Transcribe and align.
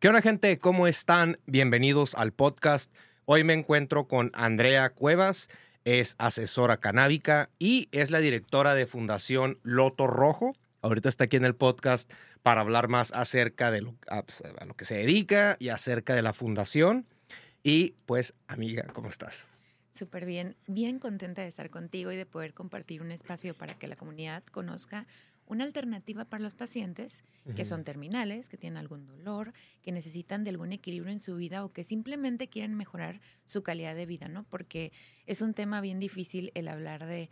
¿Qué 0.00 0.06
onda 0.06 0.22
gente? 0.22 0.60
¿Cómo 0.60 0.86
están? 0.86 1.40
Bienvenidos 1.46 2.14
al 2.14 2.30
podcast. 2.30 2.94
Hoy 3.24 3.42
me 3.42 3.52
encuentro 3.52 4.06
con 4.06 4.30
Andrea 4.32 4.90
Cuevas, 4.90 5.48
es 5.84 6.14
asesora 6.18 6.76
canábica 6.76 7.50
y 7.58 7.88
es 7.90 8.12
la 8.12 8.20
directora 8.20 8.74
de 8.74 8.86
Fundación 8.86 9.58
Loto 9.64 10.06
Rojo. 10.06 10.54
Ahorita 10.82 11.08
está 11.08 11.24
aquí 11.24 11.36
en 11.36 11.44
el 11.44 11.56
podcast 11.56 12.12
para 12.44 12.60
hablar 12.60 12.86
más 12.86 13.10
acerca 13.10 13.72
de 13.72 13.80
lo, 13.80 13.96
a, 14.08 14.22
pues, 14.22 14.40
que 14.76 14.84
se 14.84 14.94
dedica 14.94 15.56
y 15.58 15.70
acerca 15.70 16.14
de 16.14 16.22
la 16.22 16.32
fundación. 16.32 17.04
Y 17.64 17.96
pues, 18.06 18.34
amiga, 18.46 18.84
¿cómo 18.92 19.08
estás? 19.08 19.48
Súper 19.90 20.26
bien, 20.26 20.54
bien 20.68 21.00
contenta 21.00 21.42
de 21.42 21.48
estar 21.48 21.70
contigo 21.70 22.12
y 22.12 22.16
de 22.16 22.24
poder 22.24 22.54
compartir 22.54 23.02
un 23.02 23.10
espacio 23.10 23.52
para 23.52 23.76
que 23.76 23.88
la 23.88 23.96
comunidad 23.96 24.44
conozca 24.44 25.08
una 25.48 25.64
alternativa 25.64 26.24
para 26.24 26.42
los 26.42 26.54
pacientes 26.54 27.24
que 27.56 27.64
son 27.64 27.82
terminales, 27.84 28.48
que 28.48 28.58
tienen 28.58 28.76
algún 28.76 29.06
dolor, 29.06 29.52
que 29.82 29.90
necesitan 29.92 30.44
de 30.44 30.50
algún 30.50 30.72
equilibrio 30.72 31.12
en 31.12 31.20
su 31.20 31.36
vida 31.36 31.64
o 31.64 31.72
que 31.72 31.82
simplemente 31.84 32.48
quieren 32.48 32.74
mejorar 32.74 33.20
su 33.44 33.62
calidad 33.62 33.94
de 33.96 34.06
vida, 34.06 34.28
¿no? 34.28 34.44
Porque 34.44 34.92
es 35.26 35.40
un 35.40 35.54
tema 35.54 35.80
bien 35.80 35.98
difícil 35.98 36.52
el 36.54 36.68
hablar 36.68 37.06
de 37.06 37.30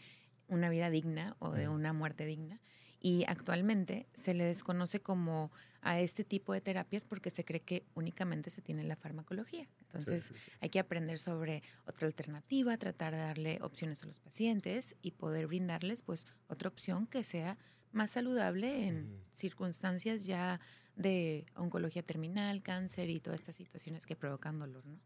una 0.48 0.70
vida 0.70 0.90
digna 0.90 1.36
o 1.38 1.52
de 1.52 1.68
una 1.68 1.92
muerte 1.92 2.24
digna. 2.24 2.60
Y 2.98 3.24
actualmente 3.28 4.06
se 4.14 4.32
le 4.32 4.44
desconoce 4.44 5.00
como 5.00 5.52
a 5.82 6.00
este 6.00 6.24
tipo 6.24 6.52
de 6.52 6.60
terapias 6.60 7.04
porque 7.04 7.30
se 7.30 7.44
cree 7.44 7.60
que 7.60 7.84
únicamente 7.94 8.50
se 8.50 8.62
tiene 8.62 8.82
la 8.82 8.96
farmacología. 8.96 9.68
Entonces 9.82 10.24
Sí, 10.24 10.34
sí, 10.34 10.40
sí. 10.44 10.50
hay 10.60 10.70
que 10.70 10.78
aprender 10.80 11.18
sobre 11.18 11.62
otra 11.86 12.06
alternativa, 12.08 12.76
tratar 12.78 13.12
de 13.12 13.20
darle 13.20 13.58
opciones 13.60 14.02
a 14.02 14.06
los 14.06 14.18
pacientes 14.18 14.96
y 15.02 15.12
poder 15.12 15.46
brindarles 15.46 16.02
pues 16.02 16.26
otra 16.48 16.68
opción 16.68 17.06
que 17.06 17.22
sea 17.22 17.58
más 17.96 18.10
saludable 18.12 18.86
en 18.86 19.20
circunstancias 19.32 20.26
ya 20.26 20.60
de 20.94 21.46
oncología 21.56 22.02
terminal, 22.02 22.62
cáncer 22.62 23.10
y 23.10 23.20
todas 23.20 23.40
estas 23.40 23.56
situaciones 23.56 24.06
que 24.06 24.16
provocan 24.16 24.58
dolor, 24.58 24.86
¿no? 24.86 24.98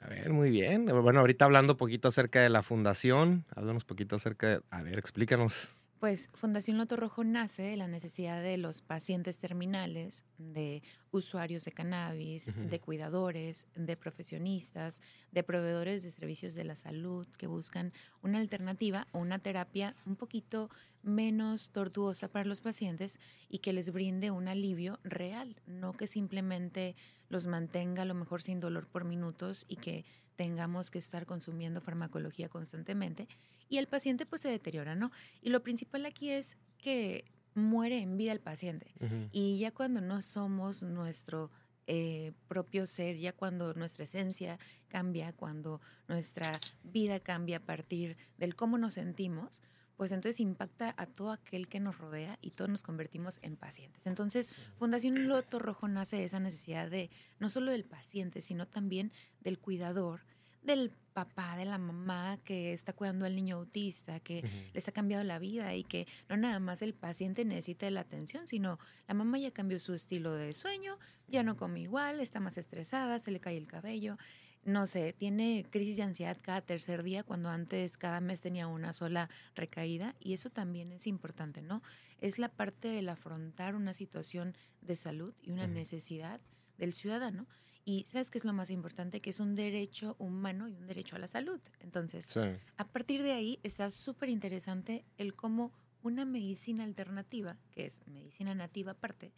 A 0.00 0.08
ver, 0.08 0.32
muy 0.32 0.50
bien. 0.50 0.86
Bueno, 0.86 1.20
ahorita 1.20 1.44
hablando 1.44 1.74
un 1.74 1.76
poquito 1.76 2.08
acerca 2.08 2.40
de 2.40 2.48
la 2.48 2.62
fundación, 2.62 3.44
háblanos 3.54 3.84
un 3.84 3.88
poquito 3.88 4.16
acerca 4.16 4.48
de... 4.48 4.62
A 4.70 4.82
ver, 4.82 4.98
explícanos. 4.98 5.68
Pues 6.06 6.30
Fundación 6.34 6.78
Loto 6.78 6.94
Rojo 6.94 7.24
nace 7.24 7.62
de 7.62 7.76
la 7.76 7.88
necesidad 7.88 8.40
de 8.40 8.58
los 8.58 8.80
pacientes 8.80 9.40
terminales, 9.40 10.24
de 10.38 10.84
usuarios 11.10 11.64
de 11.64 11.72
cannabis, 11.72 12.52
de 12.54 12.78
cuidadores, 12.78 13.66
de 13.74 13.96
profesionistas, 13.96 15.00
de 15.32 15.42
proveedores 15.42 16.04
de 16.04 16.12
servicios 16.12 16.54
de 16.54 16.62
la 16.62 16.76
salud 16.76 17.26
que 17.36 17.48
buscan 17.48 17.92
una 18.22 18.38
alternativa 18.38 19.08
o 19.10 19.18
una 19.18 19.40
terapia 19.40 19.96
un 20.06 20.14
poquito 20.14 20.70
menos 21.02 21.70
tortuosa 21.70 22.28
para 22.28 22.44
los 22.44 22.60
pacientes 22.60 23.18
y 23.48 23.58
que 23.58 23.72
les 23.72 23.92
brinde 23.92 24.30
un 24.30 24.46
alivio 24.46 25.00
real, 25.02 25.56
no 25.66 25.92
que 25.92 26.06
simplemente 26.06 26.94
los 27.28 27.48
mantenga 27.48 28.02
a 28.02 28.06
lo 28.06 28.14
mejor 28.14 28.42
sin 28.42 28.60
dolor 28.60 28.86
por 28.86 29.04
minutos 29.04 29.66
y 29.68 29.74
que 29.74 30.04
tengamos 30.36 30.90
que 30.90 30.98
estar 30.98 31.26
consumiendo 31.26 31.80
farmacología 31.80 32.48
constantemente 32.48 33.26
y 33.68 33.78
el 33.78 33.88
paciente 33.88 34.26
pues 34.26 34.42
se 34.42 34.48
deteriora, 34.48 34.94
¿no? 34.94 35.10
Y 35.42 35.50
lo 35.50 35.62
principal 35.62 36.06
aquí 36.06 36.30
es 36.30 36.56
que 36.78 37.24
muere 37.54 38.00
en 38.00 38.16
vida 38.16 38.32
el 38.32 38.40
paciente. 38.40 38.92
Y 39.32 39.58
ya 39.58 39.72
cuando 39.72 40.00
no 40.00 40.20
somos 40.22 40.82
nuestro 40.82 41.50
eh, 41.86 42.32
propio 42.48 42.86
ser, 42.86 43.16
ya 43.16 43.32
cuando 43.32 43.72
nuestra 43.74 44.04
esencia 44.04 44.58
cambia, 44.88 45.32
cuando 45.32 45.80
nuestra 46.06 46.52
vida 46.84 47.18
cambia 47.18 47.58
a 47.58 47.60
partir 47.60 48.16
del 48.36 48.54
cómo 48.54 48.76
nos 48.76 48.94
sentimos, 48.94 49.62
pues 49.96 50.12
entonces 50.12 50.40
impacta 50.40 50.94
a 50.96 51.06
todo 51.06 51.32
aquel 51.32 51.68
que 51.68 51.80
nos 51.80 51.98
rodea 51.98 52.38
y 52.42 52.50
todos 52.50 52.70
nos 52.70 52.82
convertimos 52.82 53.38
en 53.42 53.56
pacientes. 53.56 54.06
Entonces, 54.06 54.52
Fundación 54.78 55.28
Loto 55.28 55.58
Rojo 55.58 55.88
nace 55.88 56.16
de 56.16 56.24
esa 56.24 56.40
necesidad 56.40 56.90
de 56.90 57.10
no 57.38 57.50
solo 57.50 57.72
del 57.72 57.84
paciente, 57.84 58.42
sino 58.42 58.66
también 58.66 59.12
del 59.40 59.58
cuidador, 59.58 60.20
del 60.62 60.90
papá, 61.12 61.56
de 61.56 61.64
la 61.64 61.78
mamá 61.78 62.38
que 62.44 62.72
está 62.72 62.92
cuidando 62.92 63.24
al 63.24 63.34
niño 63.34 63.56
autista, 63.56 64.20
que 64.20 64.44
les 64.74 64.86
ha 64.86 64.92
cambiado 64.92 65.24
la 65.24 65.38
vida 65.38 65.74
y 65.74 65.84
que 65.84 66.06
no 66.28 66.36
nada 66.36 66.58
más 66.58 66.82
el 66.82 66.92
paciente 66.92 67.44
necesita 67.44 67.88
la 67.90 68.00
atención, 68.00 68.46
sino 68.46 68.78
la 69.08 69.14
mamá 69.14 69.38
ya 69.38 69.50
cambió 69.50 69.80
su 69.80 69.94
estilo 69.94 70.34
de 70.34 70.52
sueño, 70.52 70.98
ya 71.28 71.42
no 71.42 71.56
come 71.56 71.80
igual, 71.80 72.20
está 72.20 72.40
más 72.40 72.58
estresada, 72.58 73.18
se 73.18 73.30
le 73.30 73.40
cae 73.40 73.56
el 73.56 73.66
cabello, 73.66 74.18
no 74.66 74.86
sé, 74.86 75.12
tiene 75.12 75.64
crisis 75.70 75.96
de 75.96 76.02
ansiedad 76.02 76.36
cada 76.42 76.60
tercer 76.60 77.02
día 77.04 77.22
cuando 77.22 77.48
antes 77.48 77.96
cada 77.96 78.20
mes 78.20 78.40
tenía 78.40 78.66
una 78.66 78.92
sola 78.92 79.30
recaída 79.54 80.14
y 80.20 80.32
eso 80.34 80.50
también 80.50 80.90
es 80.92 81.06
importante, 81.06 81.62
¿no? 81.62 81.82
Es 82.20 82.38
la 82.38 82.48
parte 82.48 82.88
del 82.88 83.08
afrontar 83.08 83.76
una 83.76 83.94
situación 83.94 84.54
de 84.82 84.96
salud 84.96 85.34
y 85.40 85.52
una 85.52 85.66
necesidad 85.68 86.40
del 86.78 86.92
ciudadano. 86.92 87.46
Y 87.84 88.04
sabes 88.04 88.32
qué 88.32 88.38
es 88.38 88.44
lo 88.44 88.52
más 88.52 88.70
importante, 88.70 89.20
que 89.20 89.30
es 89.30 89.38
un 89.38 89.54
derecho 89.54 90.16
humano 90.18 90.66
y 90.68 90.74
un 90.74 90.88
derecho 90.88 91.14
a 91.14 91.20
la 91.20 91.28
salud. 91.28 91.60
Entonces, 91.78 92.26
Sí. 92.26 92.40
a 92.76 92.88
partir 92.88 93.22
de 93.22 93.32
ahí 93.32 93.60
está 93.62 93.88
súper 93.90 94.28
interesante 94.28 95.04
el 95.16 95.34
cómo 95.34 95.72
una 96.02 96.24
medicina 96.24 96.82
alternativa, 96.82 97.56
que 97.70 97.86
es 97.86 98.04
medicina 98.08 98.54
nativa 98.56 98.92
aparte, 98.92 99.32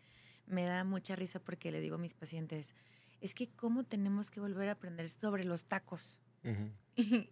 me 0.47 0.65
da 0.65 0.83
mucha 0.85 1.15
risa 1.15 1.39
porque 1.41 1.71
le 1.71 1.81
digo 1.81 1.97
a 1.97 1.99
mis 1.99 2.15
pacientes, 2.15 2.75
es 3.21 3.35
que 3.35 3.49
cómo 3.49 3.85
tenemos 3.85 4.31
que 4.31 4.41
volver 4.41 4.69
a 4.69 4.73
aprender 4.73 5.09
sobre 5.09 5.45
los 5.45 5.65
tacos. 5.65 6.19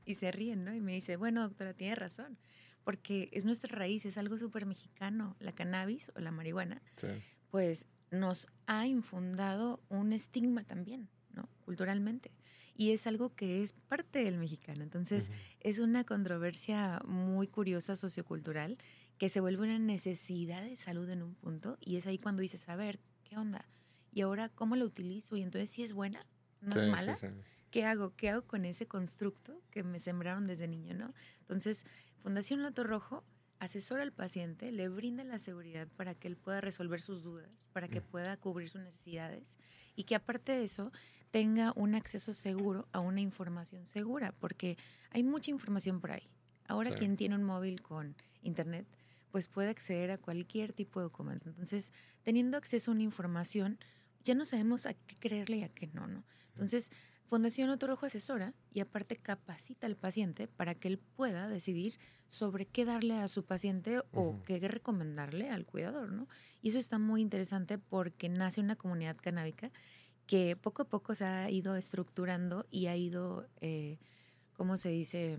Y 0.04 0.14
se 0.14 0.30
ríen, 0.30 0.64
¿no? 0.64 0.72
Y 0.74 0.80
me 0.80 0.92
dice, 0.92 1.16
bueno, 1.16 1.42
doctora, 1.42 1.74
tiene 1.74 1.96
razón, 1.96 2.38
porque 2.84 3.28
es 3.32 3.44
nuestra 3.44 3.76
raíz, 3.76 4.06
es 4.06 4.16
algo 4.16 4.38
súper 4.38 4.64
mexicano. 4.64 5.34
La 5.40 5.50
cannabis 5.52 6.12
o 6.14 6.20
la 6.20 6.30
marihuana, 6.30 6.80
Sí. 6.94 7.08
pues 7.50 7.86
nos 8.12 8.46
ha 8.66 8.86
infundado 8.86 9.80
un 9.88 10.12
estigma 10.12 10.62
también, 10.62 11.08
¿no? 11.34 11.48
Culturalmente. 11.64 12.30
Y 12.76 12.92
es 12.92 13.08
algo 13.08 13.34
que 13.34 13.64
es 13.64 13.72
parte 13.72 14.22
del 14.22 14.38
mexicano. 14.38 14.84
Entonces, 14.84 15.30
es 15.60 15.80
una 15.80 16.04
controversia 16.04 17.00
muy 17.04 17.48
curiosa 17.48 17.96
sociocultural 17.96 18.78
que 19.18 19.30
se 19.30 19.40
vuelve 19.40 19.64
una 19.64 19.80
necesidad 19.80 20.62
de 20.62 20.76
salud 20.76 21.08
en 21.10 21.22
un 21.24 21.34
punto 21.34 21.76
y 21.80 21.96
es 21.96 22.06
ahí 22.06 22.18
cuando 22.18 22.42
dices, 22.42 22.68
a 22.68 22.76
ver, 22.76 23.00
¿qué 23.24 23.36
onda? 23.36 23.66
Y 24.16 24.22
ahora, 24.22 24.48
¿cómo 24.48 24.76
lo 24.76 24.86
utilizo? 24.86 25.36
Y 25.36 25.42
entonces, 25.42 25.68
si 25.68 25.82
es 25.82 25.92
buena? 25.92 26.24
¿No 26.62 26.72
Sí, 26.72 26.78
es 26.78 26.84
sí, 26.86 26.90
mala? 26.90 27.16
sí. 27.16 27.26
¿Qué 27.70 27.84
hago? 27.84 28.16
¿Qué 28.16 28.30
hago 28.30 28.46
con 28.46 28.64
ese 28.64 28.86
constructo 28.86 29.60
que 29.70 29.82
me 29.82 29.98
sembraron 30.00 30.46
desde 30.46 30.66
niño, 30.68 30.94
no? 30.94 31.12
Entonces, 31.40 31.84
Fundación 32.20 32.62
Loto 32.62 32.82
Rojo 32.82 33.24
asesora 33.58 34.02
al 34.02 34.12
paciente, 34.14 34.72
le 34.72 34.88
brinda 34.88 35.22
la 35.22 35.38
seguridad 35.38 35.86
para 35.98 36.14
que 36.14 36.28
él 36.28 36.38
pueda 36.38 36.62
resolver 36.62 37.02
sus 37.02 37.22
dudas, 37.22 37.68
para 37.74 37.88
que 37.88 38.00
Mm. 38.00 38.04
pueda 38.04 38.36
cubrir 38.38 38.70
sus 38.70 38.80
necesidades 38.80 39.58
y 39.96 40.04
que 40.04 40.14
aparte 40.14 40.52
de 40.52 40.64
eso 40.64 40.92
tenga 41.30 41.74
un 41.76 41.94
acceso 41.94 42.32
seguro 42.32 42.88
a 42.92 43.00
una 43.00 43.20
información 43.20 43.84
segura, 43.84 44.32
porque 44.32 44.78
hay 45.10 45.24
mucha 45.24 45.50
información 45.50 46.00
por 46.00 46.12
ahí. 46.12 46.26
Ahora 46.68 46.88
Sí. 46.88 46.96
quien 46.96 47.18
tiene 47.18 47.34
un 47.34 47.44
móvil 47.44 47.82
con 47.82 48.16
internet, 48.40 48.86
pues 49.30 49.48
puede 49.48 49.68
acceder 49.68 50.10
a 50.10 50.16
cualquier 50.16 50.72
tipo 50.72 51.00
de 51.00 51.04
documento. 51.04 51.50
Entonces, 51.50 51.92
teniendo 52.22 52.56
acceso 52.56 52.90
a 52.90 52.94
una 52.94 53.02
información, 53.02 53.78
ya 54.26 54.34
no 54.34 54.44
sabemos 54.44 54.86
a 54.86 54.92
qué 54.92 55.14
creerle 55.16 55.58
y 55.58 55.62
a 55.62 55.68
qué 55.68 55.86
no, 55.86 56.06
¿no? 56.06 56.24
Entonces, 56.48 56.90
Fundación 57.26 57.68
Loto 57.68 57.86
Rojo 57.86 58.06
asesora 58.06 58.54
y 58.72 58.80
aparte 58.80 59.16
capacita 59.16 59.86
al 59.86 59.96
paciente 59.96 60.48
para 60.48 60.74
que 60.74 60.88
él 60.88 60.98
pueda 60.98 61.48
decidir 61.48 61.98
sobre 62.26 62.66
qué 62.66 62.84
darle 62.84 63.14
a 63.14 63.28
su 63.28 63.44
paciente 63.44 64.00
o 64.12 64.42
qué 64.44 64.58
recomendarle 64.58 65.48
al 65.50 65.64
cuidador, 65.64 66.12
¿no? 66.12 66.28
Y 66.60 66.68
eso 66.70 66.78
está 66.78 66.98
muy 66.98 67.20
interesante 67.20 67.78
porque 67.78 68.28
nace 68.28 68.60
una 68.60 68.76
comunidad 68.76 69.16
canábica 69.16 69.70
que 70.26 70.56
poco 70.56 70.82
a 70.82 70.88
poco 70.88 71.14
se 71.14 71.24
ha 71.24 71.50
ido 71.50 71.76
estructurando 71.76 72.66
y 72.70 72.86
ha 72.86 72.96
ido, 72.96 73.48
eh, 73.60 73.98
¿cómo 74.52 74.76
se 74.76 74.90
dice? 74.90 75.38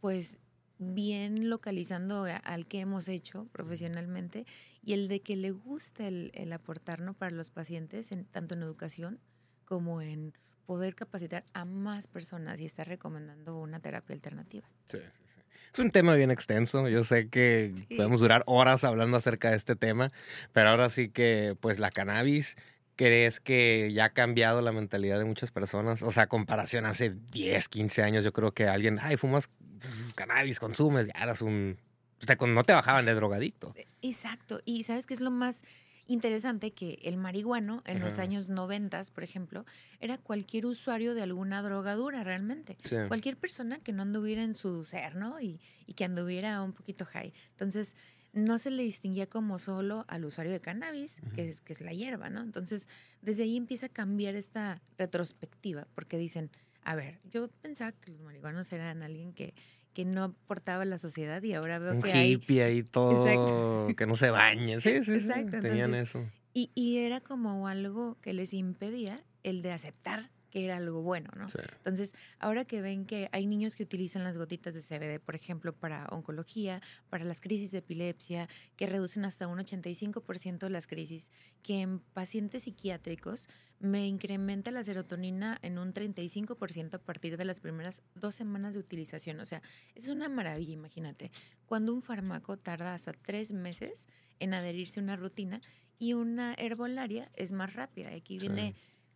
Pues 0.00 0.38
bien 0.78 1.48
localizando 1.50 2.24
al 2.44 2.66
que 2.66 2.80
hemos 2.80 3.08
hecho 3.08 3.46
profesionalmente 3.52 4.46
y 4.82 4.92
el 4.92 5.08
de 5.08 5.20
que 5.20 5.36
le 5.36 5.50
gusta 5.50 6.06
el, 6.06 6.30
el 6.34 6.52
aportarnos 6.52 7.16
para 7.16 7.30
los 7.34 7.50
pacientes, 7.50 8.12
en, 8.12 8.24
tanto 8.26 8.54
en 8.54 8.62
educación 8.62 9.20
como 9.64 10.00
en 10.00 10.32
poder 10.66 10.94
capacitar 10.94 11.44
a 11.54 11.64
más 11.64 12.06
personas 12.06 12.60
y 12.60 12.64
estar 12.66 12.86
recomendando 12.86 13.56
una 13.58 13.80
terapia 13.80 14.14
alternativa. 14.14 14.68
Sí, 14.84 14.98
sí, 15.12 15.22
sí. 15.34 15.40
Es 15.72 15.78
un 15.80 15.90
tema 15.90 16.14
bien 16.14 16.30
extenso. 16.30 16.88
Yo 16.88 17.04
sé 17.04 17.28
que 17.28 17.72
Sí. 17.88 17.96
podemos 17.96 18.20
durar 18.20 18.42
horas 18.46 18.84
hablando 18.84 19.16
acerca 19.16 19.50
de 19.50 19.56
este 19.56 19.76
tema, 19.76 20.10
pero 20.52 20.70
ahora 20.70 20.90
sí 20.90 21.08
que, 21.10 21.56
pues, 21.60 21.78
la 21.78 21.90
cannabis, 21.90 22.56
¿crees 22.96 23.40
que 23.40 23.90
ya 23.94 24.06
ha 24.06 24.12
cambiado 24.12 24.60
la 24.60 24.72
mentalidad 24.72 25.18
de 25.18 25.24
muchas 25.24 25.50
personas? 25.52 26.02
O 26.02 26.10
sea, 26.12 26.26
comparación 26.26 26.84
hace 26.84 27.10
10, 27.32 27.68
15 27.68 28.02
años, 28.02 28.24
yo 28.24 28.32
creo 28.32 28.52
que 28.52 28.66
alguien, 28.68 28.98
ay, 29.00 29.16
fumas 29.16 29.48
cannabis, 30.14 30.60
consumes, 30.60 31.06
ya 31.06 31.22
eras 31.22 31.42
un. 31.42 31.78
o 32.22 32.26
sea, 32.26 32.36
no 32.36 32.64
te 32.64 32.72
bajaban 32.72 33.04
de 33.04 33.14
drogadicto. 33.14 33.74
Exacto. 34.02 34.60
Y 34.64 34.82
sabes 34.84 35.06
qué 35.06 35.14
es 35.14 35.20
lo 35.20 35.30
más 35.30 35.62
interesante 36.06 36.72
que 36.72 36.98
el 37.02 37.18
marihuano 37.18 37.82
en 37.84 38.00
los 38.00 38.14
Ajá. 38.14 38.22
años 38.22 38.48
90, 38.48 39.02
por 39.14 39.24
ejemplo, 39.24 39.66
era 40.00 40.16
cualquier 40.16 40.64
usuario 40.64 41.14
de 41.14 41.22
alguna 41.22 41.62
drogadura 41.62 42.24
realmente. 42.24 42.78
Sí. 42.82 42.96
Cualquier 43.08 43.36
persona 43.36 43.78
que 43.78 43.92
no 43.92 44.02
anduviera 44.02 44.42
en 44.42 44.54
su 44.54 44.84
ser, 44.86 45.16
¿no? 45.16 45.38
Y, 45.40 45.60
y 45.86 45.92
que 45.92 46.04
anduviera 46.04 46.62
un 46.62 46.72
poquito 46.72 47.04
high. 47.04 47.32
Entonces, 47.50 47.94
no 48.32 48.58
se 48.58 48.70
le 48.70 48.82
distinguía 48.82 49.26
como 49.26 49.58
solo 49.58 50.04
al 50.08 50.24
usuario 50.24 50.52
de 50.52 50.60
cannabis, 50.60 51.20
que, 51.34 51.48
es, 51.48 51.60
que 51.60 51.72
es 51.72 51.80
la 51.80 51.92
hierba, 51.92 52.30
¿no? 52.30 52.40
Entonces, 52.40 52.88
desde 53.22 53.44
ahí 53.44 53.56
empieza 53.56 53.86
a 53.86 53.88
cambiar 53.90 54.34
esta 54.34 54.80
retrospectiva, 54.96 55.86
porque 55.94 56.18
dicen, 56.18 56.50
a 56.88 56.94
ver, 56.94 57.20
yo 57.30 57.48
pensaba 57.60 57.92
que 57.92 58.10
los 58.10 58.20
marihuanos 58.22 58.72
eran 58.72 59.02
alguien 59.02 59.34
que, 59.34 59.52
que 59.92 60.06
no 60.06 60.24
aportaba 60.24 60.84
a 60.84 60.86
la 60.86 60.96
sociedad 60.96 61.42
y 61.42 61.52
ahora 61.52 61.78
veo 61.78 61.92
Un 61.92 62.00
que 62.00 62.12
hay... 62.12 62.32
hippie 62.32 62.62
ahí 62.62 62.82
todo, 62.90 63.88
que 63.94 64.06
no 64.06 64.16
se 64.16 64.30
bañe. 64.30 64.80
Sí, 64.80 64.96
sí, 65.00 65.04
sí. 65.04 65.12
Exacto, 65.12 65.60
Tenían 65.60 65.92
entonces, 65.94 66.08
eso. 66.08 66.24
Y, 66.54 66.70
y 66.74 66.96
era 67.00 67.20
como 67.20 67.68
algo 67.68 68.16
que 68.22 68.32
les 68.32 68.54
impedía 68.54 69.22
el 69.42 69.60
de 69.60 69.72
aceptar 69.72 70.30
era 70.64 70.76
algo 70.76 71.02
bueno, 71.02 71.30
¿no? 71.36 71.48
Sí. 71.48 71.58
Entonces, 71.78 72.14
ahora 72.38 72.64
que 72.64 72.80
ven 72.80 73.04
que 73.04 73.28
hay 73.32 73.46
niños 73.46 73.76
que 73.76 73.82
utilizan 73.82 74.24
las 74.24 74.36
gotitas 74.36 74.74
de 74.74 74.80
CBD, 74.80 75.20
por 75.20 75.34
ejemplo, 75.34 75.72
para 75.72 76.06
oncología, 76.10 76.80
para 77.10 77.24
las 77.24 77.40
crisis 77.40 77.70
de 77.70 77.78
epilepsia, 77.78 78.48
que 78.76 78.86
reducen 78.86 79.24
hasta 79.24 79.46
un 79.46 79.58
85% 79.58 80.68
las 80.68 80.86
crisis, 80.86 81.30
que 81.62 81.80
en 81.80 82.00
pacientes 82.00 82.64
psiquiátricos 82.64 83.48
me 83.80 84.06
incrementa 84.06 84.70
la 84.70 84.82
serotonina 84.82 85.58
en 85.62 85.78
un 85.78 85.92
35% 85.92 86.94
a 86.94 86.98
partir 86.98 87.36
de 87.36 87.44
las 87.44 87.60
primeras 87.60 88.02
dos 88.14 88.34
semanas 88.34 88.74
de 88.74 88.80
utilización. 88.80 89.38
O 89.40 89.44
sea, 89.44 89.62
es 89.94 90.08
una 90.08 90.28
maravilla, 90.28 90.72
imagínate. 90.72 91.30
Cuando 91.66 91.94
un 91.94 92.02
fármaco 92.02 92.56
tarda 92.56 92.94
hasta 92.94 93.12
tres 93.12 93.52
meses 93.52 94.08
en 94.40 94.54
adherirse 94.54 95.00
a 95.00 95.02
una 95.02 95.16
rutina 95.16 95.60
y 95.98 96.14
una 96.14 96.54
herbolaria 96.54 97.30
es 97.36 97.52
más 97.52 97.72
rápida. 97.74 98.10
Aquí 98.14 98.38
Sí. 98.38 98.48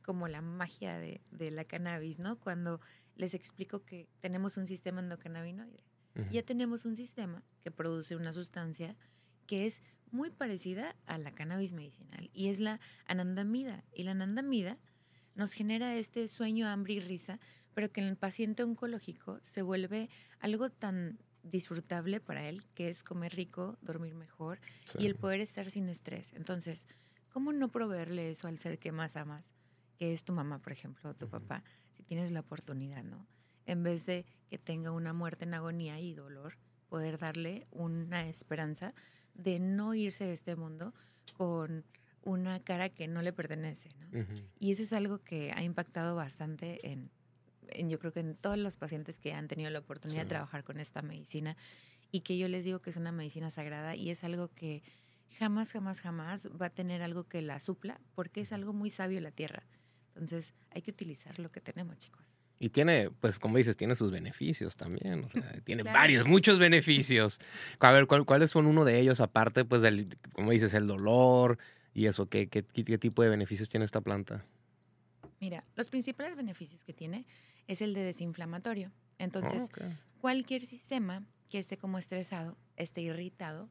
Como 0.03 0.29
la 0.29 0.43
magia 0.43 0.99
de, 0.99 1.21
de 1.31 1.51
la 1.51 1.65
cannabis, 1.65 2.19
¿no? 2.19 2.39
Cuando 2.39 2.81
les 3.17 3.35
explico 3.35 3.85
que 3.85 4.09
tenemos 4.21 4.57
un 4.57 4.67
sistema 4.67 5.01
endocannabinoide. 5.01 5.85
Ujú. 6.17 6.29
Ya 6.31 6.43
tenemos 6.43 6.85
un 6.85 6.97
sistema 6.97 7.43
que 7.63 7.71
produce 7.71 8.17
una 8.17 8.33
sustancia 8.33 8.97
que 9.47 9.67
es 9.67 9.83
muy 10.11 10.31
parecida 10.31 10.95
a 11.07 11.17
la 11.19 11.33
cannabis 11.33 11.73
medicinal 11.73 12.31
y 12.35 12.49
es 12.49 12.61
la 12.61 12.81
anandamida. 13.07 13.85
Y 13.95 14.03
la 14.03 14.11
anandamida 14.13 14.79
nos 15.35 15.53
genera 15.53 15.95
este 15.97 16.29
sueño, 16.29 16.69
hambre 16.69 16.95
y 16.95 17.01
risa, 17.01 17.41
pero 17.75 17.91
que 17.91 18.03
en 18.03 18.09
el 18.09 18.17
paciente 18.17 18.63
oncológico 18.63 19.39
se 19.43 19.63
vuelve 19.63 20.11
algo 20.41 20.69
tan 20.71 21.19
disfrutable 21.43 22.21
para 22.21 22.49
él, 22.49 22.63
que 22.75 22.89
es 22.89 23.03
comer 23.03 23.35
rico, 23.35 23.79
dormir 23.81 24.15
mejor 24.15 24.61
Sí. 24.85 24.99
y 25.01 25.07
el 25.07 25.17
poder 25.17 25.41
estar 25.41 25.71
sin 25.71 25.89
estrés. 25.89 26.33
Entonces, 26.35 26.87
¿cómo 27.31 27.53
no 27.53 27.71
proveerle 27.71 28.31
eso 28.31 28.47
al 28.49 28.59
ser 28.59 28.79
que 28.79 28.93
más 28.93 29.17
amas? 29.17 29.55
Que 29.99 30.13
es 30.13 30.25
tu 30.25 30.33
mamá, 30.33 30.59
por 30.59 30.73
ejemplo, 30.73 31.11
o 31.11 31.15
tu 31.15 31.29
papá, 31.29 31.63
si 31.93 32.03
tienes 32.03 32.31
la 32.31 32.41
oportunidad, 32.41 33.05
¿no? 33.05 33.27
En 33.67 33.83
vez 33.83 34.07
de 34.07 34.25
que 34.49 34.59
tenga 34.59 34.91
una 34.91 35.13
muerte 35.13 35.45
en 35.45 35.55
agonía 35.55 36.01
y 36.01 36.15
dolor, 36.15 36.57
poder 36.89 37.19
darle 37.19 37.65
una 37.71 38.29
esperanza 38.29 38.93
de 39.35 39.59
no 39.61 39.95
irse 39.95 40.25
de 40.25 40.33
este 40.33 40.57
mundo 40.57 40.93
con 41.37 41.85
una 42.23 42.61
cara 42.61 42.89
que 42.89 43.09
no 43.09 43.23
le 43.23 43.33
pertenece, 43.33 43.89
¿no? 43.99 44.25
Y 44.59 44.73
eso 44.73 44.83
es 44.83 44.93
algo 44.93 45.19
que 45.23 45.53
ha 45.55 45.63
impactado 45.63 46.15
bastante 46.17 46.91
en, 46.93 47.11
en, 47.69 47.89
yo 47.89 47.99
creo 47.99 48.13
que 48.13 48.21
en 48.21 48.37
todos 48.37 48.59
los 48.59 48.77
pacientes 48.77 49.19
que 49.19 49.33
han 49.33 49.49
tenido 49.49 49.71
la 49.71 49.79
oportunidad 49.79 50.21
Sí. 50.23 50.25
de 50.25 50.29
trabajar 50.29 50.65
con 50.65 50.79
esta 50.81 51.03
medicina 51.03 51.57
y 52.11 52.21
que 52.21 52.37
yo 52.37 52.47
les 52.49 52.65
digo 52.65 52.81
que 52.81 52.91
es 52.91 52.97
una 52.97 53.11
medicina 53.13 53.51
sagrada 53.51 53.97
y 53.97 54.11
es 54.11 54.23
algo 54.25 54.49
que 54.49 54.83
jamás, 55.39 55.73
jamás, 55.73 56.01
jamás 56.01 56.47
va 56.61 56.67
a 56.67 56.71
tener 56.71 57.01
algo 57.03 57.25
que 57.25 57.41
la 57.43 57.59
supla 57.59 58.01
porque 58.15 58.43
es 58.43 58.53
algo 58.53 58.73
muy 58.73 58.91
sabio 58.91 59.21
la 59.21 59.31
tierra. 59.31 59.63
Entonces 60.15 60.55
hay 60.71 60.83
que 60.83 60.91
utilizar 60.91 61.39
lo 61.39 61.51
que 61.51 61.61
tenemos, 61.61 61.97
chicos. 61.99 62.23
Y 62.59 62.69
tiene, 62.69 63.11
pues 63.11 63.39
como 63.41 63.57
dices, 63.57 63.77
tiene 63.77 63.97
sus 63.97 64.11
beneficios 64.13 64.77
también. 64.77 65.25
o 65.25 65.31
sea, 65.31 65.43
tiene 65.65 65.83
Claro. 65.83 65.99
varios, 65.99 66.27
muchos 66.27 66.59
beneficios. 66.59 67.41
A 67.81 67.91
ver, 67.91 68.07
¿cuál- 68.07 68.25
¿cuáles 68.25 68.51
son 68.51 68.67
uno 68.67 68.85
de 68.85 69.01
ellos 69.01 69.21
aparte, 69.21 69.65
pues, 69.65 69.83
del, 69.83 70.09
como 70.33 70.53
dices, 70.53 70.73
el 70.75 70.87
dolor 70.87 71.59
y 71.95 72.07
eso? 72.07 72.27
¿Qué, 72.27 72.47
qué, 72.49 72.63
qué- 72.65 72.99
tipo 72.99 73.23
de 73.23 73.31
beneficios 73.31 73.69
tiene 73.69 73.85
esta 73.85 74.01
planta? 74.01 74.45
Mira, 75.41 75.65
los 75.75 75.91
principales 75.91 76.37
beneficios 76.37 76.85
que 76.85 76.93
tiene 76.93 77.27
es 77.67 77.83
el 77.83 77.95
de 77.95 78.03
desinflamatorio. 78.03 78.93
Entonces, 79.19 79.63
Oh, 79.63 79.65
ok. 79.67 79.81
cualquier 80.21 80.63
sistema 80.65 81.25
que 81.49 81.59
esté 81.59 81.77
como 81.77 81.99
estresado, 81.99 82.57
esté 82.77 83.01
irritado, 83.03 83.69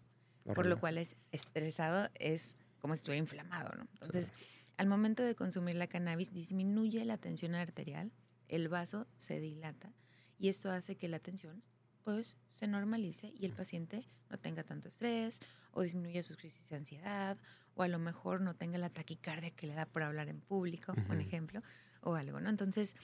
por 0.53 0.65
lo 0.65 0.79
cual 0.79 0.97
es 0.97 1.15
estresado 1.31 2.09
es 2.15 2.57
como 2.79 2.95
si 2.95 2.99
estuviera 2.99 3.19
inflamado, 3.19 3.73
¿no? 3.77 3.87
Entonces, 3.93 4.31
al 4.81 4.87
momento 4.87 5.21
de 5.21 5.35
consumir 5.35 5.75
la 5.75 5.85
cannabis 5.85 6.33
disminuye 6.33 7.05
la 7.05 7.19
tensión 7.19 7.53
arterial, 7.53 8.11
el 8.47 8.67
vaso 8.67 9.05
se 9.15 9.39
dilata 9.39 9.93
y 10.39 10.49
esto 10.49 10.71
hace 10.71 10.95
que 10.95 11.07
la 11.07 11.19
tensión 11.19 11.61
pues 12.03 12.35
se 12.49 12.65
normalice 12.65 13.31
y 13.37 13.45
el 13.45 13.53
paciente 13.53 14.07
no 14.31 14.39
tenga 14.39 14.63
tanto 14.63 14.89
estrés 14.89 15.39
o 15.69 15.83
disminuya 15.83 16.23
sus 16.23 16.35
crisis 16.35 16.67
de 16.69 16.77
ansiedad 16.77 17.37
o 17.75 17.83
a 17.83 17.87
lo 17.87 17.99
mejor 17.99 18.41
no 18.41 18.55
tenga 18.55 18.79
la 18.79 18.89
taquicardia 18.89 19.51
que 19.51 19.67
le 19.67 19.75
da 19.75 19.85
por 19.85 20.01
hablar 20.01 20.29
en 20.29 20.41
público, 20.41 20.93
un 20.93 21.17
Ujú. 21.17 21.27
ejemplo, 21.27 21.61
o 22.01 22.15
algo, 22.15 22.39
¿no? 22.39 22.49
Entonces, 22.49 22.95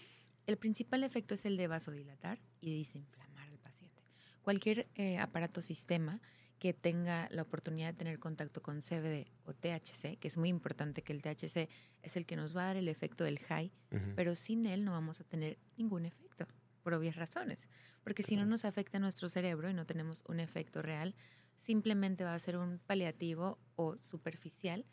el 0.48 0.58
principal 0.58 1.04
efecto 1.04 1.36
es 1.36 1.46
el 1.46 1.58
de 1.58 1.68
vasodilatar 1.68 2.40
y 2.60 2.80
desinflamar 2.80 3.50
al 3.50 3.60
paciente. 3.60 4.02
Cualquier 4.42 4.88
eh, 4.96 5.20
aparato 5.20 5.62
sistema 5.62 6.22
que 6.60 6.74
tenga 6.74 7.28
la 7.32 7.44
oportunidad 7.44 7.94
de 7.94 7.98
tener 7.98 8.20
contacto 8.20 8.62
con 8.62 8.82
CBD 8.82 9.26
o 9.46 9.54
THC, 9.54 10.18
que 10.18 10.28
es 10.28 10.38
muy 10.38 10.50
importante 10.50 11.04
que 11.04 11.14
el 11.14 11.22
THC 11.22 11.70
es 12.02 12.18
el 12.18 12.26
que 12.26 12.36
nos 12.36 12.56
va 12.56 12.64
a 12.64 12.66
dar 12.68 12.78
el 12.78 12.88
efecto 12.88 13.24
del 13.24 13.40
high, 13.40 13.72
pero 14.16 14.36
sin 14.36 14.66
él 14.66 14.84
no 14.84 14.92
vamos 14.92 15.22
a 15.22 15.24
tener 15.24 15.60
ningún 15.78 16.06
efecto, 16.06 16.48
por 16.82 16.94
obvias 16.94 17.16
razones. 17.16 17.68
Porque 18.04 18.24
si 18.24 18.36
no 18.36 18.46
nos 18.46 18.66
afecta 18.66 19.00
nuestro 19.00 19.30
cerebro 19.30 19.70
y 19.70 19.74
no 19.74 19.86
tenemos 19.86 20.24
un 20.28 20.40
efecto 20.40 20.82
real, 20.82 21.14
simplemente 21.58 22.24
va 22.24 22.34
a 22.34 22.40
ser 22.40 22.58
un 22.58 22.80
paliativo 22.80 23.60
o 23.76 23.98
superficial 24.00 24.86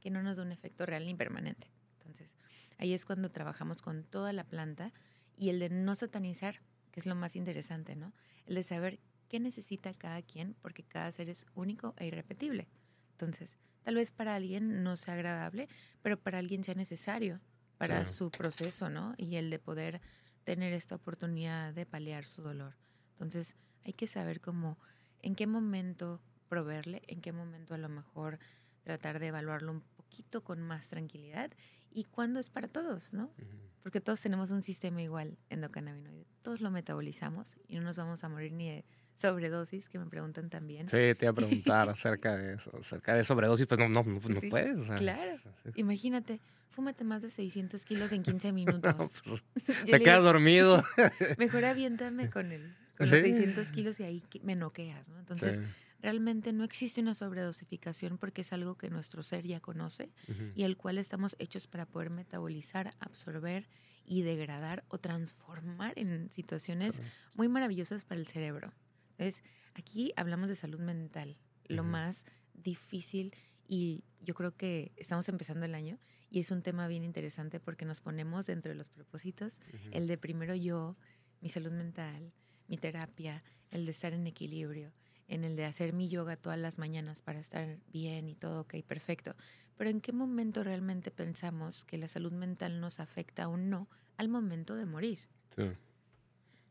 que 0.00 0.10
no 0.10 0.22
nos 0.22 0.38
da 0.38 0.42
un 0.42 0.52
efecto 0.52 0.86
real 0.86 1.06
ni 1.06 1.14
permanente. 1.14 1.70
Entonces, 1.98 2.34
ahí 2.78 2.94
es 2.94 3.04
cuando 3.04 3.30
trabajamos 3.30 3.82
con 3.82 4.04
toda 4.04 4.32
la 4.32 4.44
planta 4.44 4.92
y 5.36 5.50
el 5.50 5.58
de 5.60 5.68
no 5.70 5.94
satanizar, 5.94 6.62
que 6.90 7.00
es 7.00 7.06
lo 7.06 7.14
más 7.14 7.36
interesante, 7.36 7.94
¿no? 7.94 8.12
El 8.46 8.56
de 8.56 8.62
saber 8.62 8.98
qué 9.32 9.40
necesita 9.40 9.94
cada 9.94 10.20
quien, 10.20 10.54
porque 10.60 10.82
cada 10.82 11.10
ser 11.10 11.30
es 11.30 11.46
único 11.54 11.94
e 11.96 12.06
irrepetible. 12.06 12.68
Entonces, 13.12 13.56
tal 13.82 13.94
vez 13.94 14.10
para 14.10 14.34
alguien 14.34 14.82
no 14.84 14.98
sea 14.98 15.14
agradable, 15.14 15.68
pero 16.02 16.18
para 16.20 16.36
alguien 16.38 16.62
sea 16.62 16.74
necesario 16.74 17.40
para 17.78 18.06
Sí. 18.06 18.16
su 18.16 18.30
proceso, 18.30 18.90
¿no? 18.90 19.14
Y 19.16 19.36
el 19.36 19.48
de 19.48 19.58
poder 19.58 20.02
tener 20.44 20.74
esta 20.74 20.96
oportunidad 20.96 21.72
de 21.72 21.86
paliar 21.86 22.26
su 22.26 22.42
dolor. 22.42 22.76
Entonces, 23.12 23.56
hay 23.84 23.94
que 23.94 24.06
saber 24.06 24.42
cómo, 24.42 24.78
en 25.22 25.34
qué 25.34 25.46
momento 25.46 26.20
proveerle, 26.50 27.00
en 27.06 27.22
qué 27.22 27.32
momento 27.32 27.72
a 27.72 27.78
lo 27.78 27.88
mejor 27.88 28.38
tratar 28.82 29.18
de 29.18 29.28
evaluarlo 29.28 29.72
un 29.72 29.80
poquito 29.80 30.44
con 30.44 30.60
más 30.60 30.88
tranquilidad 30.88 31.50
y 31.90 32.04
cuándo 32.04 32.38
es 32.38 32.50
para 32.50 32.68
todos, 32.68 33.14
¿no? 33.14 33.32
Ujú. 33.38 33.46
Porque 33.82 34.02
todos 34.02 34.20
tenemos 34.20 34.50
un 34.50 34.60
sistema 34.62 35.00
igual 35.00 35.38
endocannabinoide. 35.48 36.26
Todos 36.42 36.60
lo 36.60 36.70
metabolizamos 36.70 37.56
y 37.66 37.76
no 37.76 37.80
nos 37.82 37.96
vamos 37.96 38.22
a 38.24 38.28
morir 38.28 38.52
ni 38.52 38.68
de 38.68 38.84
sobredosis, 39.22 39.88
que 39.88 39.98
me 39.98 40.06
preguntan 40.06 40.50
también. 40.50 40.88
Sí, 40.88 40.96
te 41.16 41.18
iba 41.22 41.30
a 41.30 41.34
preguntar 41.34 41.88
acerca 41.88 42.36
de 42.36 42.54
eso, 42.54 42.70
acerca 42.78 43.14
de 43.14 43.24
sobredosis, 43.24 43.66
pues 43.66 43.78
no, 43.80 43.88
no, 43.88 44.02
no, 44.02 44.20
no 44.28 44.40
Sí, 44.40 44.48
puedes. 44.50 44.76
o 44.78 44.84
sea, 44.84 44.96
claro. 44.96 45.38
Imagínate, 45.74 46.40
fúmate 46.68 47.04
más 47.04 47.22
de 47.22 47.30
600 47.30 47.84
kilos 47.84 48.12
en 48.12 48.22
15 48.22 48.52
minutos. 48.52 48.94
No, 48.98 49.10
pues, 49.24 49.42
te 49.86 49.98
quedas 49.98 50.18
digo, 50.20 50.32
dormido. 50.32 50.84
mejor 51.38 51.64
aviéntame 51.64 52.28
con, 52.30 52.52
el, 52.52 52.74
con 52.98 53.06
Sí. 53.06 53.12
los 53.12 53.20
600 53.22 53.72
kilos 53.72 53.98
y 54.00 54.04
ahí 54.04 54.22
me 54.42 54.54
noqueas, 54.56 55.08
¿no? 55.08 55.18
Entonces, 55.18 55.56
Sí. 55.56 55.62
realmente 56.00 56.52
no 56.52 56.64
existe 56.64 57.00
una 57.00 57.14
sobredosificación 57.14 58.18
porque 58.18 58.40
es 58.42 58.52
algo 58.52 58.76
que 58.76 58.90
nuestro 58.90 59.22
ser 59.22 59.46
ya 59.46 59.60
conoce 59.60 60.10
y 60.56 60.64
el 60.64 60.76
cual 60.76 60.98
estamos 60.98 61.36
hechos 61.38 61.66
para 61.66 61.86
poder 61.86 62.10
metabolizar, 62.10 62.90
absorber 63.00 63.68
y 64.04 64.22
degradar 64.22 64.82
o 64.88 64.98
transformar 64.98 65.92
en 65.96 66.28
situaciones 66.32 67.00
muy 67.36 67.48
maravillosas 67.48 68.04
para 68.04 68.20
el 68.20 68.26
cerebro. 68.26 68.72
Entonces, 69.12 69.42
aquí 69.74 70.12
hablamos 70.16 70.48
de 70.48 70.54
salud 70.54 70.80
mental, 70.80 71.36
lo 71.68 71.84
más 71.84 72.26
difícil 72.54 73.32
y 73.68 74.04
yo 74.20 74.34
creo 74.34 74.56
que 74.56 74.92
estamos 74.96 75.28
empezando 75.28 75.64
el 75.64 75.74
año 75.74 75.98
y 76.30 76.40
es 76.40 76.50
un 76.50 76.62
tema 76.62 76.88
bien 76.88 77.04
interesante 77.04 77.60
porque 77.60 77.84
nos 77.84 78.00
ponemos 78.00 78.46
dentro 78.46 78.70
de 78.70 78.76
los 78.76 78.90
propósitos 78.90 79.60
el 79.92 80.06
de 80.06 80.18
primero 80.18 80.54
yo, 80.54 80.96
mi 81.40 81.48
salud 81.48 81.72
mental, 81.72 82.32
mi 82.68 82.76
terapia, 82.76 83.42
el 83.70 83.84
de 83.84 83.90
estar 83.90 84.12
en 84.12 84.26
equilibrio, 84.26 84.92
en 85.28 85.44
el 85.44 85.56
de 85.56 85.64
hacer 85.64 85.92
mi 85.92 86.08
yoga 86.08 86.36
todas 86.36 86.58
las 86.58 86.78
mañanas 86.78 87.22
para 87.22 87.40
estar 87.40 87.78
bien 87.88 88.28
y 88.28 88.34
todo, 88.34 88.62
ok, 88.62 88.76
perfecto. 88.86 89.34
Pero 89.76 89.90
¿en 89.90 90.00
qué 90.00 90.12
momento 90.12 90.62
realmente 90.62 91.10
pensamos 91.10 91.84
que 91.84 91.98
la 91.98 92.08
salud 92.08 92.32
mental 92.32 92.80
nos 92.80 93.00
afecta 93.00 93.48
o 93.48 93.56
no 93.56 93.88
al 94.16 94.28
momento 94.28 94.74
de 94.76 94.86
morir? 94.86 95.20
Sí. 95.56 95.64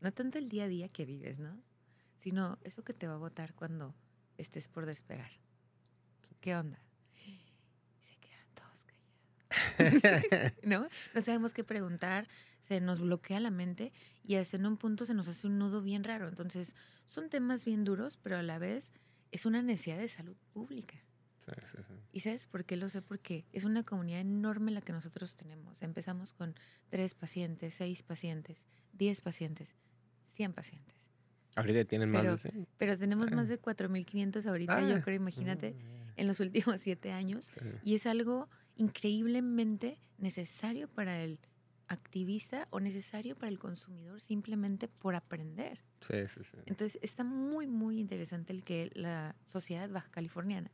No 0.00 0.12
tanto 0.12 0.38
el 0.38 0.48
día 0.48 0.64
a 0.64 0.68
día 0.68 0.88
que 0.88 1.04
vives, 1.04 1.38
¿no? 1.38 1.60
Sino 2.22 2.56
eso 2.62 2.84
que 2.84 2.94
te 2.94 3.08
va 3.08 3.14
a 3.14 3.18
botar 3.18 3.52
cuando 3.52 3.96
estés 4.36 4.68
por 4.68 4.86
despegar. 4.86 5.32
¿Qué 6.40 6.54
onda? 6.54 6.78
Y 7.26 7.40
se 8.00 8.14
quedan 8.14 8.46
todos 8.54 8.84
callados. 8.84 10.52
¿No? 10.62 10.86
No 11.16 11.20
sabemos 11.20 11.52
qué 11.52 11.64
preguntar, 11.64 12.28
se 12.60 12.80
nos 12.80 13.00
bloquea 13.00 13.40
la 13.40 13.50
mente 13.50 13.92
y 14.22 14.36
hasta 14.36 14.56
en 14.56 14.66
un 14.66 14.76
punto 14.76 15.04
se 15.04 15.14
nos 15.14 15.26
hace 15.26 15.48
un 15.48 15.58
nudo 15.58 15.82
bien 15.82 16.04
raro. 16.04 16.28
Entonces, 16.28 16.76
son 17.06 17.28
temas 17.28 17.64
bien 17.64 17.82
duros, 17.82 18.20
pero 18.22 18.36
a 18.36 18.44
la 18.44 18.60
vez 18.60 18.92
es 19.32 19.44
una 19.44 19.60
necesidad 19.60 19.98
de 19.98 20.06
salud 20.06 20.36
pública. 20.52 20.94
Sí, 21.38 21.50
sí, 21.66 21.78
sí. 21.88 21.94
¿Y 22.12 22.20
sabes 22.20 22.46
por 22.46 22.64
qué 22.64 22.76
lo 22.76 22.88
sé? 22.88 23.02
Porque 23.02 23.46
es 23.52 23.64
una 23.64 23.82
comunidad 23.82 24.20
enorme 24.20 24.70
la 24.70 24.80
que 24.80 24.92
nosotros 24.92 25.34
tenemos. 25.34 25.82
Empezamos 25.82 26.34
con 26.34 26.54
tres 26.88 27.14
pacientes, 27.14 27.74
seis 27.74 28.04
pacientes, 28.04 28.68
diez 28.92 29.22
pacientes, 29.22 29.74
cien 30.28 30.52
pacientes. 30.52 31.02
Ahorita 31.56 31.84
tienen 31.84 32.10
más 32.10 32.22
Pero- 32.22 32.32
de 32.32 32.38
100. 32.38 32.68
Pero 32.78 32.98
tenemos 32.98 33.30
más 33.32 33.48
de 33.48 33.58
4.500 33.60 34.46
ahorita, 34.46 34.76
Ah, 34.76 34.88
yo 34.88 35.02
creo, 35.02 35.16
imagínate, 35.16 35.74
en 36.16 36.26
los 36.26 36.40
últimos 36.40 36.80
siete 36.80 37.12
años. 37.12 37.46
Sí, 37.46 37.60
Y 37.84 37.94
es 37.94 38.06
algo 38.06 38.48
increíblemente 38.76 39.98
necesario 40.18 40.88
para 40.88 41.20
el 41.22 41.38
activista 41.88 42.68
o 42.70 42.80
necesario 42.80 43.36
para 43.36 43.50
el 43.50 43.58
consumidor 43.58 44.20
simplemente 44.20 44.88
por 44.88 45.14
aprender. 45.14 45.84
sí, 46.00 46.26
sí, 46.28 46.40
sí. 46.44 46.56
Entonces 46.66 46.98
está 47.02 47.22
muy, 47.24 47.66
muy 47.66 47.98
interesante 48.00 48.52
el 48.52 48.64
que 48.64 48.90
la 48.94 49.36
sociedad 49.44 49.88
baja 49.90 50.10
californiana 50.10 50.70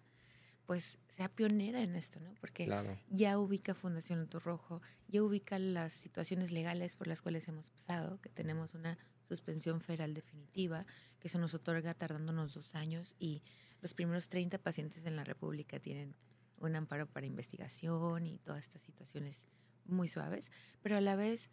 pues 0.67 0.99
sea 1.09 1.31
pionera 1.31 1.81
en 1.83 1.97
esto, 1.97 2.21
¿no? 2.21 2.35
Porque 2.43 2.67
Claro. 2.67 2.99
ya 3.09 3.39
ubica 3.39 3.75
Fundación 3.75 4.19
Loto 4.21 4.39
Rojo, 4.39 4.83
ya 5.09 5.23
ubica 5.23 5.59
las 5.59 5.95
situaciones 5.95 6.53
legales 6.53 6.95
por 6.95 7.07
las 7.07 7.23
cuales 7.23 7.49
hemos 7.49 7.71
pasado, 7.71 8.21
que 8.21 8.29
tenemos 8.29 8.75
una 8.75 8.99
suspensión 9.29 9.81
federal 9.81 10.15
definitiva, 10.15 10.87
que 11.21 11.29
se 11.29 11.39
nos 11.39 11.55
otorga 11.55 11.95
tardándonos 11.95 12.55
dos 12.55 12.75
años 12.75 13.15
y 13.19 13.43
los 13.83 13.95
primeros 13.95 14.29
30 14.29 14.59
pacientes 14.59 15.05
en 15.07 15.17
la 15.17 15.25
República 15.25 15.79
tienen 15.79 16.15
un 16.59 16.75
amparo 16.75 17.07
para 17.07 17.27
investigación 17.27 18.27
y 18.27 18.39
todas 18.39 18.65
estas 18.65 18.83
situaciones 18.83 19.47
muy 19.85 20.09
suaves, 20.09 20.51
pero 20.83 20.97
a 20.97 21.01
la 21.01 21.15
vez, 21.17 21.51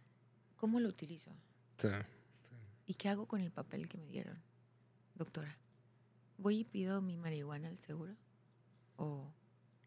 ¿cómo 0.56 0.80
lo 0.80 0.90
utilizo? 0.90 1.32
Sí. 1.78 1.90
¿Y 2.88 2.94
qué 2.96 3.10
hago 3.10 3.28
con 3.28 3.42
el 3.42 3.52
papel 3.52 3.88
que 3.88 3.98
me 3.98 4.08
dieron? 4.08 4.42
Doctora, 5.16 5.58
¿voy 6.38 6.60
y 6.60 6.64
pido 6.64 7.02
mi 7.02 7.18
marihuana 7.18 7.68
al 7.68 7.80
seguro? 7.80 8.16
¿O 8.98 9.32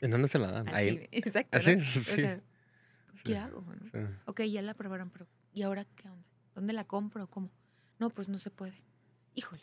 ¿En 0.00 0.10
dónde 0.12 0.28
se 0.28 0.38
la 0.38 0.50
dan? 0.52 0.68
así? 0.68 0.76
Ahí. 0.76 1.08
Exacto. 1.10 1.56
¿Así? 1.58 1.76
¿no? 1.76 1.82
O 1.82 1.84
Sí. 1.84 2.00
sea, 2.02 2.36
¿qué 3.24 3.32
Sí. 3.32 3.34
hago? 3.34 3.62
no? 3.62 3.90
Sí. 3.90 4.14
Ok, 4.26 4.42
ya 4.42 4.62
la 4.62 4.72
aprobaron, 4.72 5.10
pero 5.10 5.26
¿y 5.52 5.62
ahora 5.62 5.84
qué 5.84 6.08
onda? 6.08 6.26
¿Dónde 6.54 6.72
la 6.72 6.84
compro? 6.86 7.28
¿Cómo? 7.28 7.50
No, 7.98 8.10
pues 8.10 8.28
no 8.28 8.38
se 8.38 8.50
puede. 8.50 8.74
Híjole. 9.34 9.62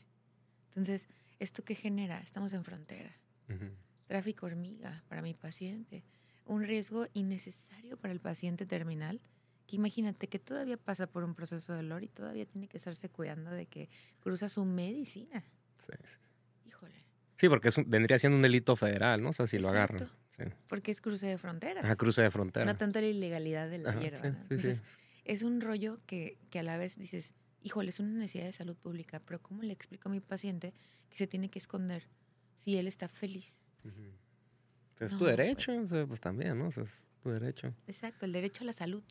Entonces, 0.69 1.07
¿esto 1.39 1.63
qué 1.63 1.75
genera? 1.75 2.19
Estamos 2.19 2.53
en 2.53 2.63
frontera. 2.63 3.11
Tráfico 4.07 4.45
hormiga 4.45 5.03
para 5.07 5.21
mi 5.21 5.33
paciente. 5.33 6.03
Un 6.45 6.63
riesgo 6.63 7.07
innecesario 7.13 7.97
para 7.97 8.13
el 8.13 8.19
paciente 8.19 8.65
terminal. 8.65 9.21
Que 9.67 9.77
imagínate 9.77 10.27
que 10.27 10.37
todavía 10.37 10.77
pasa 10.77 11.07
por 11.07 11.23
un 11.23 11.33
proceso 11.33 11.73
de 11.73 11.77
dolor 11.77 12.03
y 12.03 12.07
todavía 12.07 12.45
tiene 12.45 12.67
que 12.67 12.77
estarse 12.77 13.09
cuidando 13.09 13.49
de 13.51 13.65
que 13.65 13.89
cruza 14.19 14.47
su 14.47 14.63
medicina. 14.63 15.43
Sí, 15.79 15.91
sí. 16.03 16.17
Híjole. 16.67 16.93
Sí, 17.37 17.49
porque 17.49 17.69
es 17.69 17.77
un- 17.77 17.89
vendría 17.89 18.19
siendo 18.19 18.35
un 18.35 18.43
delito 18.43 18.75
federal, 18.75 19.23
¿no? 19.23 19.29
O 19.29 19.33
sea, 19.33 19.47
si 19.47 19.57
lo 19.57 19.69
agarran. 19.69 20.07
Sí. 20.37 20.43
Porque 20.67 20.91
es 20.91 21.01
cruce 21.01 21.25
de 21.25 21.37
fronteras. 21.39 21.83
Ajá, 21.83 21.95
cruce 21.95 22.21
de 22.21 22.29
frontera. 22.29 22.65
No 22.65 22.77
tanto 22.77 22.99
la 23.01 23.07
ilegalidad 23.07 23.69
de 23.69 23.79
la 23.79 23.89
Ajá, 23.89 23.99
hierba. 24.01 24.29
¿no? 24.29 24.37
Entonces, 24.41 24.83
es 25.23 25.41
un 25.43 25.61
rollo 25.61 25.99
que, 26.05 26.37
que 26.51 26.59
a 26.59 26.63
la 26.63 26.77
vez 26.77 26.99
dices, 26.99 27.33
híjole, 27.65 27.89
es 27.89 27.99
una 27.99 28.11
necesidad 28.19 28.45
de 28.45 28.53
salud 28.53 28.77
pública, 28.77 29.19
pero 29.25 29.41
¿cómo 29.41 29.63
le 29.63 29.73
explico 29.73 30.07
a 30.07 30.11
mi 30.11 30.19
paciente 30.21 30.73
que 31.09 31.17
se 31.17 31.27
tiene 31.27 31.49
que 31.49 31.59
esconder 31.59 32.07
si 32.55 32.77
él 32.77 32.87
está 32.87 33.09
feliz? 33.09 33.59
Ujú. 33.83 34.11
Pues 34.97 35.07
es 35.09 35.13
No, 35.13 35.19
tu 35.19 35.25
pues- 35.25 35.37
derecho, 35.37 35.77
o 35.81 35.87
sea, 35.87 36.05
pues 36.05 36.21
también, 36.21 36.57
¿no? 36.57 36.67
O 36.67 36.71
sea, 36.71 36.83
es 36.83 37.01
tu 37.21 37.29
derecho. 37.31 37.73
Exacto, 37.87 38.25
el 38.25 38.31
derecho 38.33 38.63
a 38.63 38.67
la 38.67 38.73
salud, 38.73 39.03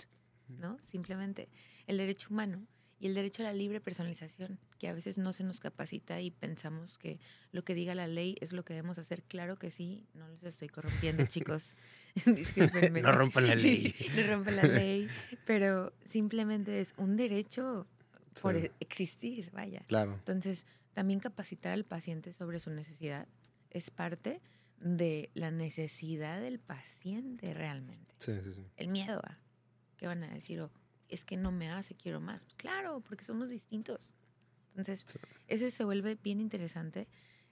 ¿no? 0.48 0.78
Simplemente 0.82 1.48
el 1.86 1.98
derecho 1.98 2.28
humano 2.30 2.66
y 3.00 3.06
el 3.08 3.14
derecho 3.14 3.42
a 3.42 3.46
la 3.46 3.52
libre 3.52 3.80
personalización, 3.80 4.58
que 4.78 4.88
a 4.88 4.94
veces 4.94 5.18
no 5.18 5.32
se 5.32 5.42
nos 5.44 5.58
capacita 5.60 6.20
y 6.20 6.30
pensamos 6.30 6.96
que 6.96 7.18
lo 7.50 7.64
que 7.64 7.74
diga 7.74 7.94
la 7.94 8.06
ley 8.06 8.36
es 8.40 8.52
lo 8.52 8.62
que 8.64 8.72
debemos 8.72 8.98
hacer. 8.98 9.24
Claro 9.24 9.58
que 9.58 9.70
sí, 9.72 10.06
no 10.14 10.28
les 10.28 10.42
estoy 10.44 10.68
corrompiendo, 10.68 11.26
chicos. 11.28 11.76
Discúlpenme. 12.24 13.02
No 13.02 13.10
rompan 13.12 13.48
la 13.48 13.56
ley. 13.56 13.92
no 14.16 14.26
rompan 14.28 14.56
la 14.56 14.62
ley, 14.62 15.08
pero 15.44 15.92
simplemente 16.04 16.80
es 16.80 16.94
un 16.96 17.16
derecho 17.16 17.86
por 18.42 18.58
Sí. 18.58 18.66
e- 18.66 18.72
existir, 18.80 19.50
vaya. 19.52 19.84
Claro. 19.86 20.14
Entonces, 20.14 20.66
también 20.92 21.20
capacitar 21.20 21.72
al 21.72 21.84
paciente 21.84 22.32
sobre 22.32 22.60
su 22.60 22.70
necesidad 22.70 23.26
es 23.70 23.90
parte 23.90 24.40
de 24.80 25.30
la 25.34 25.50
necesidad 25.50 26.40
del 26.40 26.58
paciente 26.60 27.54
realmente. 27.54 28.14
Sí, 28.18 28.32
sí, 28.44 28.52
sí. 28.54 28.66
El 28.76 28.88
miedo 28.88 29.20
a 29.24 29.38
qué 29.96 30.06
van 30.06 30.22
a 30.24 30.28
decir 30.32 30.60
o 30.60 30.70
es 31.08 31.24
que 31.24 31.36
no 31.36 31.52
me 31.52 31.70
hace, 31.70 31.94
quiero 31.94 32.20
más. 32.20 32.46
Claro, 32.56 33.00
porque 33.00 33.24
somos 33.24 33.48
distintos. 33.48 34.16
Entonces, 34.70 35.04
Sí. 35.06 35.18
eso 35.48 35.70
se 35.70 35.84
vuelve 35.84 36.16
bien 36.16 36.40
interesante. 36.40 37.06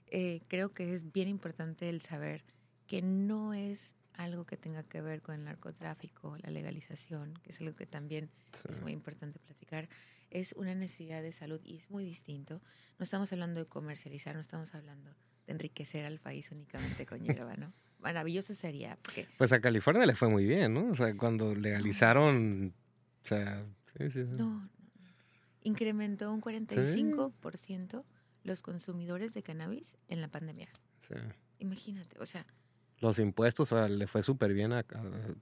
Eh, 0.07 0.41
creo 0.47 0.73
que 0.73 0.93
es 0.93 1.11
bien 1.11 1.27
importante 1.27 1.89
el 1.89 2.01
saber 2.01 2.43
que 2.87 3.01
no 3.01 3.53
es 3.53 3.95
algo 4.13 4.45
que 4.45 4.57
tenga 4.57 4.83
que 4.83 5.01
ver 5.01 5.21
con 5.21 5.33
el 5.35 5.43
narcotráfico, 5.43 6.37
la 6.43 6.51
legalización, 6.51 7.33
que 7.41 7.49
es 7.51 7.59
algo 7.61 7.75
que 7.75 7.85
también 7.87 8.29
Sí. 8.51 8.63
es 8.69 8.81
muy 8.81 8.91
importante 8.91 9.39
platicar, 9.39 9.89
es 10.33 10.53
una 10.53 10.75
necesidad 10.75 11.21
de 11.21 11.31
salud 11.31 11.61
y 11.63 11.77
es 11.77 11.89
muy 11.89 12.03
distinto. 12.03 12.61
No 12.97 13.03
estamos 13.03 13.31
hablando 13.31 13.61
de 13.61 13.67
comercializar, 13.67 14.35
no 14.35 14.41
estamos 14.41 14.73
hablando 14.75 15.15
de 15.45 15.53
enriquecer 15.53 16.05
al 16.05 16.19
país 16.19 16.51
únicamente 16.51 17.05
con 17.05 17.19
hierba, 17.23 17.55
¿no? 17.55 17.71
Maravilloso 17.99 18.53
sería, 18.53 18.97
porque 19.01 19.27
Pues 19.37 19.53
a 19.53 19.61
California 19.61 20.05
le 20.05 20.15
fue 20.15 20.27
muy 20.27 20.45
bien, 20.45 20.73
¿no? 20.73 20.91
O 20.91 20.95
sea, 20.95 21.15
cuando 21.15 21.55
legalizaron, 21.55 22.73
o 23.23 23.27
sea, 23.27 23.63
sí, 23.97 24.09
sí, 24.09 24.25
sí. 24.25 24.31
no, 24.31 24.49
no, 24.49 24.61
no. 24.61 24.69
incrementó 25.61 26.33
un 26.33 26.41
45% 26.41 28.03
los 28.43 28.61
consumidores 28.61 29.33
de 29.33 29.43
cannabis 29.43 29.95
en 30.09 30.19
la 30.19 30.27
pandemia. 30.27 30.67
Sí. 30.99 31.15
Imagínate, 31.59 32.19
o 32.19 32.25
sea, 32.25 32.45
Los 33.03 33.19
impuestos, 33.19 33.71
o 33.71 33.75
sea, 33.75 33.87
le 33.89 34.07
fue 34.07 34.23
súper 34.23 34.53
bien 34.53 34.71
a, 34.71 34.79
a- 34.79 34.81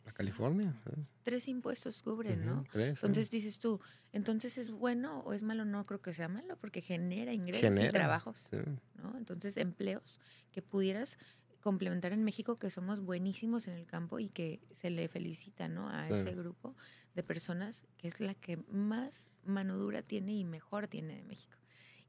a 0.09 0.11
California. 0.13 0.73
sí. 0.83 0.91
tres 1.23 1.47
impuestos 1.47 2.01
cubren, 2.01 2.43
¿no? 2.45 2.63
Tres, 2.71 2.99
sí. 2.99 3.05
Entonces 3.05 3.29
dices 3.29 3.59
tú, 3.59 3.79
entonces 4.11 4.57
es 4.57 4.71
bueno 4.71 5.19
o 5.19 5.33
es 5.33 5.43
malo, 5.43 5.63
no 5.63 5.85
creo 5.85 6.01
que 6.01 6.13
sea 6.13 6.27
malo 6.27 6.57
porque 6.57 6.81
genera 6.81 7.31
ingresos 7.33 7.79
y 7.79 7.89
trabajos. 7.89 8.47
sí. 8.49 8.57
¿no? 8.95 9.15
Entonces, 9.17 9.57
empleos 9.57 10.19
que 10.51 10.61
pudieras 10.61 11.17
complementar 11.61 12.11
en 12.13 12.23
México, 12.23 12.57
que 12.57 12.71
somos 12.71 13.01
buenísimos 13.01 13.67
en 13.67 13.75
el 13.75 13.85
campo 13.85 14.17
y 14.19 14.29
que 14.29 14.59
se 14.71 14.89
le 14.89 15.07
felicita 15.07 15.67
¿no? 15.67 15.87
a 15.89 16.05
Sí. 16.05 16.13
ese 16.13 16.33
grupo 16.33 16.75
de 17.13 17.21
personas 17.23 17.85
que 17.97 18.07
es 18.07 18.19
la 18.19 18.33
que 18.33 18.57
más 18.69 19.29
mano 19.45 19.77
dura 19.77 20.01
tiene 20.01 20.33
y 20.33 20.43
mejor 20.43 20.87
tiene 20.87 21.15
de 21.15 21.23
México. 21.23 21.55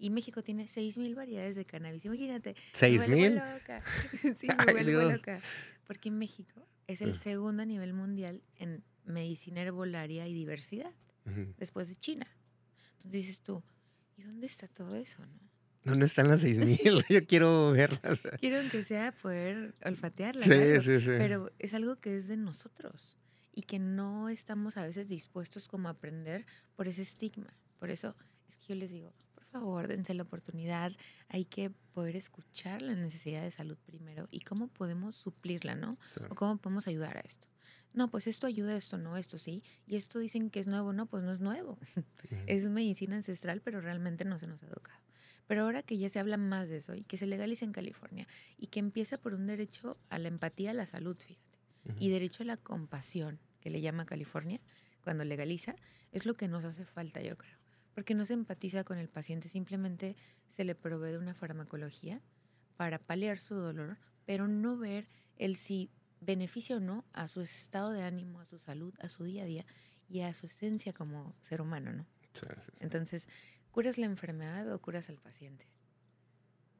Y 0.02 0.10
México 0.10 0.42
tiene 0.42 0.64
6.000 0.66 1.14
variedades 1.14 1.54
de 1.54 1.64
cannabis. 1.64 2.04
Imagínate. 2.06 2.54
me 2.54 2.60
¿Seis 2.72 3.06
vuelvo 3.06 3.16
mil? 3.16 3.36
loca. 3.36 3.82
Sí, 4.40 4.48
me 4.66 4.72
vuelvo 4.72 5.02
loca. 5.12 5.40
Porque 5.86 6.10
México 6.10 6.66
es 6.88 7.02
el 7.02 7.14
Sí. 7.14 7.20
segundo 7.20 7.62
a 7.62 7.66
nivel 7.66 7.92
mundial 7.92 8.42
en 8.56 8.82
medicina 9.04 9.62
herbolaria 9.62 10.26
y 10.26 10.34
diversidad, 10.34 10.90
Ujú. 11.24 11.54
después 11.56 11.88
de 11.88 11.94
China. 11.94 12.26
Entonces 12.96 13.12
dices 13.12 13.42
tú, 13.42 13.62
¿y 14.16 14.22
dónde 14.22 14.46
está 14.48 14.66
todo 14.66 14.96
eso? 14.96 15.24
No? 15.24 15.38
¿Dónde 15.84 16.06
están 16.06 16.26
las 16.26 16.40
seis 16.40 16.58
mil? 16.58 16.78
Yo 17.08 17.24
quiero 17.24 17.70
verlas. 17.70 18.20
Quiero 18.40 18.58
aunque 18.58 18.82
sea 18.82 19.12
poder 19.12 19.76
olfatearla. 19.84 20.42
Sí, 20.42 20.48
claro, 20.50 20.82
sí, 20.82 20.98
sí. 21.00 21.10
Pero 21.16 21.52
es 21.60 21.74
algo 21.74 21.94
que 22.00 22.16
es 22.16 22.26
de 22.26 22.36
nosotros 22.36 23.18
y 23.54 23.62
que 23.62 23.78
no 23.78 24.28
estamos 24.28 24.76
a 24.78 24.84
veces 24.84 25.08
dispuestos 25.08 25.68
como 25.68 25.86
a 25.86 25.92
aprender 25.92 26.44
por 26.74 26.88
ese 26.88 27.02
estigma. 27.02 27.52
Por 27.78 27.90
eso 27.90 28.16
es 28.48 28.56
que 28.56 28.66
yo 28.66 28.74
les 28.74 28.90
digo, 28.90 29.12
favor, 29.52 29.88
dense 29.88 30.14
la 30.14 30.22
oportunidad. 30.24 30.92
Hay 31.28 31.44
que 31.44 31.70
poder 31.92 32.16
escuchar 32.16 32.82
la 32.82 32.94
necesidad 32.94 33.42
de 33.42 33.50
salud 33.50 33.76
primero 33.86 34.28
y 34.30 34.40
cómo 34.40 34.68
podemos 34.68 35.14
suplirla, 35.14 35.74
¿no? 35.74 35.98
Sí. 36.10 36.20
O 36.30 36.34
cómo 36.34 36.56
podemos 36.56 36.88
ayudar 36.88 37.16
a 37.18 37.20
esto. 37.20 37.46
No, 37.94 38.10
pues 38.10 38.26
esto 38.26 38.46
ayuda, 38.46 38.74
esto 38.74 38.96
no, 38.96 39.16
esto 39.18 39.38
sí. 39.38 39.62
Y 39.86 39.96
esto 39.96 40.18
dicen 40.18 40.48
que 40.50 40.60
es 40.60 40.66
nuevo, 40.66 40.92
no, 40.92 41.06
pues 41.06 41.22
no 41.22 41.32
es 41.32 41.40
nuevo. 41.40 41.78
Es 42.46 42.66
medicina 42.68 43.16
ancestral, 43.16 43.60
pero 43.60 43.80
realmente 43.80 44.24
no 44.24 44.38
se 44.38 44.46
nos 44.46 44.62
ha 44.62 44.66
educado. 44.66 44.98
Pero 45.46 45.62
ahora 45.64 45.82
que 45.82 45.98
ya 45.98 46.08
se 46.08 46.18
habla 46.18 46.38
más 46.38 46.68
de 46.68 46.78
eso 46.78 46.94
y 46.94 47.02
que 47.04 47.18
se 47.18 47.26
legaliza 47.26 47.64
en 47.66 47.72
California 47.72 48.26
y 48.56 48.68
que 48.68 48.80
empieza 48.80 49.18
por 49.18 49.34
un 49.34 49.46
derecho 49.46 49.98
a 50.08 50.18
la 50.18 50.28
empatía, 50.28 50.70
a 50.70 50.74
la 50.74 50.86
salud, 50.86 51.16
fíjate, 51.18 51.58
Ujú. 51.84 51.96
y 51.98 52.08
derecho 52.10 52.44
a 52.44 52.46
la 52.46 52.56
compasión, 52.56 53.38
que 53.60 53.68
le 53.68 53.80
llama 53.82 54.06
California, 54.06 54.60
cuando 55.04 55.24
legaliza, 55.24 55.74
es 56.12 56.24
lo 56.26 56.32
que 56.34 56.48
nos 56.48 56.64
hace 56.64 56.84
falta, 56.86 57.20
yo 57.20 57.36
creo. 57.36 57.58
Porque 57.94 58.14
no 58.14 58.24
se 58.24 58.32
empatiza 58.34 58.84
con 58.84 58.98
el 58.98 59.08
paciente, 59.08 59.48
simplemente 59.48 60.16
se 60.48 60.64
le 60.64 60.74
provee 60.74 61.10
de 61.12 61.18
una 61.18 61.34
farmacología 61.34 62.20
para 62.76 62.98
paliar 62.98 63.38
su 63.38 63.54
dolor, 63.54 63.98
pero 64.24 64.48
no 64.48 64.76
ver 64.78 65.08
el 65.36 65.56
si 65.56 65.90
beneficia 66.20 66.76
o 66.76 66.80
no 66.80 67.04
a 67.12 67.28
su 67.28 67.40
estado 67.40 67.90
de 67.90 68.02
ánimo, 68.02 68.40
a 68.40 68.46
su 68.46 68.58
salud, 68.58 68.94
a 69.00 69.08
su 69.08 69.24
día 69.24 69.42
a 69.42 69.46
día 69.46 69.66
y 70.08 70.20
a 70.20 70.32
su 70.34 70.46
esencia 70.46 70.92
como 70.92 71.34
ser 71.40 71.60
humano, 71.60 71.92
¿no? 71.92 72.06
Sí, 72.32 72.46
sí. 72.64 72.70
Entonces, 72.80 73.28
¿curas 73.70 73.98
la 73.98 74.06
enfermedad 74.06 74.72
o 74.72 74.80
curas 74.80 75.08
al 75.08 75.18
paciente? 75.18 75.66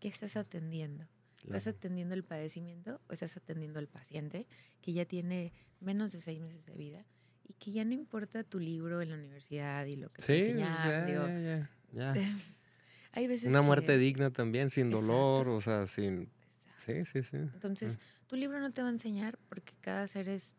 ¿Qué 0.01 0.09
estás 0.09 0.37
atendiendo? 0.37 1.07
¿Estás 1.45 1.65
Claro. 1.65 1.77
atendiendo 1.77 2.15
el 2.15 2.25
padecimiento 2.25 3.01
o 3.09 3.13
estás 3.13 3.37
atendiendo 3.37 3.79
al 3.81 3.89
paciente 3.89 4.47
que 4.81 4.93
ya 4.93 5.05
tiene 5.05 5.53
menos 5.81 6.13
de 6.13 6.21
seis 6.21 6.41
meses 6.41 6.65
de 6.67 6.75
vida 6.75 7.05
y 7.47 7.55
que 7.55 7.73
ya 7.73 7.85
no 7.85 7.93
importa 7.93 8.45
tu 8.45 8.59
libro 8.59 9.01
en 9.03 9.11
la 9.11 9.15
universidad 9.17 9.85
y 9.87 9.97
lo 9.97 10.09
que 10.11 10.23
te 10.23 10.27
Sí, 10.27 10.33
enseñaron? 10.51 11.07
ya, 11.07 11.07
digo, 11.07 11.27
ya, 11.27 11.71
ya, 11.93 12.15
ya. 12.15 12.15
hay 13.13 13.27
veces 13.27 13.49
Una 13.49 13.61
que- 13.61 13.67
muerte 13.67 13.99
digna 13.99 14.31
también, 14.31 14.71
sin 14.71 14.91
dolor, 14.91 15.41
Exacto. 15.49 15.55
o 15.57 15.61
sea, 15.61 15.87
sin... 15.87 16.31
Sí, 16.85 17.05
sí, 17.05 17.23
sí. 17.23 17.37
Entonces, 17.37 18.01
tu 18.27 18.35
libro 18.37 18.59
no 18.61 18.73
te 18.73 18.83
va 18.83 18.89
a 18.89 18.91
enseñar 18.91 19.39
porque 19.49 19.73
cada 19.81 20.09
ser 20.09 20.29
es 20.29 20.57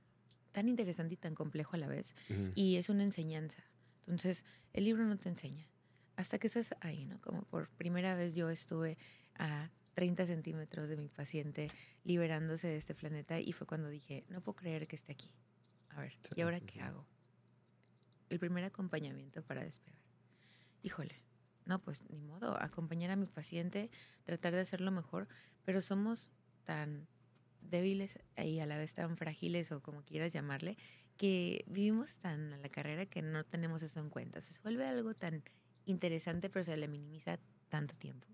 tan 0.53 0.69
interesante 0.69 1.15
y 1.15 1.17
tan 1.17 1.35
complejo 1.35 1.75
a 1.75 1.79
la 1.79 1.87
vez 1.87 2.15
y 2.55 2.77
es 2.77 2.87
una 2.89 3.03
enseñanza. 3.03 3.63
Entonces, 4.01 4.45
el 4.71 4.85
libro 4.85 5.05
no 5.05 5.17
te 5.17 5.27
enseña. 5.29 5.67
Hasta 6.15 6.37
que 6.39 6.47
estás 6.47 6.75
ahí, 6.79 7.05
¿no? 7.05 7.17
Como 7.19 7.41
por 7.43 7.69
primera 7.71 8.15
vez 8.15 8.35
yo 8.35 8.49
estuve 8.49 8.97
a 9.35 9.69
30 9.95 10.25
centímetros 10.27 10.87
de 10.87 10.95
mi 10.95 11.09
paciente 11.09 11.69
liberándose 12.05 12.67
de 12.67 12.77
este 12.77 12.93
planeta 12.95 13.39
y 13.39 13.51
fue 13.51 13.67
cuando 13.67 13.89
dije, 13.89 14.23
no 14.29 14.39
puedo 14.41 14.55
creer 14.55 14.87
que 14.87 14.95
esté 14.95 15.11
aquí. 15.11 15.29
A 15.95 16.01
ver, 16.01 16.13
¿y 16.35 16.41
ahora 16.41 16.59
qué 16.59 16.81
hago? 16.81 17.05
El 18.29 18.39
primer 18.39 18.63
acompañamiento 18.63 19.43
para 19.43 19.63
despegar. 19.63 19.99
Híjole, 20.81 21.23
no, 21.65 21.81
pues 21.81 22.03
ni 22.09 22.19
modo, 22.19 22.61
acompañar 22.61 23.11
a 23.11 23.15
mi 23.15 23.27
paciente, 23.27 23.89
tratar 24.23 24.53
de 24.53 24.61
hacerlo 24.61 24.91
mejor, 24.91 25.27
pero 25.63 25.81
somos 25.81 26.31
tan 26.63 27.07
débiles 27.61 28.19
y 28.37 28.59
a 28.59 28.65
la 28.65 28.77
vez 28.77 28.93
tan 28.93 29.17
frágiles 29.17 29.71
o 29.71 29.81
como 29.81 30.03
quieras 30.03 30.33
llamarle, 30.33 30.77
que 31.17 31.63
vivimos 31.67 32.15
tan 32.15 32.53
a 32.53 32.57
la 32.57 32.69
carrera 32.69 33.05
que 33.05 33.21
no 33.21 33.43
tenemos 33.43 33.83
eso 33.83 33.99
en 33.99 34.09
cuenta. 34.09 34.41
Se 34.41 34.61
vuelve 34.61 34.85
algo 34.85 35.13
tan 35.13 35.43
interesante, 35.85 36.49
pero 36.49 36.65
se 36.65 36.75
le 36.75 36.87
minimiza 36.87 37.39
tanto 37.69 37.95
tiempo. 37.95 38.27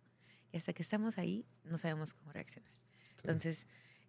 Y 0.51 0.57
hasta 0.57 0.73
que 0.73 0.81
estamos 0.81 1.17
ahí, 1.17 1.45
no 1.63 1.77
sabemos 1.77 2.13
cómo 2.13 2.31
reaccionar. 2.31 2.71
Entonces, 3.17 3.67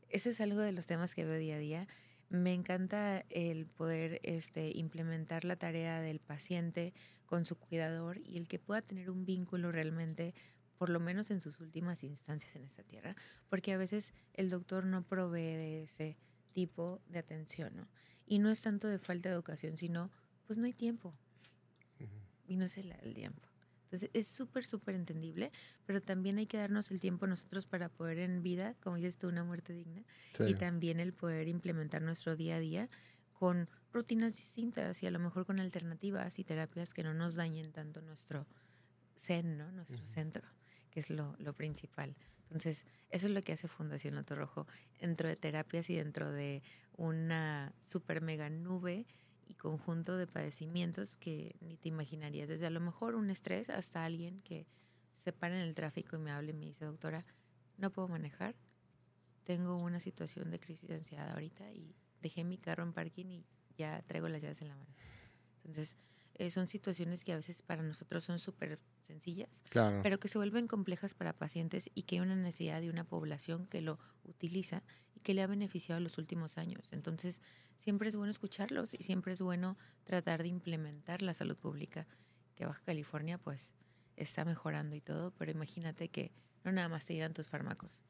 ese 0.09 0.31
es 0.31 0.41
algo 0.41 0.61
de 0.61 0.73
los 0.73 0.87
temas 0.87 1.15
que 1.15 1.25
veo 1.25 1.37
día 1.37 1.57
a 1.57 1.59
día. 1.59 1.89
Me 2.31 2.55
encanta 2.55 3.25
el 3.29 3.67
poder 3.67 4.21
este, 4.23 4.71
implementar 4.77 5.45
la 5.45 5.57
tarea 5.57 6.01
del 6.01 6.21
paciente 6.21 6.95
con 7.27 7.45
su 7.45 7.57
cuidador 7.57 8.19
y 8.19 8.39
el 8.39 8.47
que 8.47 8.61
pueda 8.61 8.83
tener 8.83 9.11
un 9.11 9.25
vínculo 9.27 9.73
realmente, 9.73 10.33
por 10.79 10.91
lo 10.91 11.01
menos 11.01 11.33
en 11.33 11.41
sus 11.41 11.59
últimas 11.59 12.05
instancias 12.05 12.55
en 12.55 12.63
esta 12.63 12.85
tierra, 12.85 13.17
porque 13.49 13.73
a 13.73 13.79
veces 13.79 14.15
el 14.33 14.49
doctor 14.49 14.87
no 14.87 15.03
provee 15.03 15.57
de 15.57 15.83
ese 15.83 16.17
tipo 16.53 17.01
de 17.09 17.19
atención, 17.19 17.75
¿no? 17.75 17.89
Y 18.27 18.39
no 18.39 18.51
es 18.51 18.63
tanto 18.63 18.87
de 18.87 19.01
falta 19.01 19.29
de 19.29 19.35
educación, 19.35 19.77
sino, 19.77 20.13
pues 20.47 20.57
no 20.57 20.67
hay 20.67 20.73
tiempo. 20.73 21.13
Y 22.47 22.57
no 22.57 22.65
es 22.65 22.79
el 22.79 23.13
tiempo. 23.13 23.50
Entonces 23.91 24.11
es 24.13 24.29
súper, 24.29 24.65
súper 24.65 24.95
entendible, 24.95 25.51
pero 25.85 26.01
también 26.01 26.39
hay 26.39 26.47
que 26.47 26.59
darnos 26.59 26.93
el 26.93 27.01
tiempo 27.01 27.27
nosotros 27.27 27.67
para 27.67 27.89
poder 27.89 28.19
en 28.21 28.41
vida, 28.41 28.77
como 28.85 28.95
dices 28.95 29.19
tú, 29.19 29.29
una 29.29 29.43
muerte 29.43 29.73
digna, 29.73 30.05
y 30.47 30.55
también 30.55 31.01
el 31.01 31.13
poder 31.13 31.49
implementar 31.49 32.01
nuestro 32.01 32.37
día 32.37 32.57
a 32.57 32.61
día 32.61 32.89
con 33.33 33.69
rutinas 33.93 34.37
distintas 34.37 35.03
y 35.03 35.07
a 35.07 35.11
lo 35.11 35.19
mejor 35.19 35.45
con 35.45 35.59
alternativas 35.59 36.39
y 36.39 36.45
terapias 36.45 36.95
que 36.95 37.03
no 37.03 37.15
nos 37.15 37.35
dañen 37.35 37.73
tanto 37.73 38.01
nuestro 38.01 38.47
zen, 39.17 39.57
¿no? 39.59 39.73
nuestro 39.73 40.05
centro, 40.05 40.47
que 40.91 41.01
es 41.01 41.11
lo, 41.11 41.35
lo, 41.39 41.53
principal. 41.55 42.17
Entonces, 42.45 42.87
eso 43.11 43.27
es 43.27 43.33
lo 43.33 43.43
que 43.43 43.55
hace 43.55 43.67
Fundación 43.67 44.15
Loto 44.15 44.37
Rojo, 44.37 44.69
dentro 45.01 45.29
de 45.29 45.35
terapias 45.35 45.91
y 45.91 45.97
dentro 45.97 46.31
de 46.31 46.63
una 46.97 47.75
super 47.81 48.21
mega 48.21 48.51
nube 48.51 49.07
y 49.51 49.55
conjunto 49.55 50.17
de 50.17 50.29
padecimientos 50.29 51.17
que 51.17 51.57
ni 51.61 51.77
te 51.77 51.89
imaginarías. 51.89 52.49
Desde 52.49 52.67
a 52.67 52.71
lo 52.71 52.81
mejor 52.81 53.17
un 53.17 53.31
estrés 53.31 53.69
hasta 53.69 54.05
alguien 54.05 54.41
que 54.43 54.67
se 55.13 55.33
para 55.33 55.57
en 55.57 55.63
el 55.63 55.75
tráfico 55.75 56.17
y 56.17 56.21
me 56.21 56.31
habla 56.31 56.51
y 56.51 56.55
me 56.55 56.67
dice, 56.67 56.85
doctora, 56.85 57.27
no 57.77 57.91
puedo 57.91 58.07
manejar, 58.07 58.55
tengo 59.43 59.77
una 59.77 59.99
situación 59.99 60.51
de 60.51 60.61
crisis 60.61 60.89
de 60.89 60.95
ansiedad 60.95 61.29
ahorita 61.31 61.73
y 61.73 61.97
dejé 62.23 62.45
mi 62.45 62.59
carro 62.59 62.85
en 62.85 62.93
parking 62.93 63.27
y 63.27 63.45
ya 63.77 64.03
traigo 64.07 64.29
las 64.29 64.41
llaves 64.41 64.63
en 64.63 64.69
la 64.69 64.77
mano. 64.77 64.95
Entonces, 65.65 65.97
eh, 66.35 66.51
son 66.51 66.69
situaciones 66.69 67.25
que 67.25 67.33
a 67.33 67.37
veces 67.37 67.61
para 67.63 67.83
nosotros 67.83 68.23
son 68.23 68.39
súper 68.39 68.79
sencillas, 69.03 69.63
pero 70.03 70.21
que 70.21 70.29
se 70.29 70.39
vuelven 70.39 70.69
complejas 70.69 71.13
para 71.13 71.33
pacientes 71.33 71.91
y 71.95 72.05
que 72.05 72.17
hay 72.17 72.21
una 72.21 72.37
necesidad 72.37 72.81
de 72.81 72.89
una 72.89 73.03
población 73.03 73.67
que 73.67 73.81
lo 73.81 73.99
utiliza 74.23 74.85
que 75.23 75.35
le 75.35 75.43
ha 75.43 75.47
beneficiado 75.47 75.99
en 75.99 76.05
los 76.05 76.19
últimos 76.19 76.59
años. 76.59 76.93
Entonces, 76.93 77.43
siempre 77.77 78.09
es 78.09 78.17
bueno 78.17 78.31
escucharlos 78.31 78.95
y 78.95 79.03
siempre 79.03 79.33
es 79.33 79.41
bueno 79.41 79.77
tratar 80.05 80.43
de 80.43 80.49
implementar 80.49 81.23
la 81.23 81.35
salud 81.35 81.57
pública, 81.57 82.07
que 82.55 82.67
Baja 82.67 82.83
California 82.85 83.39
pues 83.39 83.75
está 84.17 84.45
mejorando 84.45 84.97
y 84.97 85.01
todo, 85.01 85.33
pero 85.39 85.51
imagínate 85.51 86.09
que 86.09 86.33
no 86.65 86.73
nada 86.73 86.89
más 86.89 87.07
te 87.07 87.15
dirán 87.15 87.33
tus 87.33 87.49
fármacos 87.49 88.03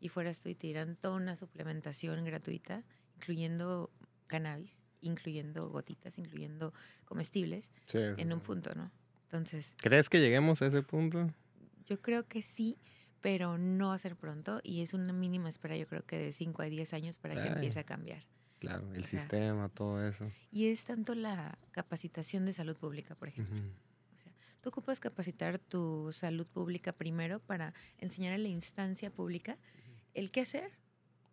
y 0.00 0.08
fueras 0.08 0.40
tú 0.40 0.48
y 0.48 0.56
te 0.56 0.66
dirán 0.66 0.96
toda 0.96 1.14
una 1.14 1.36
suplementación 1.36 2.24
gratuita, 2.24 2.82
incluyendo 3.14 3.92
cannabis 4.26 4.84
incluyendo 5.04 5.68
gotitas, 5.68 6.18
incluyendo 6.18 6.72
comestibles, 7.04 7.72
en 7.92 8.32
un 8.32 8.40
punto, 8.40 8.74
¿no? 8.74 8.90
Entonces... 9.24 9.76
¿Crees 9.80 10.08
que 10.08 10.20
lleguemos 10.20 10.62
a 10.62 10.66
ese 10.66 10.82
punto? 10.82 11.32
Yo 11.86 12.00
creo 12.00 12.26
que 12.26 12.42
sí, 12.42 12.78
pero 13.24 13.56
no 13.56 13.88
va 13.88 13.94
a 13.94 13.98
ser 13.98 14.16
pronto 14.16 14.60
y 14.62 14.82
es 14.82 14.92
una 14.92 15.14
mínima 15.14 15.48
espera, 15.48 15.78
yo 15.78 15.86
creo 15.86 16.04
que 16.04 16.18
de 16.18 16.30
5 16.30 16.60
a 16.60 16.66
10 16.66 16.92
años 16.92 17.16
para 17.16 17.34
que 17.34 17.48
empiece 17.48 17.78
a 17.78 17.84
cambiar. 17.84 18.26
Claro, 18.58 18.92
el 18.92 19.06
sistema, 19.06 19.70
todo 19.70 20.06
eso. 20.06 20.30
Y 20.52 20.66
es 20.66 20.84
tanto 20.84 21.14
la 21.14 21.58
capacitación 21.70 22.44
de 22.44 22.52
salud 22.52 22.76
pública, 22.76 23.14
por 23.14 23.28
ejemplo. 23.28 23.58
O 24.12 24.18
sea, 24.18 24.30
tú 24.60 24.68
ocupas 24.68 25.00
capacitar 25.00 25.58
tu 25.58 26.12
salud 26.12 26.46
pública 26.46 26.92
primero 26.92 27.40
para 27.40 27.72
enseñar 27.96 28.34
a 28.34 28.38
la 28.38 28.48
instancia 28.48 29.10
pública 29.10 29.56
el 30.12 30.30
qué 30.30 30.42
hacer 30.42 30.72